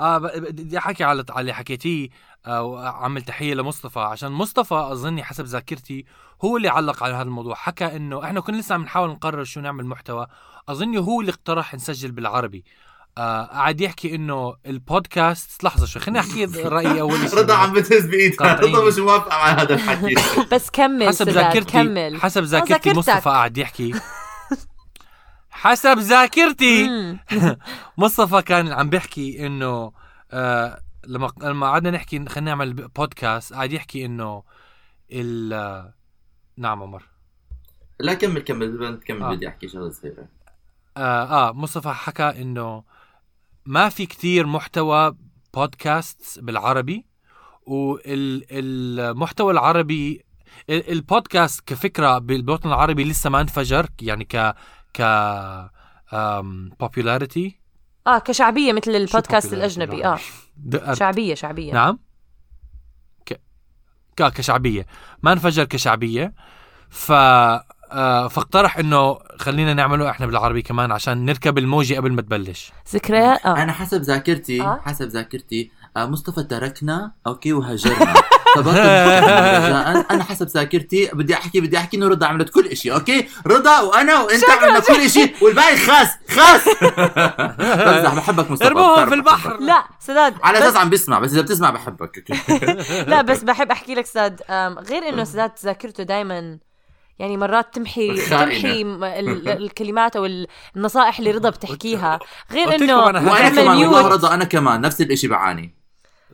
آه 0.00 0.18
بدي 0.18 0.78
أحكي 0.78 1.04
على 1.04 1.24
على 1.30 1.40
اللي 1.40 1.52
حكيتيه 1.52 2.08
آه 2.46 2.62
وعمل 2.62 3.22
تحية 3.22 3.54
لمصطفى. 3.54 4.00
عشان 4.00 4.32
مصطفى 4.32 4.74
أظني 4.74 5.24
حسب 5.24 5.44
ذاكرتي 5.44 6.04
هو 6.44 6.56
اللي 6.56 6.68
علق 6.68 7.02
على 7.02 7.14
هذا 7.14 7.22
الموضوع. 7.22 7.54
حكى 7.54 7.96
إنه 7.96 8.24
إحنا 8.24 8.40
كنا 8.40 8.56
لسه 8.56 8.74
عم 8.74 8.82
نحاول 8.82 9.10
نقرر 9.10 9.44
شو 9.44 9.60
نعمل 9.60 9.86
محتوى. 9.86 10.26
اظني 10.68 10.98
هو 10.98 11.20
اللي 11.20 11.32
اقترح 11.32 11.74
نسجل 11.74 12.12
بالعربي. 12.12 12.64
آه 13.18 13.42
قاعد 13.42 13.80
يحكي 13.80 14.14
إنه 14.14 14.56
البودكاست 14.66 15.64
لحظة 15.64 15.86
شوي 15.86 16.02
خليني 16.02 16.20
أحكي 16.20 16.44
رأيي 16.68 17.00
أول 17.00 17.18
شيء. 17.30 17.38
رضا 17.38 17.54
عم 17.54 17.72
بتهز 17.72 18.06
بايدها. 18.06 18.54
رضا 18.54 18.86
مش 18.88 18.98
موافقه 18.98 19.28
مع 19.28 19.46
هذا 19.46 19.74
الحكي. 19.74 20.14
بس 20.52 20.70
كمل 20.70 21.08
حسب 21.08 21.28
ذاكرتي 21.28 21.72
كمل. 21.72 22.20
حسب 22.20 22.42
آه، 22.42 22.46
ذاكرتي. 22.46 22.90
مصطفى 22.90 23.28
قاعد 23.28 23.58
يحكي. 23.58 23.94
حسب 25.50 25.98
ذاكرتي. 25.98 26.88
مصطفى 27.98 28.42
كان 28.42 28.72
عم 28.72 28.90
بيحكي 28.90 29.46
إنه 29.46 29.92
آه 30.30 30.80
لما 31.06 31.32
لما 31.42 31.66
قعدنا 31.66 31.90
نحكي 31.90 32.24
خلينا 32.26 32.50
نعمل 32.50 32.72
بودكاست 32.72 33.52
قاعد 33.52 33.72
يحكي 33.72 34.04
إنه 34.04 34.42
ال 35.12 35.92
نعم 36.56 36.82
عمر. 36.82 37.02
لا 38.00 38.14
كمل 38.14 38.40
كمل 38.40 39.22
آه. 39.22 39.34
بدي 39.34 39.48
أحكي 39.48 39.68
شغلة 39.68 39.90
صغيرة. 39.90 40.37
آه, 40.98 41.48
آه 41.48 41.52
مصطفى 41.52 41.88
حكى 41.88 42.22
إنه 42.22 42.84
ما 43.66 43.88
في 43.88 44.06
كتير 44.06 44.46
محتوى 44.46 45.16
بودكاست 45.54 46.38
بالعربي 46.40 47.06
والمحتوى 47.66 49.52
العربي 49.52 50.24
ال- 50.70 50.90
البودكاست 50.92 51.60
كفكرة 51.68 52.18
بالوطن 52.18 52.68
العربي 52.68 53.04
لسه 53.04 53.30
ما 53.30 53.40
انفجر 53.40 53.86
يعني 54.02 54.24
ك 54.24 54.54
ك 54.94 55.02
popularity. 56.82 57.50
آه 58.06 58.18
كشعبية 58.18 58.72
مثل 58.72 58.90
البودكاست 58.90 59.52
الأجنبي 59.52 60.04
آه. 60.06 60.18
شعبية 60.94 61.34
شعبية. 61.34 61.72
نعم. 61.72 61.98
ك... 63.26 63.40
ك... 64.16 64.22
كشعبية. 64.32 64.86
ما 65.22 65.32
انفجر 65.32 65.64
كشعبية. 65.64 66.34
ف 66.90 67.12
آه 67.92 68.28
فاقترح 68.28 68.78
إنه 68.78 69.18
خلينا 69.38 69.74
نعمله 69.74 70.10
إحنا 70.10 70.26
بالعربي 70.26 70.62
كمان 70.62 70.92
عشان 70.92 71.24
نركب 71.24 71.58
الموجة 71.58 71.94
قبل 71.94 72.12
ما 72.12 72.22
تبلش. 72.22 72.72
ذكريات؟ 72.94 73.46
آه. 73.46 73.62
أنا 73.62 73.72
حسب 73.72 74.02
ذاكرتي 74.02 74.62
آه. 74.62 74.80
حسب 74.86 75.08
ذاكرتي 75.08 75.70
آه 75.96 76.06
مصطفى 76.06 76.42
تركنا 76.42 77.12
okay 77.26 77.52
وهجرنا. 77.52 78.14
أنا 80.10 80.24
حسب 80.24 80.46
ذاكرتي 80.46 81.10
بدي 81.12 81.34
أحكي 81.34 81.60
بدي 81.60 81.78
أحكي 81.78 81.96
إنه 81.96 82.08
رضا 82.08 82.26
عملت 82.26 82.48
كل 82.50 82.76
شيء 82.76 82.94
okay؟ 82.94 83.28
رضا 83.46 83.80
وأنا 83.80 84.20
وأنت 84.20 84.50
عملنا 84.50 84.78
كل 84.80 85.10
شيء 85.10 85.34
والباقي 85.42 85.76
خاس 85.76 86.08
خاس 86.30 86.64
بمزح 87.62 88.14
بحبك 88.14 88.50
مصطفى 88.50 88.66
ارموهم 88.68 89.08
في 89.08 89.14
البحر. 89.14 89.56
لا 89.60 89.84
سداد 90.00 90.34
على 90.42 90.58
أساس 90.58 90.76
عم 90.76 90.90
بسمع 90.90 91.18
بس 91.18 91.32
إذا 91.32 91.40
بتسمع 91.40 91.70
بحبك 91.70 92.24
لا 93.10 93.22
بس 93.22 93.42
بحب 93.42 93.70
أحكي 93.70 93.94
لك 93.94 94.06
أم، 94.50 94.78
غير 94.78 95.08
إنه 95.08 95.24
سداد 95.32 95.52
ذاكرته 95.64 96.02
دائما 96.02 96.58
يعني 97.18 97.36
مرات 97.36 97.74
تمحي. 97.74 98.16
تمحي 98.16 98.82
الكلمات 99.64 100.16
أو 100.16 100.26
ال- 100.26 100.46
النصائح 100.76 101.18
اللي 101.18 101.30
رضا 101.30 101.50
بتحكيها. 101.50 102.18
غير 102.52 102.74
إنه 102.74 102.94
هعمل 103.34 103.50
كمان 103.56 103.76
والله 103.86 104.08
رضا 104.08 104.34
أنا 104.34 104.44
كمان 104.44 104.80
نفس 104.80 105.00
الشيء 105.00 105.30
بعاني. 105.30 105.77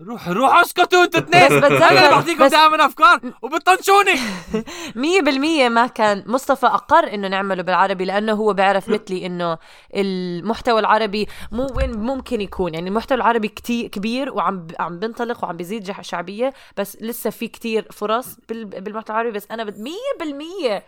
روح 0.03 0.29
روح 0.29 0.55
اسكتوا 0.61 1.05
أنتوا 1.05 1.21
اثنين 1.25 1.61
بس 1.61 1.73
أنا 1.83 2.11
بعطيكم 2.11 2.47
دائما 2.47 2.87
أفكار 2.87 3.21
وبتطنشوني. 3.43 4.13
مية 4.97 5.21
بالمية 5.21 5.69
ما 5.69 5.87
كان. 5.87 6.25
مصطفى 6.27 6.67
أقر 6.67 7.15
إنه 7.15 7.29
نعمله 7.29 7.63
بالعربي 7.63 8.05
لأنه 8.05 8.33
هو 8.33 8.53
بيعرف 8.53 8.89
مثلي 8.89 9.27
إنه 9.27 9.59
المحتوى 9.95 10.81
العربي 10.81 11.29
مو 11.53 11.67
وين 11.77 11.99
ممكن 11.99 12.41
يكون. 12.41 12.75
يعني 12.75 12.89
المحتوى 12.89 13.17
العربي 13.17 13.49
كتير 13.49 13.87
كبير 13.89 14.33
وعم 14.33 14.67
عم 14.81 14.99
بنطلق 14.99 15.45
وعم 15.45 15.57
بيزيد 15.57 15.93
شعبية 16.01 16.53
بس 16.77 16.99
لسه 17.01 17.31
في 17.31 17.49
كتير 17.49 17.87
فرص 17.93 18.37
بال- 18.49 18.65
بالمحتوى 18.65 19.17
العربي. 19.17 19.33
بس 19.33 19.47
مية 19.79 20.19
بالمية. 20.21 20.83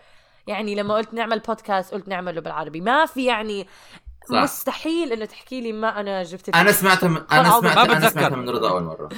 يعني 0.47 0.75
لما 0.75 0.95
قلت 0.95 1.15
نعمل 1.15 1.39
بودكاست 1.39 1.95
قلت 1.95 2.09
نعمله 2.09 2.41
بالعربي. 2.41 2.81
ما 2.81 3.07
في 3.07 3.25
يعني 3.25 3.67
صح. 4.31 4.35
مستحيل 4.43 5.13
إنه 5.13 5.25
تحكي 5.25 5.61
لي 5.61 5.73
ما 5.73 6.01
أنا 6.01 6.23
جبت 6.23 6.49
أنا 6.57 6.73
سمعتها 6.73 7.09
من 7.09 7.21
أنا 7.33 7.51
سمعتها 7.61 7.83
أنا 7.85 7.95
بتذكر. 7.95 8.09
سمعتها 8.11 8.37
من 8.37 8.51
رضا 8.51 8.71
أول 8.71 8.83
مرة. 8.83 9.09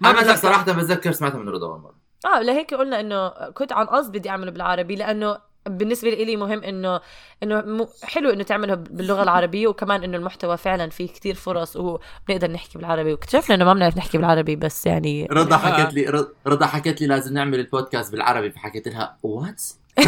ما 0.00 0.10
أنا. 0.10 0.36
صراحة 0.36 0.72
بتذكر 0.72 1.12
سمعتها 1.12 1.38
من 1.38 1.48
رضا 1.48 1.66
أول 1.66 1.80
مرة. 1.80 1.94
آه 2.26 2.42
لهيك 2.42 2.74
قلنا 2.74 3.00
إنه 3.00 3.28
كنت 3.50 3.72
عن 3.72 3.86
قصد 3.86 4.12
بدي 4.12 4.28
أعمله 4.30 4.50
بالعربي 4.50 4.96
لأنه 4.96 5.52
بالنسبة 5.66 6.10
لي 6.10 6.36
مهم 6.36 6.62
انه 6.64 7.00
إنه 7.42 7.88
حلو 8.02 8.30
إنه 8.30 8.42
تعمله 8.42 8.74
باللغة 8.74 9.22
العربية 9.22 9.66
وكمان 9.66 10.02
إنه 10.04 10.16
المحتوى 10.16 10.56
فعلا 10.56 10.90
فيه 10.90 11.06
كتير 11.08 11.34
فرص 11.34 11.76
وبنقدر 11.76 12.50
نحكي 12.50 12.78
بالعربي. 12.78 13.12
واكتشفنا 13.12 13.54
إنه 13.56 13.64
ما 13.64 13.72
بنعرف 13.74 13.96
نحكي 13.96 14.18
بالعربي 14.18 14.56
بس 14.56 14.86
يعني 14.86 15.26
رضا 15.32 15.56
حكت 15.56 15.94
لي 15.94 16.06
رض- 16.06 16.32
رضا 16.46 16.66
حكت 16.66 17.00
لي 17.00 17.06
لازم 17.06 17.34
نعمل 17.34 17.60
البودكاست 17.60 18.12
بالعربي 18.12 18.50
فحكيت 18.50 18.88
لها 18.88 19.16
what 19.22 19.62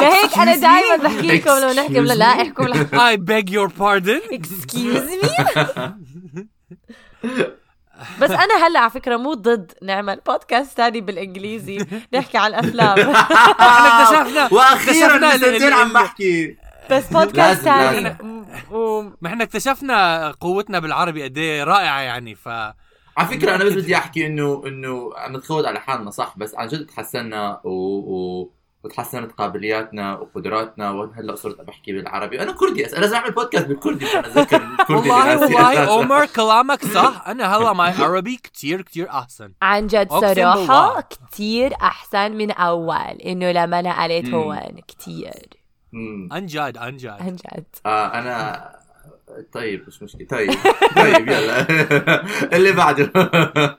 لهيك 0.00 0.38
أنا? 0.38 0.56
دائما 0.56 0.96
بحكي 1.02 1.26
لكم 1.26 1.50
لما 1.50 1.72
نحكي 1.72 2.00
ولا 2.00 2.12
لا? 2.14 2.26
احكوا 2.26 2.66
I 3.12 3.16
beg 3.16 3.50
your 3.50 3.68
pardon 3.78 4.32
excuse 4.32 5.02
me 5.02 5.30
بس 8.20 8.30
أنا 8.30 8.66
هلأ 8.66 8.80
على 8.80 8.90
فكرة 8.90 9.16
مو 9.16 9.34
ضد 9.34 9.72
نعمل 9.82 10.20
بودكاست 10.26 10.76
ثاني 10.76 11.00
بالإنجليزي. 11.00 11.86
نحكي 12.14 12.38
عن 12.38 12.46
الأفلام. 12.50 12.98
إحنا 13.60 14.02
اكتشفنا 14.02 14.48
وأخيرا 14.52 15.36
سنتين 15.36 15.72
عم 15.72 15.92
بحكي. 15.92 16.56
بس 16.90 17.04
بودكاست 17.12 17.60
ثاني 17.60 18.16
ما 19.20 19.26
إحنا 19.26 19.44
اكتشفنا 19.44 20.30
قوتنا 20.40 20.78
بالعربي 20.78 21.22
قد 21.24 21.38
إيه 21.38 21.64
رائعة 21.64 22.00
يعني 22.00 22.34
ف 22.34 22.48
على 23.18 23.28
فكرة 23.28 23.54
أنا 23.54 23.64
بس 23.64 23.72
بدي 23.72 23.96
أحكي 23.96 24.26
انه 24.26 24.62
إنه 24.66 25.10
عم 25.16 25.36
نتخوض 25.36 25.66
على 25.66 25.80
حالنا 25.80 26.10
صح 26.10 26.34
بس 26.36 26.54
عن 26.54 26.68
جد 26.68 26.86
تحسنا 26.86 27.60
و... 27.64 27.70
و... 27.70 28.50
وتحسنت 28.84 29.32
قابلياتنا 29.32 30.18
وقدراتنا 30.18 30.90
وهلا 30.90 31.34
صرت 31.34 31.60
بحكي 31.60 31.92
بالعربي 31.92 32.42
أنا 32.42 32.52
كردي 32.52 32.86
أس... 32.86 32.94
لازم 32.94 33.14
أعمل 33.16 33.32
بودكاست 33.32 33.66
بالكردي 33.66 34.06
عشان 34.06 34.18
أتذكر 34.18 34.56
الكردي 34.56 35.10
والله 35.10 35.40
والله. 35.40 35.78
عمر 35.98 36.26
كلامك 36.26 36.84
صح 36.84 37.24
أنا 37.28 37.56
هلا 37.56 37.72
ماي 37.72 37.92
عربي 37.92 38.36
كتير 38.36 38.82
كتير 38.82 39.10
أحسن 39.10 39.52
عن 39.62 39.86
جد 39.86 40.08
بالله. 40.08 41.00
كتير 41.00 41.74
أحسن 41.82 42.32
من 42.32 42.50
أول 42.50 42.96
إنه 43.26 43.52
لما 43.52 44.02
قريت 44.02 44.28
مم. 44.28 44.34
هون 44.34 44.80
كتير 44.88 45.34
مم. 45.92 46.28
عن 46.32 46.46
جد 46.46 46.76
عن 46.76 46.96
جد 46.96 47.06
عن 47.06 47.36
جد 47.36 47.66
آه 47.86 48.06
أنا 48.06 48.77
طيب 49.52 49.84
مش 49.86 50.02
مشكلة. 50.02 50.26
طيب 50.26 50.50
طيب 50.96 51.28
يلا. 51.28 51.66
اللي 52.56 52.72
بعده. 52.72 53.12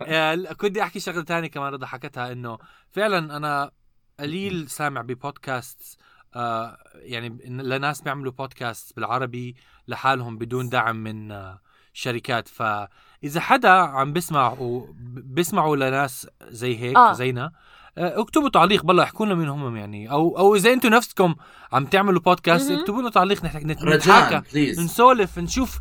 آه، 0.02 0.36
كنت 0.36 0.66
بدي 0.72 0.84
أحكي 0.84 1.00
شغلة 1.00 1.22
تانية 1.24 1.48
كمان 1.48 1.74
رضا 1.74 1.86
حكتها 1.86 2.32
إنه 2.32 2.58
فعلا 2.92 3.38
أنا 3.38 3.72
قليل 4.20 4.70
سامع 4.70 5.02
ببودكاست 5.02 6.00
آه 6.36 6.78
يعني 6.96 7.38
لناس 7.48 8.02
بيعملوا 8.02 8.32
بودكاست 8.32 8.96
بالعربي 8.96 9.56
لحالهم 9.88 10.38
بدون 10.38 10.70
دعم 10.70 10.96
من 10.96 11.32
آه 11.32 11.60
شركات. 11.94 12.48
فاذا 12.48 13.40
حدا 13.40 13.70
عم 13.70 14.14
بيسمع 14.14 14.56
وبيسمعوا 14.60 15.76
لناس 15.76 16.28
زي 16.44 16.78
هيك 16.80 16.98
آه. 16.98 17.14
زينا 17.14 17.52
اكتبوا 17.98 18.50
تعليق 18.50 18.86
بالله 18.86 19.04
احكوا 19.04 19.26
لنا 19.26 19.36
مين 19.36 19.50
هم 19.50 19.76
يعني. 19.76 20.12
أو 20.12 20.38
أو 20.38 20.56
إذا 20.56 20.74
أنتم 20.74 20.90
نفسكم 20.90 21.36
عم 21.74 21.86
تعملوا 21.86 22.22
بودكاست. 22.22 22.72
اكتبوا 22.72 23.02
لنا 23.02 23.10
تعليق 23.10 23.44
نحكي 23.46 23.66
نت- 23.66 23.84
رجاء 23.84 23.96
نتحاكى 23.98 24.42
please 24.54 24.80
نسولف 24.80 25.40
نشوف 25.40 25.80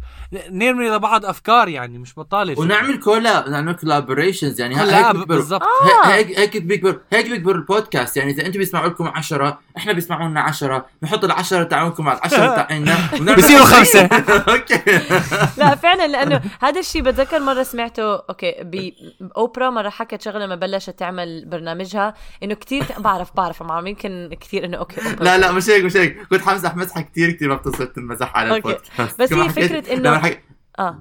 نرمي 0.51 0.89
لبعض 0.91 1.25
أفكار 1.25 1.69
يعني 1.69 1.99
مش 1.99 2.15
بطالة 2.19 2.61
ونعمل 2.61 2.99
colla 3.01 3.49
نعمل 3.49 3.73
collaborations 3.73 4.61
يعني 4.61 4.75
هلا 4.77 4.99
هيك 5.09 5.17
بيكبر 5.17 5.35
بالضبط 5.37 5.63
آه. 5.63 6.07
هيك 6.09 6.39
هيك 6.39 6.57
بيكبر 6.57 7.01
هيك 7.13 7.31
بيكبر 7.31 7.55
البودكاست 7.55 8.17
يعني 8.17 8.31
إذا 8.31 8.47
أنتم 8.47 8.59
بيسمعوا 8.59 8.89
لكم 8.89 9.09
10 9.09 9.59
إحنا 9.77 9.93
بيسمعوا 9.93 10.29
لنا 10.29 10.41
10 10.41 10.87
نحط 11.03 11.25
العشرة 11.25 11.63
تاعونكم 11.65 12.05
مع 12.05 12.13
العشرة 12.13 12.47
تاعنا 12.57 12.97
ونعمل 13.21 13.37
بصيروا 13.43 13.63
20. 13.67 13.77
خمسة. 13.85 14.07
okay 14.55 15.01
لا 15.59 15.75
فعلا 15.75 16.07
لأنه 16.07 16.41
هذا 16.61 16.81
الشيء 16.81 17.03
بتذكر 17.03 17.39
مرة 17.41 17.63
سمعته 17.63 18.15
okay 18.15 18.55
بأوبرا 19.21 19.71
مرة 19.71 19.89
حكت 19.89 20.23
شغلة 20.23 20.45
لما 20.47 20.55
بلشت 20.55 20.91
تعمل 20.91 21.45
برنامجها 21.47 22.15
إنه 22.43 22.55
كتير 22.55 22.85
بعرف 22.99 23.37
بعرف 23.37 23.61
يمكن 23.61 24.31
كثير 24.41 24.65
إنه 24.65 24.77
okay 24.77 25.01
أوبرا 25.11 25.25
لا 25.25 25.39
لا 25.39 25.53
مش 25.53 25.69
هيك 25.71 25.78
مش 25.85 25.97
هيك 25.97 26.27
كنت 26.31 26.41
حمزح 26.41 26.77
مزحه 26.77 27.01
كثير 27.01 27.31
كثير 27.31 27.49
ما 27.49 27.55
بتصير 27.55 27.87
تنمزح 27.87 28.37
على. 28.37 28.57
البودكاست 28.57 29.23
بس 29.23 29.33
هي 29.33 29.97
لما 29.97 30.19
حكي- 30.19 30.41
آه. 30.79 30.99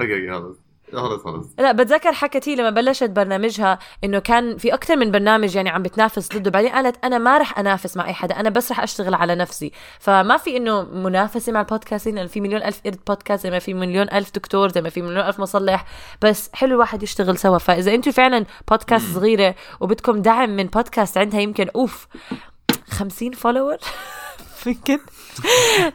okay 0.00 0.14
okay 0.14 0.30
خلص 0.32 0.56
خلص 0.92 1.22
خلص 1.22 1.46
لا 1.58 1.72
بتذكر 1.72 2.12
حكت 2.12 2.48
هي 2.48 2.54
لما 2.54 2.70
بلشت 2.70 3.10
برنامجها 3.10 3.78
إنه 4.04 4.18
كان 4.18 4.56
في 4.56 4.74
أكثر 4.74 4.96
من 4.96 5.10
برنامج 5.10 5.56
يعني 5.56 5.68
عم 5.70 5.82
بتنافس 5.82 6.28
ضده. 6.28 6.50
بعدين 6.50 6.70
قالت 6.72 7.04
أنا 7.04 7.18
ما 7.18 7.38
رح 7.38 7.58
أنافس 7.58 7.96
مع 7.96 8.06
أي 8.08 8.12
حدا 8.12 8.40
أنا 8.40 8.50
بس 8.50 8.70
رح 8.72 8.80
أشتغل 8.80 9.14
على 9.14 9.34
نفسي. 9.34 9.72
فما 10.00 10.36
في 10.36 10.56
إنه 10.56 10.82
منافسة 10.82 11.52
مع 11.52 11.60
البودكاستين 11.60 12.14
لأنه 12.14 12.28
في 12.28 12.40
مليون 12.40 12.62
ألف 12.62 12.80
قرد 12.84 12.98
بودكاست 13.06 13.42
زي 13.42 13.50
ما 13.50 13.58
في 13.58 13.74
مليون 13.74 14.06
ألف 14.12 14.30
دكتور 14.34 14.68
زي 14.68 14.82
ما 14.82 14.88
في 14.90 15.02
مليون 15.02 15.26
ألف 15.26 15.40
مصلح. 15.40 15.84
بس 16.22 16.50
حلو 16.52 16.74
الواحد 16.74 17.02
يشتغل 17.02 17.38
سوا. 17.38 17.58
فإذا 17.58 17.94
أنتم 17.94 18.10
فعلا 18.10 18.44
بودكاست. 18.70 19.14
صغيرة 19.14 19.54
وبدكم 19.80 20.22
دعم 20.22 20.50
من 20.56 20.64
بودكاست 20.66 21.18
عندها 21.18 21.40
يمكن 21.40 21.68
أوف 21.76 22.06
50 22.90 23.32
follower 23.32 23.76
يمكن 24.66 24.98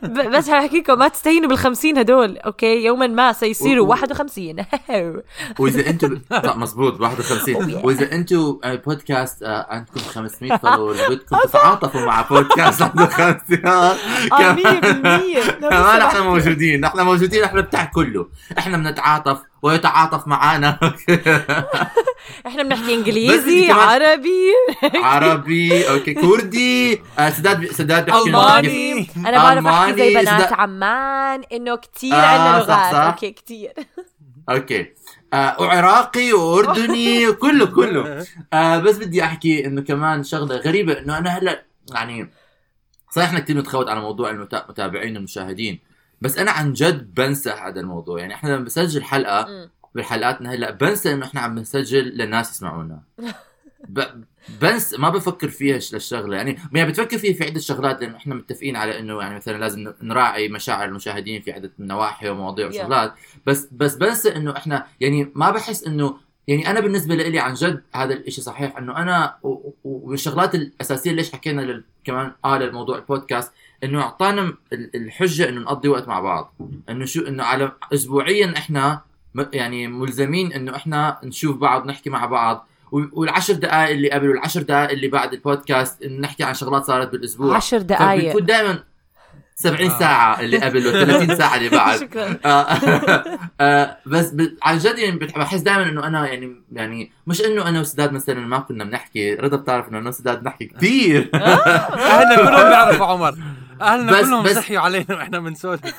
ب- 0.03 0.29
بس 0.35 0.49
هحكي 0.49 0.77
لكم 0.79 0.99
ما 0.99 1.07
تستهينوا 1.07 1.49
بال 1.49 1.57
50 1.57 1.97
هدول 1.97 2.37
okay؟ 2.37 2.85
يوما 2.85 3.07
ما 3.07 3.33
سيصيروا 3.33 3.85
و- 3.85 3.89
و- 3.89 3.91
51 3.91 4.65
وإذا 5.59 5.89
أنتم 5.89 6.21
لا 6.31 6.57
مزبوط 6.57 7.01
51 7.01 7.81
وإذا 7.83 8.11
أنتم 8.11 8.59
آه، 8.63 8.75
بودكاست 8.75 9.43
آه، 9.43 9.65
عندكم 9.69 9.99
500 9.99 10.57
followers 10.57 10.99
بدكم 11.09 11.37
تتعاطفوا 11.49 12.01
مع 12.01 12.21
بودكاست 12.21 12.81
عنده 12.81 13.05
50 13.05 13.65
آه 13.65 13.93
100% 13.93 13.95
كمان 15.61 16.01
إحنا 16.01 16.21
موجودين. 16.21 16.81
نحن 16.81 16.99
موجودين 17.01 17.43
إحنا 17.43 17.61
بتاع 17.61 17.85
كله. 17.85 18.27
إحنا 18.57 18.77
بنتعاطف 18.77 19.37
ويتعاطف 19.65 20.27
معنا 20.27 20.79
إحنا 22.47 22.63
بنحكي 22.63 22.93
إنجليزي 22.95 23.71
عربي. 23.71 24.51
عربي 24.95 25.89
okay 25.89 26.13
كردي. 26.13 27.01
آه، 27.19 27.29
سداد 27.29 27.65
سداد 27.71 28.09
بيحكي. 28.25 29.03
كيف- 29.03 29.17
أنا 29.17 29.37
بعرف 29.43 29.67
أحكي 29.67 29.93
زي 29.97 30.13
بنات 30.15 30.53
عمان 30.53 31.41
إنه 31.53 31.75
كتير 31.75 32.13
آه، 32.13 32.17
عندنا 32.25 32.67
صح، 32.67 32.91
لغات. 32.93 33.05
okay 33.13 33.31
كتير. 33.31 33.71
okay. 34.49 34.85
آه 35.33 35.55
وعراقي 35.61 36.33
وأردني 36.33 37.31
كله. 37.31 38.25
آه 38.53 38.77
بس 38.77 38.97
بدي 38.97 39.23
أحكي 39.23 39.65
إنه 39.65 39.81
كمان 39.81 40.23
شغلة 40.23 40.55
غريبة 40.55 40.99
إنه 40.99 41.17
أنا 41.17 41.29
هلأ 41.29 41.63
يعني 41.93 42.29
صحيح 43.11 43.27
إحنا 43.27 43.39
كثير 43.39 43.57
متخوت 43.57 43.89
على 43.89 43.99
موضوع 44.01 44.29
المتابعين 44.29 45.15
والمشاهدين 45.15 45.79
بس 46.25 46.37
أنا 46.37 46.51
عن 46.51 46.73
جد 46.73 47.13
بنسى 47.13 47.49
هذا 47.49 47.79
الموضوع. 47.79 48.19
يعني 48.19 48.33
إحنا 48.33 48.49
لما 48.49 48.65
بسجل 48.65 49.03
حلقة. 49.03 49.69
بحلقاتنا 49.95 50.53
هلا 50.53 50.71
بنسى 50.71 51.13
إنه 51.13 51.25
إحنا 51.25 51.41
عم 51.41 51.59
نسجل 51.59 52.03
للناس 52.03 52.51
يسمعونا. 52.51 53.01
ب... 53.89 54.01
بنسى 54.61 54.97
ما 54.97 55.09
بفكر 55.09 55.49
فيها 55.49 55.79
للشغلة. 55.93 56.37
يعني 56.37 56.59
يعني 56.73 56.89
بتفكر 56.89 57.17
فيها 57.17 57.33
في 57.33 57.43
عدة 57.43 57.59
شغلات 57.59 58.01
لأنه 58.01 58.15
إحنا 58.15 58.35
متفقين 58.35 58.75
على 58.75 58.99
إنه 58.99 59.21
يعني 59.21 59.35
مثلا 59.35 59.57
لازم 59.57 59.93
نراعي 60.01 60.47
مشاعر 60.49 60.85
المشاهدين 60.85 61.41
في 61.41 61.51
عدة 61.51 61.71
نواحي 61.79 62.29
ومواضيع 62.29 62.65
Yeah. 62.65 62.75
وشغلات. 62.75 63.13
بس 63.45 63.67
بس 63.71 63.95
بنسى 63.95 64.35
إنه 64.35 64.57
إحنا 64.57 64.85
يعني 64.99 65.31
ما 65.35 65.51
بحس 65.51 65.83
إنه 65.83 66.17
يعني 66.47 66.69
أنا 66.71 66.79
بالنسبة 66.79 67.15
لي 67.15 67.39
عن 67.39 67.53
جد 67.53 67.83
هذا 67.95 68.13
الإشي 68.13 68.41
صحيح. 68.41 68.77
إنه 68.77 68.97
أنا 68.97 69.37
والشغلات 69.83 70.55
الأساسية 70.55 71.11
ليش 71.11 71.31
حكينا 71.31 71.61
لل... 71.61 71.83
كمان 72.03 72.31
آه 72.45 72.57
للموضوع 72.57 72.97
البودكاست 72.97 73.51
إنه 73.83 74.01
أعطانا 74.01 74.41
ال- 74.73 74.95
الحجة 74.95 75.49
إنه 75.49 75.61
نقضي 75.61 75.87
وقت 75.89 76.07
مع 76.07 76.19
بعض. 76.19 76.53
إنه 76.89 77.05
شو 77.05 77.21
إنه 77.27 77.43
على 77.43 77.71
اسبوعيا 77.93 78.53
إحنا 78.57 79.01
يعني 79.53 79.87
ملزمين 79.87 80.53
إنه 80.53 80.75
إحنا 80.75 81.17
نشوف 81.23 81.57
بعض 81.57 81.87
نحكي 81.87 82.09
مع 82.09 82.25
بعض. 82.25 82.67
والعشر 82.91 83.53
دقائق 83.53 83.89
اللي 83.91 84.09
قبل 84.11 84.29
والعشر 84.29 84.61
دقائق 84.61 84.89
اللي 84.91 85.07
بعد 85.07 85.33
البودكاست 85.33 86.05
نحكي 86.05 86.43
عن 86.43 86.53
شغلات 86.53 86.83
صارت 86.85 87.11
بالأسبوع. 87.11 87.55
عشر 87.55 87.81
دقايق 87.81 88.21
فبيكون 88.23 88.45
دائما 88.45 88.83
70 89.55 89.89
آه. 89.91 89.99
ساعة 89.99 90.39
اللي 90.39 90.57
قبل 90.57 90.83
و30 91.29 91.33
ساعة 91.37 91.55
اللي 91.57 91.69
بعد. 91.69 91.99
شكرا. 92.05 92.37
آه، 92.45 92.67
آه، 93.61 93.97
بس 94.05 94.31
ب- 94.31 94.57
عن 94.63 94.77
جد 94.77 94.97
يعني 94.97 95.17
بح- 95.19 95.37
بحس 95.37 95.59
دائما 95.61 95.89
إنه 95.89 96.07
أنا 96.07 96.27
يعني 96.27 96.55
يعني 96.71 97.11
مش 97.27 97.41
إنه 97.41 97.67
أنا 97.69 97.79
وسداد 97.79 98.13
مثلا 98.13 98.39
ما 98.39 98.59
كنا 98.59 98.83
بنحكي. 98.83 99.33
رضا 99.35 99.57
بتعرف 99.57 99.89
إنه 99.89 99.97
أنا 99.97 100.09
وسداد 100.09 100.43
بنحكي 100.43 100.65
كثير. 100.65 101.29
اهلنا 101.33 102.35
كلهم 102.35 102.69
بيعرفوا 102.69 103.05
عمر. 103.05 103.35
أهلنا 103.81 104.11
بس- 104.11 104.25
كلهم 104.25 104.43
بس- 104.43 104.55
صحيوا 104.55 104.81
علينا 104.81 105.05
وإحنا 105.15 105.39
بنسولف. 105.39 105.81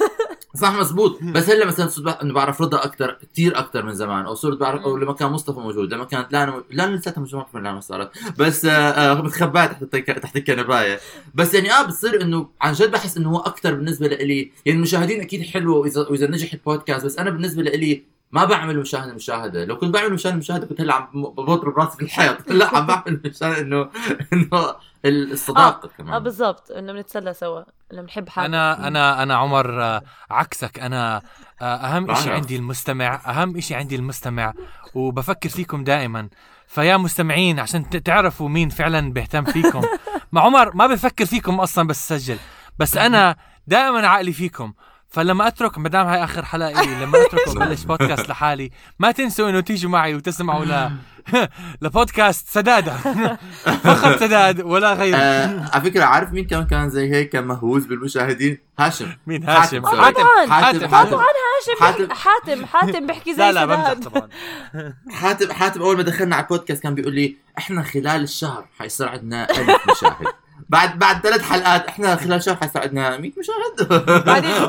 صح 0.63 0.73
مزبوط 0.73 1.19
بس 1.23 1.51
هلا 1.51 1.67
مثلا 1.67 1.89
صرت 1.89 2.21
انه 2.23 2.35
بعرف 2.35 2.63
رضا 2.63 2.85
أكثر 2.85 3.19
كثير 3.33 3.59
أكثر 3.59 3.83
من 3.85 3.95
زمان 3.95 4.25
أو 4.27 4.35
صرت 4.35 4.59
بعرف 4.59 4.83
أو 4.83 4.97
لما 4.97 5.13
كان 5.13 5.29
مصطفى 5.31 5.61
موجود 5.61 5.95
لما 5.95 6.05
كانت 6.05 6.33
لانا 6.33 6.63
لانا 6.71 6.97
لساتها 6.97 7.21
مش 7.21 7.35
ما 7.35 7.45
لانا 7.55 7.81
صارت. 7.81 8.11
بس 8.39 8.65
آه، 8.65 8.71
آه، 8.71 9.23
متخبات 9.23 9.85
تحت 9.85 10.11
تحت 10.11 10.37
الكنباية. 10.37 10.99
بس 11.35 11.55
يعني 11.55 11.73
آه 11.73 11.83
بتصير 11.83 12.23
إنه 12.23 12.49
عن 12.61 12.73
جد 12.73 12.91
بحس 12.91 13.17
إنه 13.17 13.31
هو 13.31 13.39
أكثر 13.39 13.75
بالنسبة 13.75 14.09
لإلي. 14.09 14.51
يعني 14.67 14.79
المشاهدين 14.79 15.21
أكيد 15.21 15.43
حلوة 15.43 15.77
واذا 15.79 16.01
وإذا 16.11 16.27
نجح 16.31 16.53
البودكاست 16.53 17.05
بس 17.05 17.19
أنا 17.19 17.31
بالنسبة 17.31 17.63
لإلي 17.63 18.03
ما 18.33 18.45
بعمل 18.45 18.79
مشاهده 18.79 19.15
مشاهدة. 19.15 19.65
لو 19.65 19.79
كنت 19.79 19.95
بعمل 19.95 20.13
مشاهده 20.13 20.37
مشاهدة 20.37 20.67
كنت 20.67 20.81
هلا 20.81 20.95
عم 20.95 21.23
بضرب 21.23 21.79
راسي 21.79 21.97
في 21.97 22.03
الحيط 22.03 22.51
لا 22.51 22.77
عم 22.77 22.87
بعمل 22.87 23.21
مشان 23.25 23.53
انه 23.53 23.91
إنه 24.33 24.75
الصداقة 25.05 25.87
آه 25.87 25.91
كمان. 25.99 26.23
بالضبط. 26.23 26.71
إنه 26.71 26.93
بنتسلى 26.93 27.35
سوا. 27.35 27.63
إنه 27.93 28.03
بنحب 28.03 28.29
حالنا. 28.29 28.77
أنا 28.77 28.89
أنا 28.89 29.23
أنا 29.23 29.35
عمر 29.37 29.83
آه، 29.83 30.03
عكسك. 30.31 30.79
أنا 30.79 31.23
آه، 31.63 31.65
أهم 31.65 32.15
شيء. 32.15 32.33
عندي 32.33 32.57
المستمع 32.57 33.15
أهم 33.27 33.61
شيء 33.61 33.77
عندي 33.77 33.97
المستمع 33.97 34.53
وبفكر 34.95 35.49
فيكم 35.49 35.85
دائما. 35.85 36.29
فيا 36.67 36.97
مستمعين 36.97 37.61
عشان 37.61 37.91
تعرفوا 38.03 38.49
مين 38.49 38.69
فعلا 38.69 39.13
بيهتم 39.13 39.45
فيكم. 39.45 39.83
ما 40.33 40.41
عمر 40.41 40.75
ما 40.77 40.87
بفكر 40.87 41.25
فيكم 41.25 41.61
أصلا 41.61 41.87
بس 41.89 42.09
سجل. 42.09 42.39
بس 42.79 42.97
أنا 42.97 43.37
دائما 43.67 44.09
عقلي 44.09 44.33
فيكم. 44.33 44.73
فلما 45.11 45.47
اترك 45.47 45.79
ما 45.79 45.89
دام 45.89 46.07
هاي 46.07 46.25
آخر 46.25 46.45
حلقة 46.45 46.81
إلي 46.83 46.95
لما 47.05 47.23
اترك 47.23 47.49
وبلش 47.49 47.83
بودكاست 47.85 48.29
لحالي 48.29 48.71
ما 48.99 49.11
تنسوا 49.13 49.51
إنه 49.51 49.61
تيجوا 49.61 49.91
معي 49.91 50.15
وتسمعوا 50.15 50.65
ل 50.65 50.91
لبودكاست 51.83 52.49
سدادة. 52.49 52.93
فقط 53.85 54.19
سداد 54.21 54.61
ولا 54.61 54.93
غير 54.93 55.15
آه 55.17 55.71
على 55.73 55.83
فكرة 55.83 56.05
عارف 56.05 56.33
مين 56.33 56.47
كمان 56.47 56.67
كان 56.67 56.91
زي 56.91 57.11
هيك 57.13 57.29
كان 57.29 57.45
مهووس 57.47 57.85
بالمشاهدين؟ 57.85 58.59
هاشم. 58.79 59.07
مين؟ 59.27 59.49
هاشم. 59.49 59.87
حاتم. 59.87 60.01
حاتم. 60.03 60.25
حاتم. 60.53 60.89
حاتم. 60.89 60.89
حاتم. 60.89 61.17
هاشم. 61.19 61.85
حاتم. 61.85 62.15
حاتم 62.15 62.67
حاتم 62.67 63.07
بيحكي 63.07 63.35
زي 63.35 63.39
لا 63.39 63.53
لا 63.53 63.65
بمزح 63.65 63.93
سداد. 63.95 64.05
طبعا. 64.05 64.29
حاتم 65.21 65.53
حاتم 65.53 65.83
أول 65.83 65.97
ما 65.97 66.03
دخلنا 66.03 66.37
على 66.37 66.43
البودكاست 66.45 66.83
كان 66.83 66.95
بيقول 66.95 67.15
لي 67.15 67.37
إحنا 67.59 67.83
خلال 67.83 68.23
الشهر 68.23 68.67
حيصير 68.79 69.09
عندنا 69.09 69.51
1000 69.51 69.91
مشاهد. 69.91 70.27
بعد 70.69 70.99
بعد 70.99 71.21
ثلاث 71.23 71.43
حلقات 71.43 71.87
إحنا 71.87 72.17
خلال 72.17 72.43
شهر 72.43 72.57
حيصير 72.57 72.83
عندنا 72.83 73.19
100 73.19 73.33
مشاهد 73.39 73.93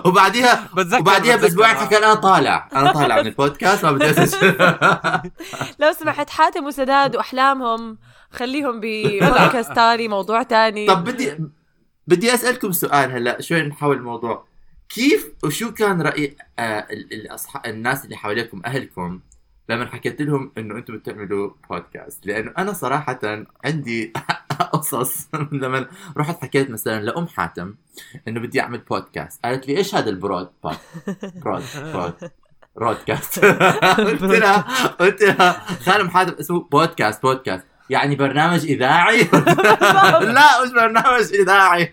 وبعديها 0.06 0.68
بتذكر 0.78 1.00
وبعديها. 1.02 1.36
بأسبوعين 1.36 1.76
حكى 1.76 1.98
أنا 1.98 2.14
طالع 2.14 2.70
أنا 2.76 2.92
طالع 2.92 3.22
من 3.22 3.28
البودكاست 3.28 3.86
ما 3.86 3.92
بدي 3.92 4.10
أسجل. 4.24 4.78
لو 5.80 5.92
سمحت 5.92 6.30
حاتم 6.30 6.66
وسداد 6.66 7.16
وأحلامهم 7.16 7.98
خليهم 8.32 8.80
ببودكاست 8.84 9.72
تاني 9.72 10.08
موضوع 10.08 10.44
تاني. 10.44 10.88
طب 10.88 11.04
بدي 11.04 11.38
بدي 12.08 12.34
أسألكم 12.34 12.72
سؤال 12.72 13.12
هلأ 13.12 13.42
شوي 13.42 13.62
نحول 13.62 13.98
الموضوع. 13.98 14.48
كيف 14.90 15.28
وشو 15.44 15.74
كان 15.74 16.02
رأي 16.02 16.38
آه 16.60 16.80
ال- 16.92 17.14
الأصح... 17.14 17.62
الناس 17.66 18.06
اللي 18.06 18.16
حواليكم 18.18 18.62
أهلكم 18.66 19.20
لما 19.70 19.86
حكيت 19.86 20.22
لهم 20.22 20.52
إنه 20.58 20.76
أنتم 20.76 20.98
بتعملوا 20.98 21.52
بودكاست؟ 21.70 22.26
لأنه 22.28 22.52
أنا 22.58 22.74
صراحة 22.74 23.20
عندي 23.66 24.14
قصص 24.78 25.28
لما 25.62 25.88
رحت 26.18 26.42
حكيت 26.42 26.70
مثلا 26.70 27.02
لأم 27.02 27.28
حاتم 27.28 27.76
إنه 28.28 28.40
بدي 28.40 28.62
أعمل 28.62 28.78
بودكاست 28.78 29.46
قالت 29.46 29.68
لي 29.68 29.78
إيش 29.78 29.96
هذا 29.96 30.10
البرود 30.10 30.50
بود 30.64 30.78
برود 31.36 31.64
برود 31.76 32.14
برودكاست. 32.78 33.46
قلت 34.08 34.22
لها 34.22 34.58
قلت 35.00 35.24
لها 35.24 35.66
خالة 35.86 36.02
أم 36.02 36.10
حاتم 36.10 36.36
اسمه 36.40 36.60
بودكاست 36.60 37.22
بودكاست 37.22 37.66
يعني 37.90 38.16
برنامج 38.16 38.66
إذاعي؟ 38.66 39.24
لا 40.38 40.64
مش 40.64 40.72
برنامج 40.72 41.34
إذاعي. 41.34 41.92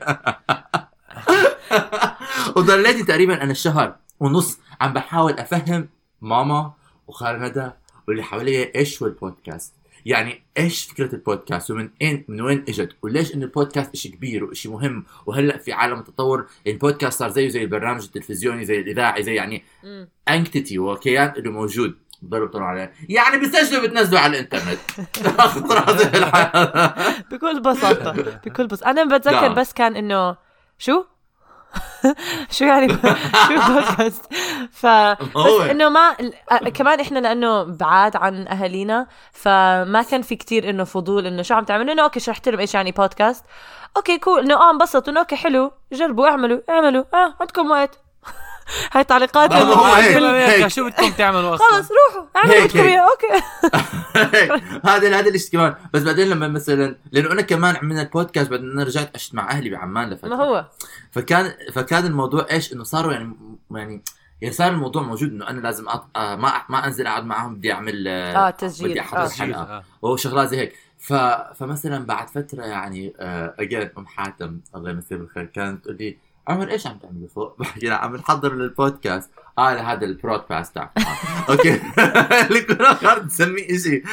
وضليتي 2.56 3.02
تقريبا 3.02 3.42
أنا 3.42 3.54
شهر 3.54 3.96
ونص 4.20 4.58
عم 4.80 4.92
بحاول 4.92 5.32
أفهم 5.32 5.88
ماما 6.20 6.72
وخالة 7.06 7.42
ندى 7.42 7.70
واللي 8.08 8.22
حواليا 8.22 8.72
إيش 8.74 9.02
هو 9.02 9.08
البودكاست. 9.08 9.74
يعني 10.04 10.42
إيش 10.58 10.84
فكرة 10.84 11.14
البودكاست؟ 11.14 11.70
ومن 11.70 11.90
اين 12.02 12.24
من 12.28 12.40
وين 12.40 12.64
إجت؟ 12.68 12.96
وليش 13.02 13.34
انه 13.34 13.44
البودكاست 13.44 13.96
شيء 13.96 14.12
كبير 14.12 14.44
وشيء 14.44 14.72
مهم؟ 14.72 15.04
وهلأ 15.26 15.58
في 15.58 15.72
عالم 15.72 15.98
التطور 15.98 16.46
البودكاست 16.66 17.18
صار 17.18 17.30
زيه 17.30 17.48
زي 17.48 17.62
البرنامج 17.62 18.04
التلفزيوني 18.04 18.64
زي 18.64 18.80
الإذاعي 18.80 19.22
زي 19.22 19.34
يعني. 19.34 19.64
انكتيتي 20.28 20.78
وكيان 20.78 21.32
اللي 21.36 21.50
موجود. 21.50 21.94
بضلوا 22.22 22.46
يطلعوا 22.46 22.66
عليه 22.66 22.92
يعني 23.08 23.46
بتسجلوا 23.46 23.86
بتنزلوا 23.86 24.20
على 24.20 24.38
الإنترنت. 24.38 24.78
بكل 27.30 27.60
بساطة 27.60 28.12
بكل 28.46 28.66
بساطة 28.66 28.90
أنا 28.90 29.16
بتذكر 29.16 29.48
لا. 29.48 29.50
بس 29.54 29.72
كان 29.72 29.96
إنه 29.96 30.36
شو؟ 30.78 31.04
شو 32.50 32.64
يعني؟ 32.64 32.88
شو 33.48 33.72
بودكاست 33.72 34.32
ف. 34.72 34.86
بس 34.86 35.70
إنه 35.70 35.88
ما 35.88 36.12
كمان 36.74 37.00
إحنا 37.00 37.18
لأنه 37.18 37.62
بعاد 37.62 38.16
عن 38.16 38.48
أهالينا 38.48 39.06
فما 39.32 40.02
كان 40.10 40.22
في 40.22 40.36
كتير 40.36 40.70
إنه 40.70 40.84
فضول 40.84 41.26
إنه 41.26 41.42
شو 41.42 41.54
عم 41.54 41.64
تعملوا؟ 41.64 41.92
إنه 41.92 42.02
أوكي 42.02 42.20
شرحت 42.20 42.48
لهم 42.48 42.60
إيش 42.60 42.74
يعني 42.74 42.92
بودكاست 42.92 43.44
أوكي 43.96 44.18
كول 44.18 44.40
إنه 44.40 44.54
آه 44.54 44.70
انبسطوا. 44.70 45.12
إنه 45.12 45.20
أوكي 45.20 45.36
حلو. 45.36 45.72
جربوا 45.92 46.28
اعملوا 46.28 46.60
اعملوا. 46.70 47.04
آه 47.14 47.34
عندكم 47.40 47.70
وقت. 47.70 48.03
هاي 48.92 49.04
تعليقات 49.04 49.52
آه،. 49.52 50.68
شو 50.68 50.84
بدكم 50.84 51.10
تعملوا 51.10 51.54
أصلا؟ 51.54 51.66
خلص 51.66 51.88
روحوا. 51.90 52.28
اعملوا 52.36 52.64
بدكم. 52.64 52.78
اياه 52.78 53.00
okay. 53.10 53.44
هذا 54.90 55.18
هذا 55.18 55.28
الشيء 55.28 55.52
كمان 55.52 55.74
بس 55.92 56.02
بعدين 56.02 56.28
لما 56.28 56.48
مثلا 56.48 56.96
لأنه 57.12 57.32
أنا 57.32 57.42
كمان 57.42 57.76
عملنا 57.76 58.02
البودكاست 58.02 58.50
بعدين 58.50 58.70
أنا 58.70 58.84
رجعت 58.84 59.10
عشت 59.14 59.34
مع 59.34 59.50
أهلي 59.50 59.70
بعمان 59.70 60.10
لفترة. 60.10 60.28
ما 60.28 60.36
هو؟ 60.36 60.66
فكان 61.10 61.52
فكان 61.72 62.06
الموضوع 62.06 62.46
إيش؟ 62.50 62.72
إنه 62.72 62.84
صاروا 62.84 63.12
يعني 63.12 63.36
يعني 63.70 64.02
يعني 64.40 64.54
صار 64.54 64.72
الموضوع 64.72 65.02
موجود 65.02 65.30
إنه 65.30 65.48
أنا 65.48 65.60
لازم 65.60 65.88
أط... 65.88 66.06
آه 66.16 66.36
ما 66.36 66.62
ما 66.68 66.86
أنزل 66.86 67.06
أقعد 67.06 67.24
معاهم 67.24 67.54
بدي 67.54 67.72
أعمل 67.72 68.08
آه 68.08 68.50
تسجيل 68.50 68.90
بدي 68.90 69.00
احضر 69.00 69.22
آه. 69.22 69.26
الحلقة 69.26 69.62
آه. 69.62 69.84
وشغلات 70.02 70.48
زي 70.48 70.56
هيك. 70.56 70.74
ف... 70.98 71.12
فمثلا 71.54 72.06
بعد 72.06 72.28
فترة 72.28 72.62
يعني 72.62 73.14
اجين 73.18 73.90
أم 73.98 74.06
حاتم 74.06 74.60
الله 74.74 74.90
يمسيه 74.90 75.16
بالخير 75.16 75.44
كانت 75.44 75.84
تقول 75.84 75.96
لي 75.96 76.18
عمر 76.48 76.70
إيش 76.70 76.86
عم 76.86 76.98
تعملوا 76.98 77.28
فوق؟ 77.34 77.58
بحكي 77.58 77.90
عم 77.90 78.16
نحضر 78.16 78.54
للبودكاست 78.54 79.30
آه 79.58 79.70
هذا 79.70 80.04
البرودكاست 80.04 80.74
تاعكم 80.74 81.02
آه. 81.02 81.52
أوكي 81.52 81.80
لكل 82.54 82.84
اخر 82.84 83.18
تسميه 83.18 83.78
شيء 83.78 84.04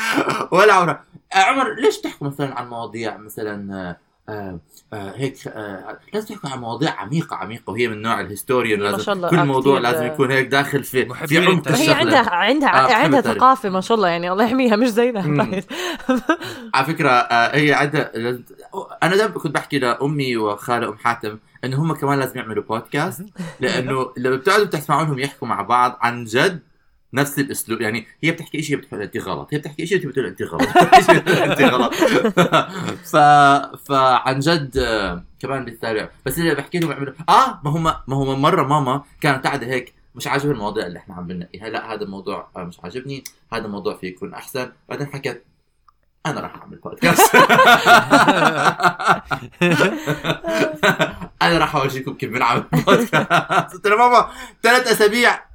ولا 0.52 0.74
عمره 0.74 1.04
آه، 1.34 1.38
عمر 1.38 1.74
ليش 1.74 1.98
تحكوا 1.98 2.28
مثلا 2.28 2.60
عن 2.60 2.70
مواضيع 2.70 3.18
مثلا 3.18 3.76
آه، 3.76 3.98
آه 4.30 4.60
آه 4.94 5.14
هيك 5.16 5.48
آه 5.48 6.00
لازم 6.14 6.36
تحكوا 6.36 6.50
عن 6.50 6.60
مواضيع 6.60 6.92
عميقة 6.92 7.36
عميقة 7.36 7.72
وهي 7.72 7.88
من 7.88 8.02
نوع 8.02 8.22
الهستوريان 8.22 8.80
ما 8.80 8.84
لازم 8.84 9.04
شاء 9.04 9.16
الله، 9.16 9.30
كل 9.30 9.38
آه، 9.38 9.44
موضوع 9.44 9.80
لازم 9.80 10.04
آه. 10.04 10.14
يكون 10.14 10.32
هيك 10.32 10.48
داخل 10.48 10.84
في 10.84 11.06
في 11.28 11.38
عمق. 11.38 11.68
هي 11.68 11.94
عندها 11.94 12.30
عندها 12.30 12.70
آه، 12.70 12.94
عندها. 12.94 13.22
ثقافة 13.22 13.70
ما 13.70 13.82
شاء 13.82 13.98
الله 13.98 14.08
يعني 14.08 14.32
الله 14.32 14.44
يحميها 14.44 14.76
مش 14.76 14.88
زينا. 14.88 15.22
على 16.74 16.86
فكرة 16.86 17.10
آه، 17.10 17.56
هي 17.56 17.74
عندها 17.74 18.12
أنا 19.04 19.16
دائما 19.16 19.34
كنت 19.34 19.56
بحكي 19.56 19.80
لأمي 19.80 20.38
وخالة 20.38 20.90
أم 20.90 20.98
حاتم 20.98 21.38
انه 21.64 21.82
هم 21.82 21.94
كمان 21.94 22.20
لازم 22.20 22.38
يعملوا 22.40 22.64
بودكاست 22.64 23.26
لأنه 23.60 24.14
لما 24.18 24.36
بتقعدوا 24.36 24.66
بتسمعوا 24.66 25.04
لهم 25.06 25.20
يحكوا 25.20 25.48
مع 25.48 25.62
بعض 25.62 25.98
عن 26.02 26.24
جد 26.24 26.60
نفس 27.14 27.40
الأسلوب. 27.40 27.82
يعني 27.82 28.08
هي 28.24 28.32
بتحكي 28.32 28.62
شيء 28.62 28.78
بتقول 28.78 29.02
انت 29.02 29.18
غلط 29.18 29.54
هي 29.54 29.58
بتحكي 29.60 29.86
شيء 29.86 30.08
بتقول 30.08 30.26
انت 30.26 30.42
غلط 30.42 30.68
انت 31.30 31.62
غلط. 31.62 31.94
ف 33.12 33.16
فعن 33.90 34.40
جد 34.40 34.78
كمان 35.40 35.66
بيتابع 35.66 36.10
بس 36.26 36.38
اللي 36.40 36.56
بحكي 36.56 36.80
لهم 36.80 36.92
يعملوا 36.92 37.14
آه 37.30 37.60
ما 37.64 37.72
هم 37.72 37.84
ما 37.84 38.16
هم 38.16 38.42
مرة 38.42 38.64
ماما 38.64 39.04
كانت 39.22 39.48
قاعدة 39.48 39.68
هيك 39.68 39.94
مش 40.16 40.28
عاجبها 40.28 40.52
المواضيع 40.52 40.86
اللي 40.88 41.00
إحنا 41.00 41.16
عم 41.16 41.28
بننقيها 41.28 41.70
لا 41.70 41.94
هذا 41.94 42.04
الموضوع 42.04 42.50
آه، 42.58 42.64
مش 42.64 42.80
عاجبني 42.80 43.24
هذا 43.54 43.66
الموضوع 43.66 43.96
فيه 43.98 44.08
يكون 44.08 44.34
أحسن. 44.34 44.72
بعدين 44.90 45.08
حكت 45.08 45.44
أنا 46.26 46.40
راح 46.42 46.56
أعمل 46.56 46.78
بودكاست 46.78 47.36
أنا 51.42 51.58
راح 51.58 51.76
اورجيكم 51.76 52.14
كيف 52.14 52.30
بنعمل 52.30 52.62
بودكاست 52.74 53.74
قلت 53.74 53.88
له 53.88 53.96
ماما 53.96 54.30
ثلاث 54.64 54.88
أسابيع 54.88 55.52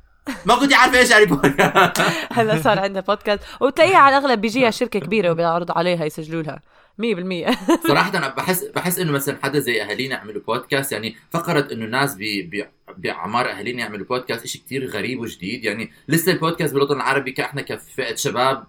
ما 0.46 0.54
كنت 0.54 0.74
عارفه 0.74 0.98
إيش 0.98 1.10
يعني 1.10 1.26
بودكاست 1.26 2.02
هلا 2.32 2.62
صار 2.62 2.78
عندها 2.78 3.02
بودكاست 3.02 3.42
وتلاقيها 3.60 3.98
على 3.98 4.18
الأغلب 4.18 4.40
بيجيها 4.40 4.70
شركة 4.70 5.00
كبيرة 5.00 5.30
وبيعرضوا 5.30 5.78
عليها 5.78 6.04
يسجلوا 6.04 6.42
لها. 6.42 6.60
100% 7.02 7.56
صراحة 7.88 8.18
أنا 8.18 8.28
بحس 8.28 8.64
بحس 8.64 8.98
إنه 8.98 9.12
مثلا 9.12 9.38
حدا 9.42 9.58
زي 9.58 9.82
أهالينا 9.82 10.16
يعملوا 10.16 10.42
بودكاست 10.42 10.92
يعني 10.92 11.16
فقره 11.30 11.72
إنه 11.72 11.86
ناس 11.86 12.14
بي 12.14 12.42
بي 12.42 12.66
بأعمار 12.96 13.50
أهالينا 13.50 13.78
يعملوا 13.80 14.06
بودكاست 14.06 14.46
شيء 14.46 14.60
كتير 14.60 14.86
غريب 14.86 15.20
وجديد. 15.20 15.64
يعني 15.64 15.90
لسه 16.08 16.32
البودكاست 16.32 16.74
بالوطن 16.74 16.96
العربي 16.96 17.32
كإحنا 17.32 17.62
كفئة 17.62 18.14
شباب 18.14 18.66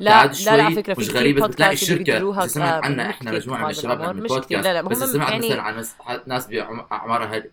لا- 0.00 0.26
لا- 0.26 0.64
على 0.64 0.74
فكرة 0.74 0.94
في 0.94 1.00
مش 1.00 1.08
كتير 1.08 1.20
غريب 1.20 1.36
بس 1.40 1.44
بتلاقي 1.50 1.72
الشركة 1.72 2.46
سمعت 2.46 2.84
عنا 2.84 3.08
مش 3.08 3.14
إحنا 3.14 3.32
مجموعة 3.32 3.64
من 3.64 3.70
الشباب 3.70 3.98
بالعمر، 3.98 4.12
نعمل 4.14 4.22
مش 4.24 4.30
كتير، 4.30 4.38
بودكاست 4.38 4.66
لا، 4.66 4.72
لا، 4.72 4.82
بس 4.82 4.98
سمعت 4.98 5.30
يعني- 5.30 5.46
مثلا 5.48 5.62
عن 5.62 5.84
ناس- 6.26 6.46
باعمار 6.46 7.22
اهالي 7.24 7.50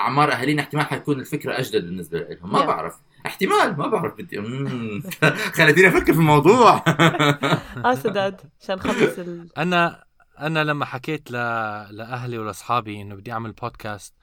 اعمار 0.00 0.32
اهالينا 0.32 0.62
احتمال 0.62 0.84
حتكون 0.84 1.20
الفكرة 1.20 1.58
أجدد 1.58 1.84
بالنسبة 1.84 2.18
لهم. 2.18 2.52
ما 2.52 2.58
Yeah. 2.58 2.66
بعرف. 2.66 2.94
احتمال 3.26 3.76
ما 3.78 3.86
بعرف 3.86 4.14
بدي. 4.18 4.38
مم. 4.38 5.02
خليتيني 5.56 5.88
أفكر 5.88 6.12
في 6.12 6.18
الموضوع. 6.18 6.84
آه 7.84 7.94
سداد 7.94 8.40
عشان 8.62 8.76
نخلص 8.76 9.18
ال... 9.18 9.48
أنا 9.58 10.04
أنا 10.40 10.64
لما 10.64 10.84
حكيت 10.84 11.30
ل... 11.30 11.34
لأهلي 11.90 12.38
ولأصحابي 12.38 13.02
إنه 13.02 13.14
بدي 13.14 13.32
أعمل 13.32 13.52
بودكاست 13.52 14.14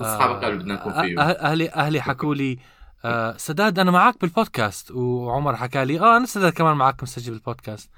أصحابك 0.00 0.44
قالوا 0.44 0.58
بدنا 0.58 0.74
نكون 0.74 0.92
فيه. 0.92 1.16
أه- 1.16 1.20
أهلي 1.44 1.70
أهلي 1.70 2.00
حكوا 2.02 2.34
لي 2.34 2.58
آه 3.04 3.34
سداد 3.36 3.78
أنا 3.78 3.90
معك 3.90 4.20
بالبودكاست 4.20 4.90
وعمر 4.90 5.56
حكى 5.56 5.84
لي 5.84 6.00
آه 6.00 6.16
أنا 6.16 6.26
سداد 6.26 6.52
كمان 6.52 6.76
معك 6.76 7.02
مسجل 7.02 7.32
بالبودكاست 7.32 7.90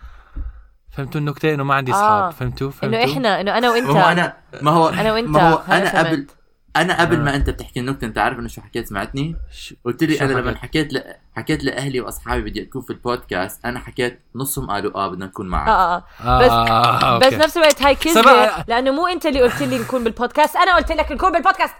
فهمتوا 0.90 1.20
النكته 1.20 1.54
إنه 1.54 1.64
ما 1.64 1.74
عندي 1.74 1.92
اصحاب 1.92 2.22
آه. 2.22 2.30
فهمتوا؟ 2.30 2.70
فهمتوا؟ 2.70 3.02
انه 3.02 3.12
إحنا 3.12 3.40
إنه 3.40 3.58
أنا 3.58 3.70
وإنت. 3.70 3.86
ما 3.86 4.00
هو 4.00 4.08
أنا 4.12 4.36
ما 4.62 4.70
هو 4.70 4.88
أنا 4.88 5.12
وإنت. 5.12 5.28
ما 5.28 5.50
هو 5.50 5.62
أنا 5.68 5.98
قبل 5.98 6.16
فهمت. 6.16 6.36
أنا 6.76 7.00
قبل 7.00 7.16
آه. 7.16 7.18
ما 7.22 7.36
أنت 7.36 7.50
بتحكي 7.50 7.80
النكتة 7.80 8.04
أنت 8.04 8.18
عارف 8.18 8.38
إنه 8.38 8.48
شو 8.48 8.60
حكيت؟ 8.60 8.88
سمعتني؟ 8.88 9.36
قلت 9.84 10.04
لي 10.04 10.20
أنا 10.20 10.32
لما 10.32 10.50
حكيت؟ 10.56 10.58
حكيت 10.58 10.92
ل... 10.92 11.02
حكيت 11.36 11.64
لأهلي 11.64 12.00
وأصحابي 12.00 12.42
بدي 12.50 12.62
أكون 12.62 12.82
في 12.82 12.90
البودكاست 12.90 13.64
أنا 13.64 13.78
حكيت 13.80 14.20
نصهم 14.34 14.70
قالوا 14.70 14.94
آه 14.94 15.08
بدنا 15.08 15.26
نكون 15.26 15.48
معك. 15.48 15.68
آه 15.68 15.96
آه 15.96 16.04
آه. 16.24 16.38
بس- 16.38 16.50
آه 17.04 17.18
بس. 17.18 17.32
نفس 17.32 17.56
الوقت 17.56 17.82
هاي 17.82 17.94
كذبة 17.94 18.22
سبق- 18.22 18.64
لأنه 18.68 18.90
مو 18.90 19.06
أنت 19.06 19.26
اللي 19.26 19.42
قلت 19.42 19.62
لي 19.62 19.78
نكون 19.78 20.04
بالبودكاست 20.04 20.56
أنا 20.56 20.76
قلت 20.76 20.92
لك 20.92 21.12
نكون 21.12 21.32
بالبودكاست. 21.32 21.74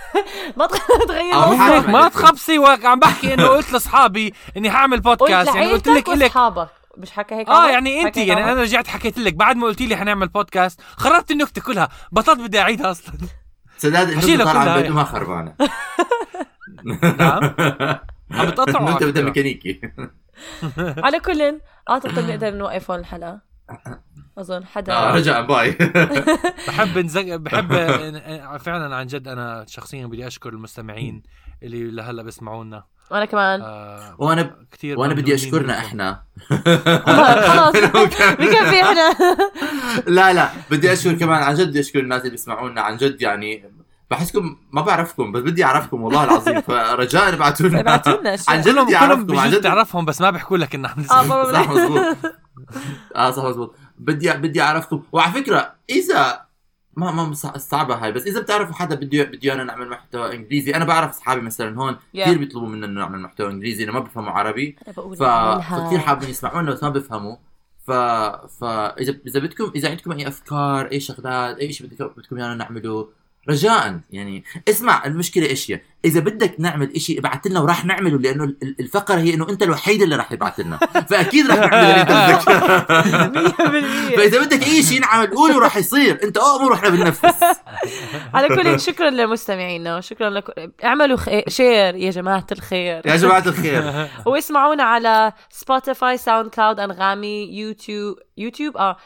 ما 0.56 0.66
تغ- 0.66 1.06
تغير 1.08 1.88
ما 1.90 2.08
تخبصي 2.08 2.58
عم 2.84 3.00
بحكي 3.00 3.34
إنه 3.34 3.46
قلت 3.46 3.72
لأصحابي 3.72 4.34
إني 4.56 4.70
حاعمل 4.70 5.00
بودكاست 5.00 5.54
يعني 5.54 5.72
قلت 5.72 5.88
لك 5.88 6.08
لك 6.08 6.32
مش 6.96 7.10
حكى 7.10 7.34
هيك 7.34 7.48
آه؟ 7.48 7.68
يعني 7.70 8.02
أنت 8.02 8.16
يعني؟ 8.16 8.44
أنا 8.52 8.60
رجعت 8.62 8.86
حكيت 8.86 9.18
لك 9.18 9.34
بعد 9.34 9.56
ما 9.56 9.66
قلت 9.66 9.80
لي 9.80 9.96
حنعمل 9.96 10.28
بودكاست 10.28 10.80
خربت 10.96 11.30
النكتة 11.30 11.62
كلها. 11.62 11.88
بطلت 12.12 12.40
بدي 12.40 12.60
أعيدها 12.60 12.90
أصلا. 12.90 13.14
سداد 13.80 14.08
النكته 14.08 14.44
طالعه 14.44 14.76
من. 14.76 14.82
بيته 14.82 14.94
ما 14.94 15.04
خربانة. 15.04 15.54
نعم. 17.18 17.54
عم 18.30 18.46
بتقطعوا 18.50 18.88
النكته 18.88 19.06
بدها. 19.06 19.22
ميكانيكي. 19.22 19.80
على 21.04 21.20
كل 21.20 21.60
اعتقد 21.90 22.30
نقدر 22.30 22.54
نوقف 22.54 22.90
هون 22.90 23.00
الحلقة. 23.00 23.40
أظن 24.38 24.66
حدا 24.66 24.92
آه، 24.92 25.14
رجع 25.14 25.40
باي. 25.40 25.70
بحب 26.68 26.98
نزق 26.98 27.36
بحب 27.36 27.72
فعلا 28.58 28.96
عن 28.96 29.06
جد 29.06 29.28
أنا 29.28 29.64
شخصيا 29.68 30.06
بدي 30.06 30.26
أشكر 30.26 30.48
المستمعين 30.48 31.22
اللي 31.62 31.90
لهلأ 31.90 32.22
بيسمعونا 32.22 32.84
وأنا 33.10 33.24
كمان. 33.24 33.60
آه 33.60 34.14
وأنا 34.18 34.56
كثير 34.72 34.98
وأنا 34.98 35.14
بدي 35.14 35.34
أشكرنا. 35.34 35.78
إحنا. 35.78 36.22
خلاص. 37.06 37.72
بكفي 38.40 38.82
إحنا. 38.82 39.14
لا 40.06 40.32
لا. 40.32 40.48
بدي 40.70 40.92
أشكر 40.92 41.12
كمان 41.12 41.42
عن 41.42 41.54
جد 41.54 41.68
بدي 41.68 41.80
أشكر 41.80 41.98
الناس 41.98 42.20
اللي 42.20 42.30
بيسمعونا. 42.30 42.80
عن 42.80 42.96
جد 42.96 43.22
يعني 43.22 43.72
بحسكم 44.10 44.56
ما 44.72 44.82
بعرفكم 44.82 45.32
بس 45.32 45.42
بدي 45.42 45.64
أعرفكم 45.64 46.02
والله 46.02 46.24
العظيم. 46.24 46.60
فرجاء 46.68 47.28
ابعتوا 47.34 47.68
لنا 47.68 47.80
ابعتوا 47.80 48.20
لنا. 48.20 48.36
عن 48.48 48.60
جد 48.60 48.78
بدي 48.78 48.96
أعرفكم 48.96 49.38
عن 49.38 49.50
جد 49.50 49.60
تعرفهم 49.60 50.04
بس 50.04 50.20
ما 50.20 50.30
بيحكوا 50.30 50.56
لك 50.56 50.74
إنه 50.74 50.88
عم 50.88 50.94
آه 50.98 51.00
نسمع 51.00 51.22
بابا 51.22 51.52
صح 51.52 51.70
مزبوط 51.70 52.16
آه 53.16 53.30
صح 53.30 53.44
مزبوط 53.44 53.74
بدي 53.98 54.32
بدي 54.32 54.62
أعرفكم. 54.62 55.02
وعلى 55.12 55.32
فكرة 55.32 55.72
إذا 55.90 56.49
ما 56.96 57.10
ما 57.12 57.34
صع- 57.34 57.56
صعبة 57.56 57.94
هاي 57.94 58.12
بس 58.12 58.26
إذا 58.26 58.40
بتعرفوا 58.40 58.74
حدا 58.74 58.94
بده 58.94 59.22
بده 59.24 59.52
أنا 59.52 59.64
نعمل 59.64 59.88
محتوى 59.88 60.34
إنجليزي 60.34 60.74
أنا 60.74 60.84
بعرف 60.84 61.10
أصحابي 61.10 61.40
مثلا 61.40 61.78
هون 61.78 61.94
Yeah. 61.94 62.20
كثير 62.20 62.38
بيطلبوا 62.38 62.68
منا 62.68 62.86
إنه 62.86 63.00
نعمل 63.00 63.18
محتوى 63.20 63.50
إنجليزي 63.50 63.84
لأنه 63.84 63.98
ما 63.98 64.04
بيفهموا 64.04 64.30
عربي 64.32 64.76
ف... 65.18 65.22
فكثير 65.62 65.98
حابين 65.98 66.30
يسمعونا 66.30 66.70
بس 66.72 66.82
ما 66.82 66.88
بيفهموا 66.88 67.36
ف 67.86 67.90
فاذا 68.60 69.14
إذا 69.26 69.40
بدكم 69.40 69.72
إذا 69.74 69.90
عندكم 69.90 70.12
أي 70.12 70.28
أفكار 70.28 70.86
أي 70.92 71.00
شغلات 71.00 71.58
أي 71.58 71.72
شيء 71.72 71.86
بدكم 71.86 72.06
بدكم 72.06 72.36
ايانا 72.36 72.54
نعمله 72.54 73.08
رجاء. 73.48 74.00
يعني 74.10 74.44
اسمع 74.68 75.04
المشكلة 75.06 75.46
إيش 75.46 75.70
هي؟ 75.70 75.80
إذا 76.04 76.20
بدك 76.20 76.54
نعمل 76.58 77.00
شيء 77.00 77.18
ابعث 77.18 77.46
لنا 77.46 77.60
وراح 77.60 77.84
نعمله 77.84 78.18
لأنه 78.18 78.44
ال- 78.44 78.76
الفقرة 78.80 79.16
هي 79.16 79.34
إنه 79.34 79.48
أنت 79.50 79.62
الوحيد 79.62 80.02
اللي 80.02 80.16
راح 80.16 80.32
يبعث 80.32 80.60
لنا. 80.60 80.76
فأكيد 81.10 81.46
راح 81.46 81.58
نعمل 81.58 81.74
اللي 81.74 82.00
أنت 82.00 82.10
بدك. 82.10 83.50
100% 84.14 84.16
فإذا 84.18 84.40
بدك 84.44 84.62
إي 84.62 84.82
شيء 84.82 85.00
نعمله 85.00 85.26
قوله 85.26 85.58
راح 85.60 85.76
يصير. 85.76 86.18
أنت 86.24 86.38
أمر 86.38 86.70
وإحنا 86.72 86.88
بننفذ. 86.88 87.28
على 88.34 88.48
كل 88.48 88.80
شكرا 88.80 89.10
لمستمعينا 89.10 89.96
وشكرا 89.96 90.30
لكم 90.30 90.52
اعملوا 90.84 91.16
خي... 91.16 91.42
share 91.48 91.94
يا 91.94 92.10
جماعة 92.10 92.46
الخير. 92.52 93.02
يا 93.06 93.16
جماعة 93.16 93.44
الخير. 93.46 94.08
واسمعونا 94.26 94.82
على 94.82 95.32
سبوتيفاي 95.50 96.16
ساوند 96.16 96.50
كلاود 96.50 96.80
أنغامي 96.80 97.58
يوتيوب 97.58 98.16
يوتيوب 98.38 98.76
آه. 98.76 98.96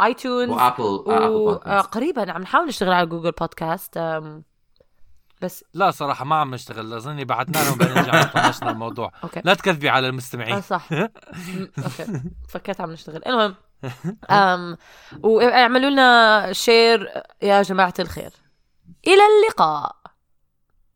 آيتونز 0.00 0.50
وآبل 0.50 0.82
وقريبا 0.82 2.32
عم 2.32 2.42
نحاول 2.42 2.66
نشتغل 2.66 2.92
على 2.92 3.06
جوجل 3.06 3.30
بودكاست 3.30 3.96
أم، 3.96 4.44
بس 5.42 5.64
لا 5.74 5.90
صراحة 5.90 6.24
ما 6.24 6.36
عم 6.36 6.54
نشتغل. 6.54 6.92
اظني 6.94 7.24
بعتنا 7.24 7.58
لهم 7.58 7.78
بعدين 7.78 7.98
رجعنا 7.98 8.22
طنشنا 8.22 8.70
الموضوع. 8.70 9.12
أوكي. 9.24 9.40
لا 9.44 9.54
تكذبي 9.54 9.88
على 9.88 10.06
آه 10.06 10.10
المستمعين 10.10 10.60
صح. 10.60 10.92
م- 10.92 11.08
أوكي. 11.78 12.22
فكرت 12.48 12.80
عم 12.80 12.90
نشتغل. 12.90 13.22
المهم 13.26 13.54
أم 14.30 14.76
واعملوا 15.22 15.90
لنا 15.90 16.48
share 16.52 17.22
يا 17.42 17.62
جماعة 17.62 17.94
الخير. 17.98 18.30
إلى 19.06 19.22
اللقاء. 19.22 19.96